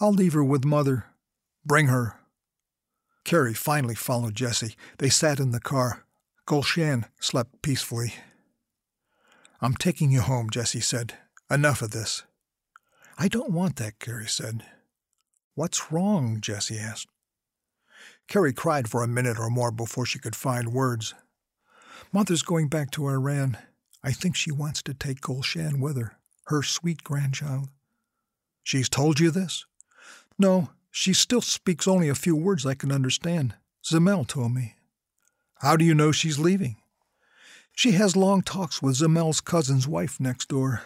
[0.00, 1.06] I'll leave her with Mother.
[1.64, 2.20] Bring her.
[3.24, 4.76] Carrie finally followed Jessie.
[4.98, 6.04] They sat in the car.
[6.46, 8.14] Gulshan slept peacefully.
[9.62, 11.14] I'm taking you home, Jessie said.
[11.50, 12.22] Enough of this.
[13.16, 14.64] I don't want that, Carrie said.
[15.54, 16.42] What's wrong?
[16.42, 17.08] Jessie asked.
[18.28, 21.14] Carrie cried for a minute or more before she could find words.
[22.12, 23.56] Mother's going back to Iran.
[24.04, 26.17] I think she wants to take Gulshan with her
[26.48, 27.68] her sweet grandchild.
[28.62, 29.64] She's told you this?
[30.38, 33.54] No, she still speaks only a few words I can understand.
[33.84, 34.74] Zamel told me.
[35.60, 36.76] How do you know she's leaving?
[37.72, 40.82] She has long talks with Zamel's cousin's wife next door.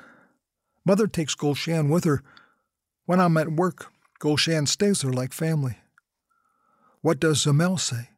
[0.84, 2.22] Mother takes Gulshan with her.
[3.06, 5.76] When I'm at work, Gulshan stays there like family.
[7.00, 8.10] What does Zamel say?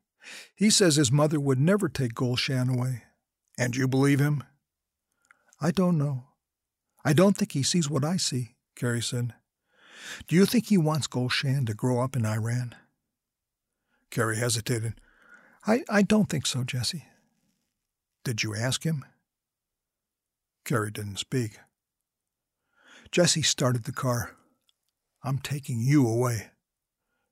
[0.54, 3.02] He says his mother would never take Gulshan away.
[3.58, 4.42] And you believe him?
[5.60, 6.24] I don't know.
[7.04, 9.34] I don't think he sees what I see, Carrie said.
[10.26, 12.74] Do you think he wants Gulshan to grow up in Iran?
[14.10, 14.94] Carrie hesitated.
[15.66, 17.06] I, I don't think so, Jessie.
[18.24, 19.04] Did you ask him?
[20.64, 21.58] Carrie didn't speak.
[23.10, 24.32] Jessie started the car.
[25.22, 26.50] I'm taking you away.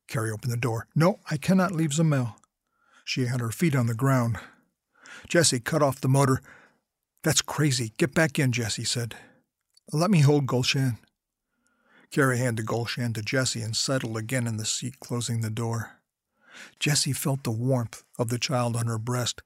[0.07, 0.87] Carrie opened the door.
[0.95, 2.35] No, I cannot leave Zamel.
[3.05, 4.39] She had her feet on the ground.
[5.29, 6.41] Jessie cut off the motor.
[7.23, 7.93] That's crazy.
[7.97, 9.15] Get back in, Jessie said.
[9.91, 10.99] Let me hold Gulshan.
[12.11, 15.93] Carrie handed Gulshan to Jessie and settled again in the seat, closing the door.
[16.79, 19.43] Jessie felt the warmth of the child on her breast.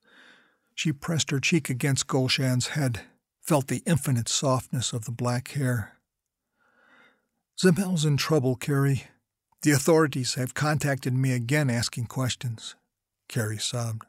[0.74, 3.02] She pressed her cheek against Gulshan's head,
[3.40, 5.96] felt the infinite softness of the black hair.
[7.58, 9.04] Zamel's in trouble, Carrie.
[9.62, 12.74] The authorities have contacted me again asking questions.
[13.28, 14.04] Carrie sobbed.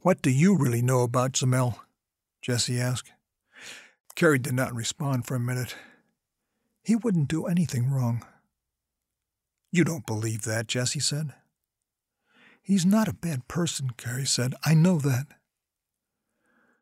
[0.00, 1.76] What do you really know about Zamel?
[2.42, 3.12] Jessie asked.
[4.16, 5.74] Carrie did not respond for a minute.
[6.82, 8.24] He wouldn't do anything wrong.
[9.72, 11.34] You don't believe that, Jessie said.
[12.62, 14.54] He's not a bad person, Carrie said.
[14.64, 15.26] I know that.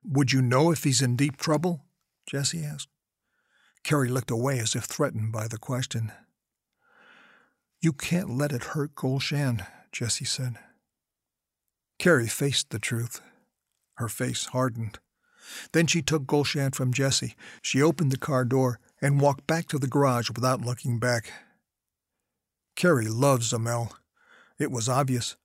[0.04, 1.84] Would you know if he's in deep trouble?
[2.26, 2.88] Jessie asked.
[3.82, 6.12] Carrie looked away as if threatened by the question.
[7.80, 10.56] You can't let it hurt Gulshan, Jessie said.
[11.98, 13.20] Carrie faced the truth.
[13.94, 14.98] Her face hardened.
[15.72, 17.34] Then she took Gulshan from Jessie.
[17.60, 21.32] She opened the car door and walked back to the garage without looking back.
[22.76, 23.92] Carrie loved Zamel.
[24.58, 25.36] It was obvious.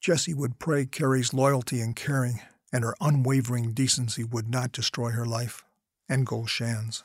[0.00, 2.40] Jessie would pray Carrie's loyalty and caring,
[2.72, 5.64] and her unwavering decency would not destroy her life
[6.08, 7.04] and Gulshan's.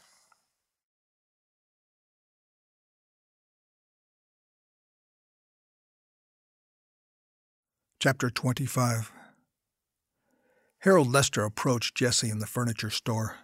[7.99, 9.11] Chapter 25
[10.85, 13.37] Harold Lester approached Jessie in the furniture store,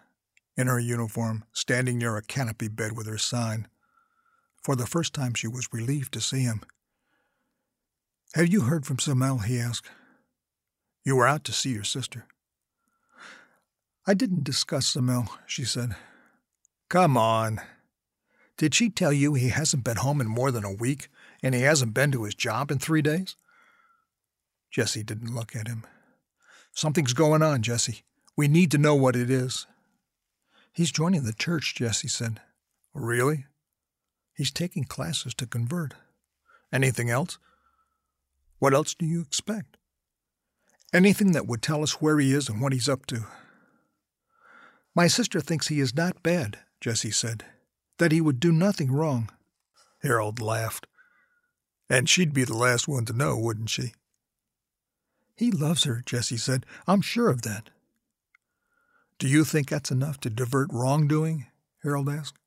[0.56, 3.66] in her uniform, standing near a canopy bed with her sign.
[4.62, 6.60] For the first time, she was relieved to see him.
[8.34, 9.44] Have you heard from Zamel?
[9.44, 9.90] he asked.
[11.04, 12.28] You were out to see your sister.
[14.06, 15.96] I didn't discuss Zamel, she said.
[16.88, 17.60] Come on.
[18.56, 21.08] Did she tell you he hasn't been home in more than a week
[21.42, 23.34] and he hasn't been to his job in three days?
[24.70, 25.84] Jessie didn't look at him.
[26.72, 28.02] Something's going on, Jessie.
[28.36, 29.66] We need to know what it is.
[30.72, 32.40] He's joining the church, Jessie said.
[32.94, 33.44] Really?
[34.34, 35.94] He's taking classes to convert.
[36.72, 37.38] Anything else?
[38.58, 39.76] What else do you expect?
[40.94, 43.26] Anything that would tell us where he is and what he's up to.
[44.94, 47.44] My sister thinks he is not bad, Jessie said,
[47.98, 49.30] that he would do nothing wrong.
[50.02, 50.86] Harold laughed.
[51.88, 53.92] And she'd be the last one to know, wouldn't she?
[55.36, 56.66] He loves her, Jessie said.
[56.86, 57.70] I'm sure of that.
[59.18, 61.46] Do you think that's enough to divert wrongdoing?
[61.82, 62.38] Harold asked.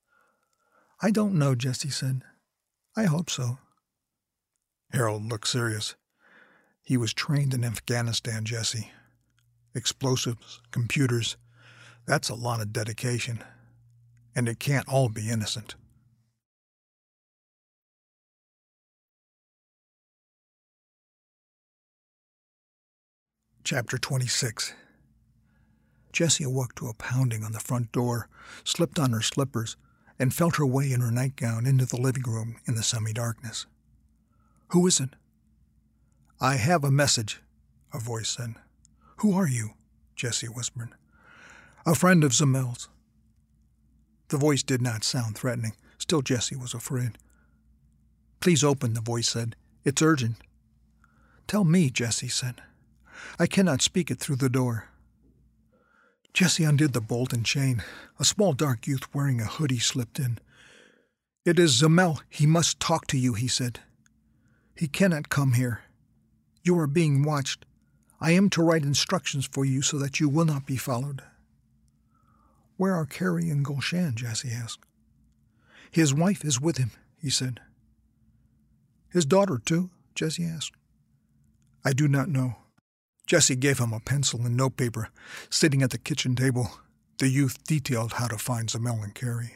[1.02, 2.22] I don't know, Jessie said.
[2.96, 3.58] I hope so.
[4.92, 5.96] Harold looked serious.
[6.84, 8.92] He was trained in Afghanistan, Jessie.
[9.74, 11.36] Explosives, computers,
[12.06, 13.44] that's a lot of dedication.
[14.36, 15.76] And it can't all be innocent.
[23.66, 24.76] Chapter 26
[26.14, 28.30] Jessie awoke to a pounding on the front door,
[28.64, 29.76] slipped on her slippers,
[30.20, 33.66] and felt her way in her nightgown into the living room in the semi darkness.
[34.68, 35.16] Who is it?
[36.40, 37.42] I have a message,
[37.92, 38.54] a voice said.
[39.18, 39.72] Who are you?
[40.16, 40.90] Jessie whispered.
[41.88, 42.88] A friend of Zamel's.
[44.28, 45.74] The voice did not sound threatening.
[45.98, 47.18] Still, Jessie was afraid.
[48.42, 49.56] Please open, the voice said.
[49.84, 50.36] It's urgent.
[51.48, 52.62] Tell me, Jessie said.
[53.40, 54.90] I cannot speak it through the door.
[56.34, 57.82] Jessie undid the bolt and chain.
[58.20, 60.38] A small dark youth wearing a hoodie slipped in.
[61.46, 62.22] It is Zamel.
[62.30, 63.80] He must talk to you, he said.
[64.76, 65.82] He cannot come here.
[66.64, 67.66] You are being watched.
[68.20, 71.22] I am to write instructions for you so that you will not be followed.
[72.76, 74.16] Where are Carrie and Gulshan?
[74.16, 74.84] Jessie asked.
[75.92, 77.62] His wife is with him, he said.
[79.10, 79.92] His daughter, too?
[80.16, 80.74] Jessie asked.
[81.86, 82.58] I do not know.
[83.26, 85.10] Jessie gave him a pencil and notepaper.
[85.50, 86.72] Sitting at the kitchen table,
[87.18, 89.56] the youth detailed how to find Zamel and Carrie.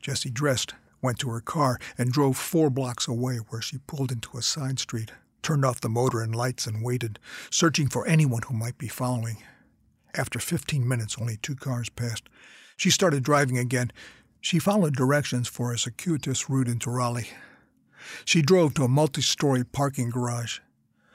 [0.00, 4.36] Jessie dressed, went to her car, and drove four blocks away where she pulled into
[4.36, 5.12] a side street,
[5.42, 7.18] turned off the motor and lights, and waited,
[7.50, 9.38] searching for anyone who might be following.
[10.14, 12.28] After 15 minutes, only two cars passed.
[12.76, 13.92] She started driving again.
[14.40, 17.30] She followed directions for a circuitous route into Raleigh.
[18.24, 20.58] She drove to a multi story parking garage.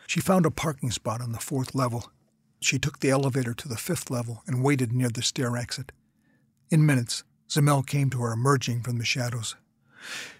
[0.09, 2.11] She found a parking spot on the fourth level.
[2.61, 5.91] She took the elevator to the fifth level and waited near the stair exit.
[6.71, 9.55] In minutes, Zamel came to her emerging from the shadows.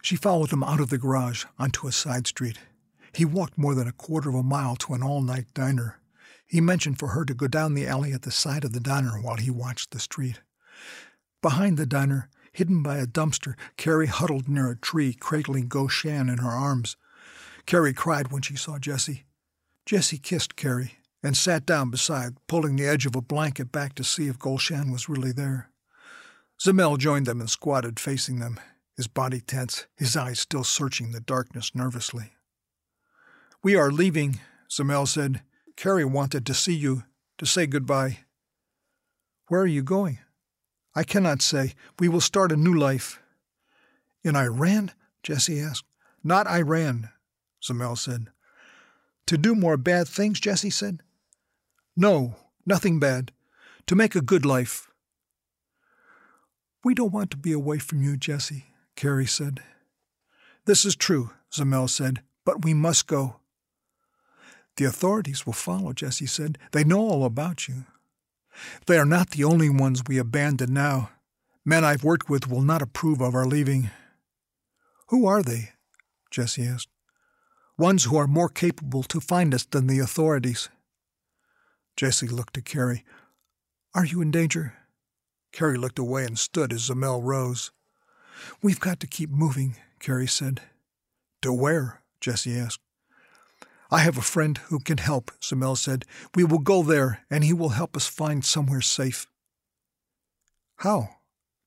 [0.02, 2.58] She followed him out of the garage onto a side street.
[3.14, 6.00] He walked more than a quarter of a mile to an all night diner.
[6.48, 9.22] He mentioned for her to go down the alley at the side of the diner
[9.22, 10.42] while he watched the street.
[11.44, 16.40] Behind the diner, hidden by a dumpster, Carrie huddled near a tree, cradling Gulshan in
[16.40, 16.98] her arms.
[17.68, 19.26] Carrie cried when she saw Jessie.
[19.90, 24.04] Jessie kissed Carrie and sat down beside, pulling the edge of a blanket back to
[24.04, 25.72] see if Gulshan was really there.
[26.64, 28.60] Zamel joined them and squatted facing them,
[28.96, 32.34] his body tense, his eyes still searching the darkness nervously.
[33.64, 34.40] We are leaving,
[34.70, 35.42] Zamel said.
[35.76, 37.02] Carrie wanted to see you,
[37.40, 38.20] to say goodbye.
[39.48, 40.20] Where are you going?
[40.94, 41.74] I cannot say.
[41.98, 43.24] We will start a new life.
[44.24, 44.92] In Iran?
[45.24, 45.86] Jessie asked.
[46.24, 47.10] Not Iran,
[47.64, 48.28] Zamel said.
[49.30, 51.04] To do more bad things, Jessie said.
[51.96, 52.34] No,
[52.66, 53.32] nothing bad.
[53.86, 54.90] To make a good life.
[56.84, 59.62] We don't want to be away from you, Jessie, Carrie said.
[60.66, 63.36] This is true, Zamel said, but we must go.
[64.78, 66.58] The authorities will follow, Jessie said.
[66.72, 67.86] They know all about you.
[68.88, 71.12] They are not the only ones we abandon now.
[71.64, 73.92] Men I've worked with will not approve of our leaving.
[75.10, 75.74] Who are they?
[76.32, 76.90] Jessie asked.
[77.80, 80.68] Ones who are more capable to find us than the authorities.
[81.96, 83.06] Jessie looked at Carrie.
[83.96, 84.74] Are you in danger?
[85.54, 87.72] Carrie looked away and stood as Zamel rose.
[88.62, 90.60] We've got to keep moving, Carrie said.
[91.42, 92.02] To where?
[92.20, 92.82] Jessie asked.
[93.90, 96.04] I have a friend who can help, Zamel said.
[96.36, 99.26] We will go there, and he will help us find somewhere safe.
[100.80, 101.12] How?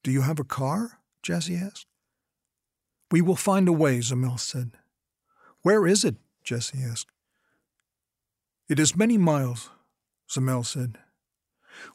[0.04, 0.98] Do you have a car?
[1.22, 1.86] Jessie asked.
[3.10, 4.72] We will find a way, Zamel said.
[5.62, 6.16] Where is it?
[6.42, 7.10] Jessie asked.
[8.68, 9.70] It is many miles,
[10.30, 10.98] Zamel said.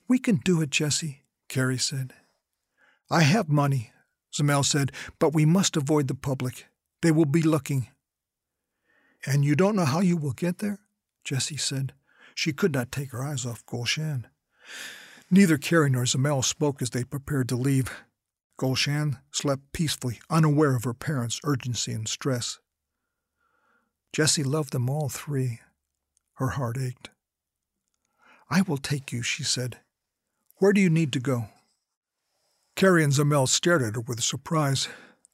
[0.08, 2.14] We can do it, Jessie, Carrie said.
[3.10, 3.92] I have money,
[4.34, 6.68] Zamel said, but we must avoid the public.
[7.02, 7.88] They will be looking.
[9.26, 10.80] And you don't know how you will get there?
[11.24, 11.94] Jessie said.
[12.36, 14.26] She could not take her eyes off Gulshan.
[15.30, 17.92] Neither Carrie nor Zamel spoke as they prepared to leave.
[18.60, 22.60] Gulshan slept peacefully, unaware of her parents' urgency and stress.
[24.14, 25.60] Jessie loved them all three.
[26.36, 27.10] Her heart ached.
[28.50, 29.80] I will take you, she said.
[30.58, 31.50] Where do you need to go?
[32.76, 34.88] Carrie and Zamel stared at her with surprise.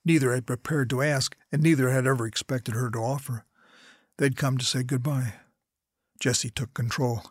[0.06, 3.46] Neither had prepared to ask, and neither had ever expected her to offer.
[4.18, 5.34] They'd come to say goodbye.
[6.20, 7.24] Jessie took control.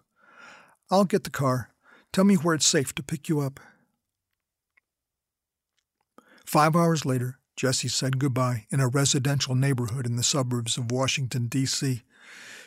[0.90, 1.70] I'll get the car.
[2.12, 3.58] Tell me where it's safe to pick you up.
[6.44, 11.46] Five hours later, Jessie said goodbye in a residential neighborhood in the suburbs of Washington,
[11.46, 12.02] D.C.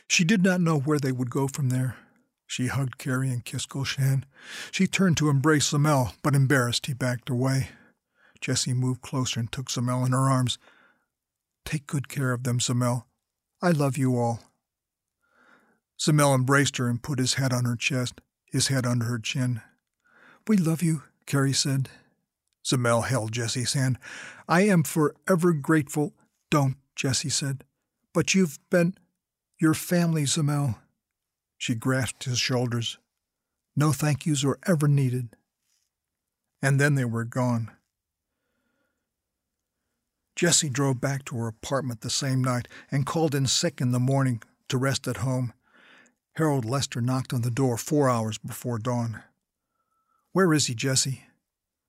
[0.07, 1.97] She did not know where they would go from there.
[2.47, 4.23] She hugged Carrie and kissed Gulshan.
[4.71, 7.71] She turned to embrace Zamel, but embarrassed, he backed away.
[8.39, 10.57] Jessie moved closer and took Zamel in her arms.
[11.65, 13.03] Take good care of them, Zamel.
[13.61, 14.43] I love you all.
[15.99, 19.59] Zamel embraced her and put his head on her chest, his head under her chin.
[20.47, 21.89] We love you, Carrie said.
[22.65, 23.99] Zamel held Jessie's hand.
[24.47, 26.13] I am forever grateful.
[26.49, 27.63] Don't, Jessie said.
[28.13, 28.95] But you've been
[29.59, 30.77] your family, Zamel.
[31.57, 32.97] She grasped his shoulders.
[33.75, 35.35] No thank yous were ever needed.
[36.61, 37.71] And then they were gone.
[40.35, 43.99] Jessie drove back to her apartment the same night and called in sick in the
[43.99, 45.53] morning to rest at home.
[46.33, 49.23] Harold Lester knocked on the door four hours before dawn.
[50.33, 51.23] Where is he, Jessie?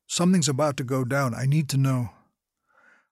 [0.07, 1.35] Something's about to go down.
[1.35, 2.11] I need to know.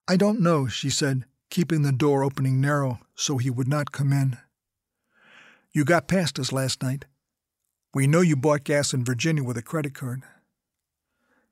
[0.07, 4.13] I don't know, she said, keeping the door opening narrow so he would not come
[4.13, 4.37] in.
[5.71, 7.05] You got past us last night.
[7.93, 10.23] We know you bought gas in Virginia with a credit card.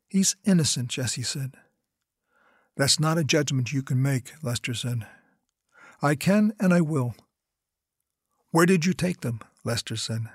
[0.07, 1.56] He's innocent, Jessie said.
[2.78, 5.07] That's not a judgment you can make, Lester said.
[6.02, 7.15] I can and I will.
[8.52, 9.40] Where did you take them?
[9.64, 10.28] Lester said.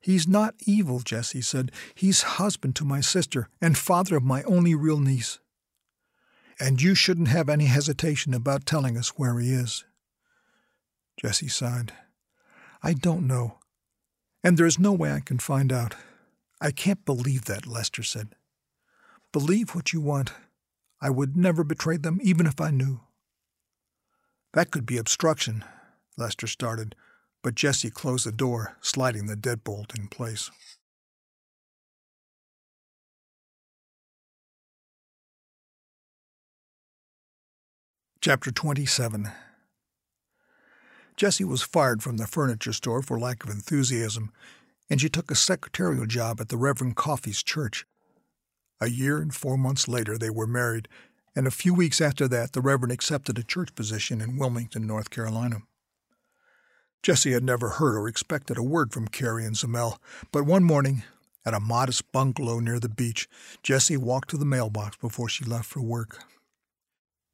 [0.00, 1.72] He's not evil, Jessie said.
[1.94, 5.38] He's husband to my sister and father of my only real niece.
[6.60, 9.84] And you shouldn't have any hesitation about telling us where he is.
[11.20, 11.92] Jessie sighed.
[12.82, 13.58] I don't know.
[14.44, 15.94] And there is no way I can find out.
[16.60, 18.34] I can't believe that, Lester said.
[19.32, 20.32] Believe what you want.
[21.00, 23.00] I would never betray them, even if I knew.
[24.54, 25.64] That could be obstruction,
[26.16, 26.94] Lester started,
[27.46, 30.50] but Jessie closed the door, sliding the deadbolt in place.
[38.20, 39.30] Chapter 27
[41.16, 44.32] Jessie was fired from the furniture store for lack of enthusiasm,
[44.90, 47.86] and she took a secretarial job at the Reverend Coffey's church.
[48.80, 50.88] A year and four months later, they were married,
[51.36, 55.10] and a few weeks after that, the Reverend accepted a church position in Wilmington, North
[55.10, 55.58] Carolina.
[57.06, 59.98] Jessie had never heard or expected a word from Carrie and Zamel,
[60.32, 61.04] but one morning,
[61.44, 63.28] at a modest bungalow near the beach,
[63.62, 66.18] Jessie walked to the mailbox before she left for work.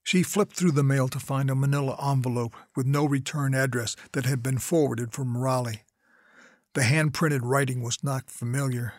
[0.03, 4.27] She flipped through the mail to find a manila envelope with no return address that
[4.27, 5.85] had been forwarded from Raleigh.
[6.75, 8.93] The hand printed writing was not familiar.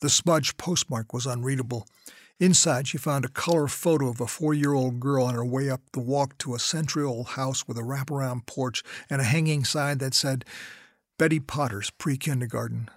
[0.00, 1.88] The smudged postmark was unreadable.
[2.40, 5.70] Inside, she found a color photo of a four year old girl on her way
[5.70, 9.64] up the walk to a century old house with a wraparound porch and a hanging
[9.64, 10.44] sign that said,
[11.16, 12.90] Betty Potter's Pre Kindergarten.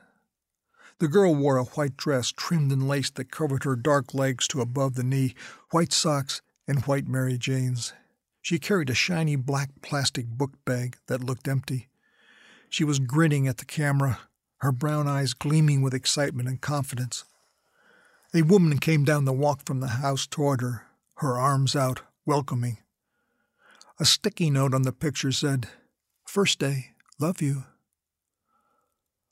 [0.99, 4.61] The girl wore a white dress trimmed in lace that covered her dark legs to
[4.61, 5.35] above the knee,
[5.69, 7.93] white socks, and white Mary Janes.
[8.41, 11.89] She carried a shiny black plastic book bag that looked empty.
[12.69, 14.19] She was grinning at the camera,
[14.57, 17.23] her brown eyes gleaming with excitement and confidence.
[18.33, 20.83] A woman came down the walk from the house toward her,
[21.17, 22.77] her arms out, welcoming.
[23.99, 25.69] A sticky note on the picture said,
[26.25, 27.63] First day, love you.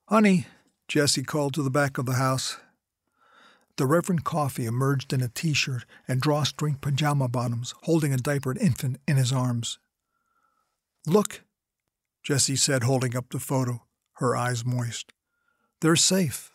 [0.08, 0.48] Honey,
[0.88, 2.58] Jessie called to the back of the house.
[3.78, 8.58] The Reverend Coffee emerged in a t shirt and drawstring pajama bottoms, holding a diapered
[8.58, 9.78] infant in his arms.
[11.06, 11.42] Look,
[12.24, 15.12] Jessie said, holding up the photo, her eyes moist.
[15.82, 16.52] They're safe.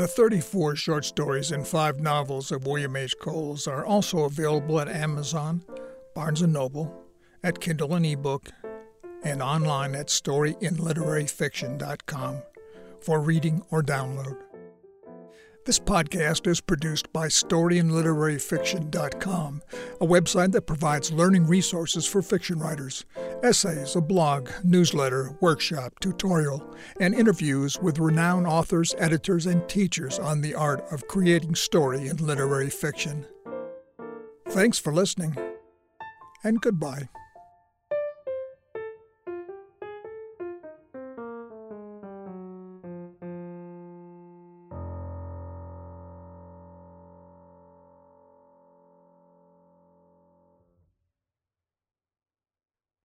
[0.00, 3.14] The 34 short stories and five novels of William H.
[3.20, 5.62] Coles are also available at Amazon,
[6.14, 7.04] Barnes & Noble,
[7.44, 8.48] at Kindle and ebook,
[9.22, 12.42] and online at storyandliteraryfiction.com
[13.02, 14.38] for reading or download.
[15.66, 19.62] This podcast is produced by StoryandLiteraryFiction.com,
[20.00, 23.04] a website that provides learning resources for fiction writers,
[23.42, 30.40] essays, a blog, newsletter, workshop, tutorial, and interviews with renowned authors, editors, and teachers on
[30.40, 33.26] the art of creating story in literary fiction.
[34.48, 35.36] Thanks for listening,
[36.42, 37.10] and goodbye.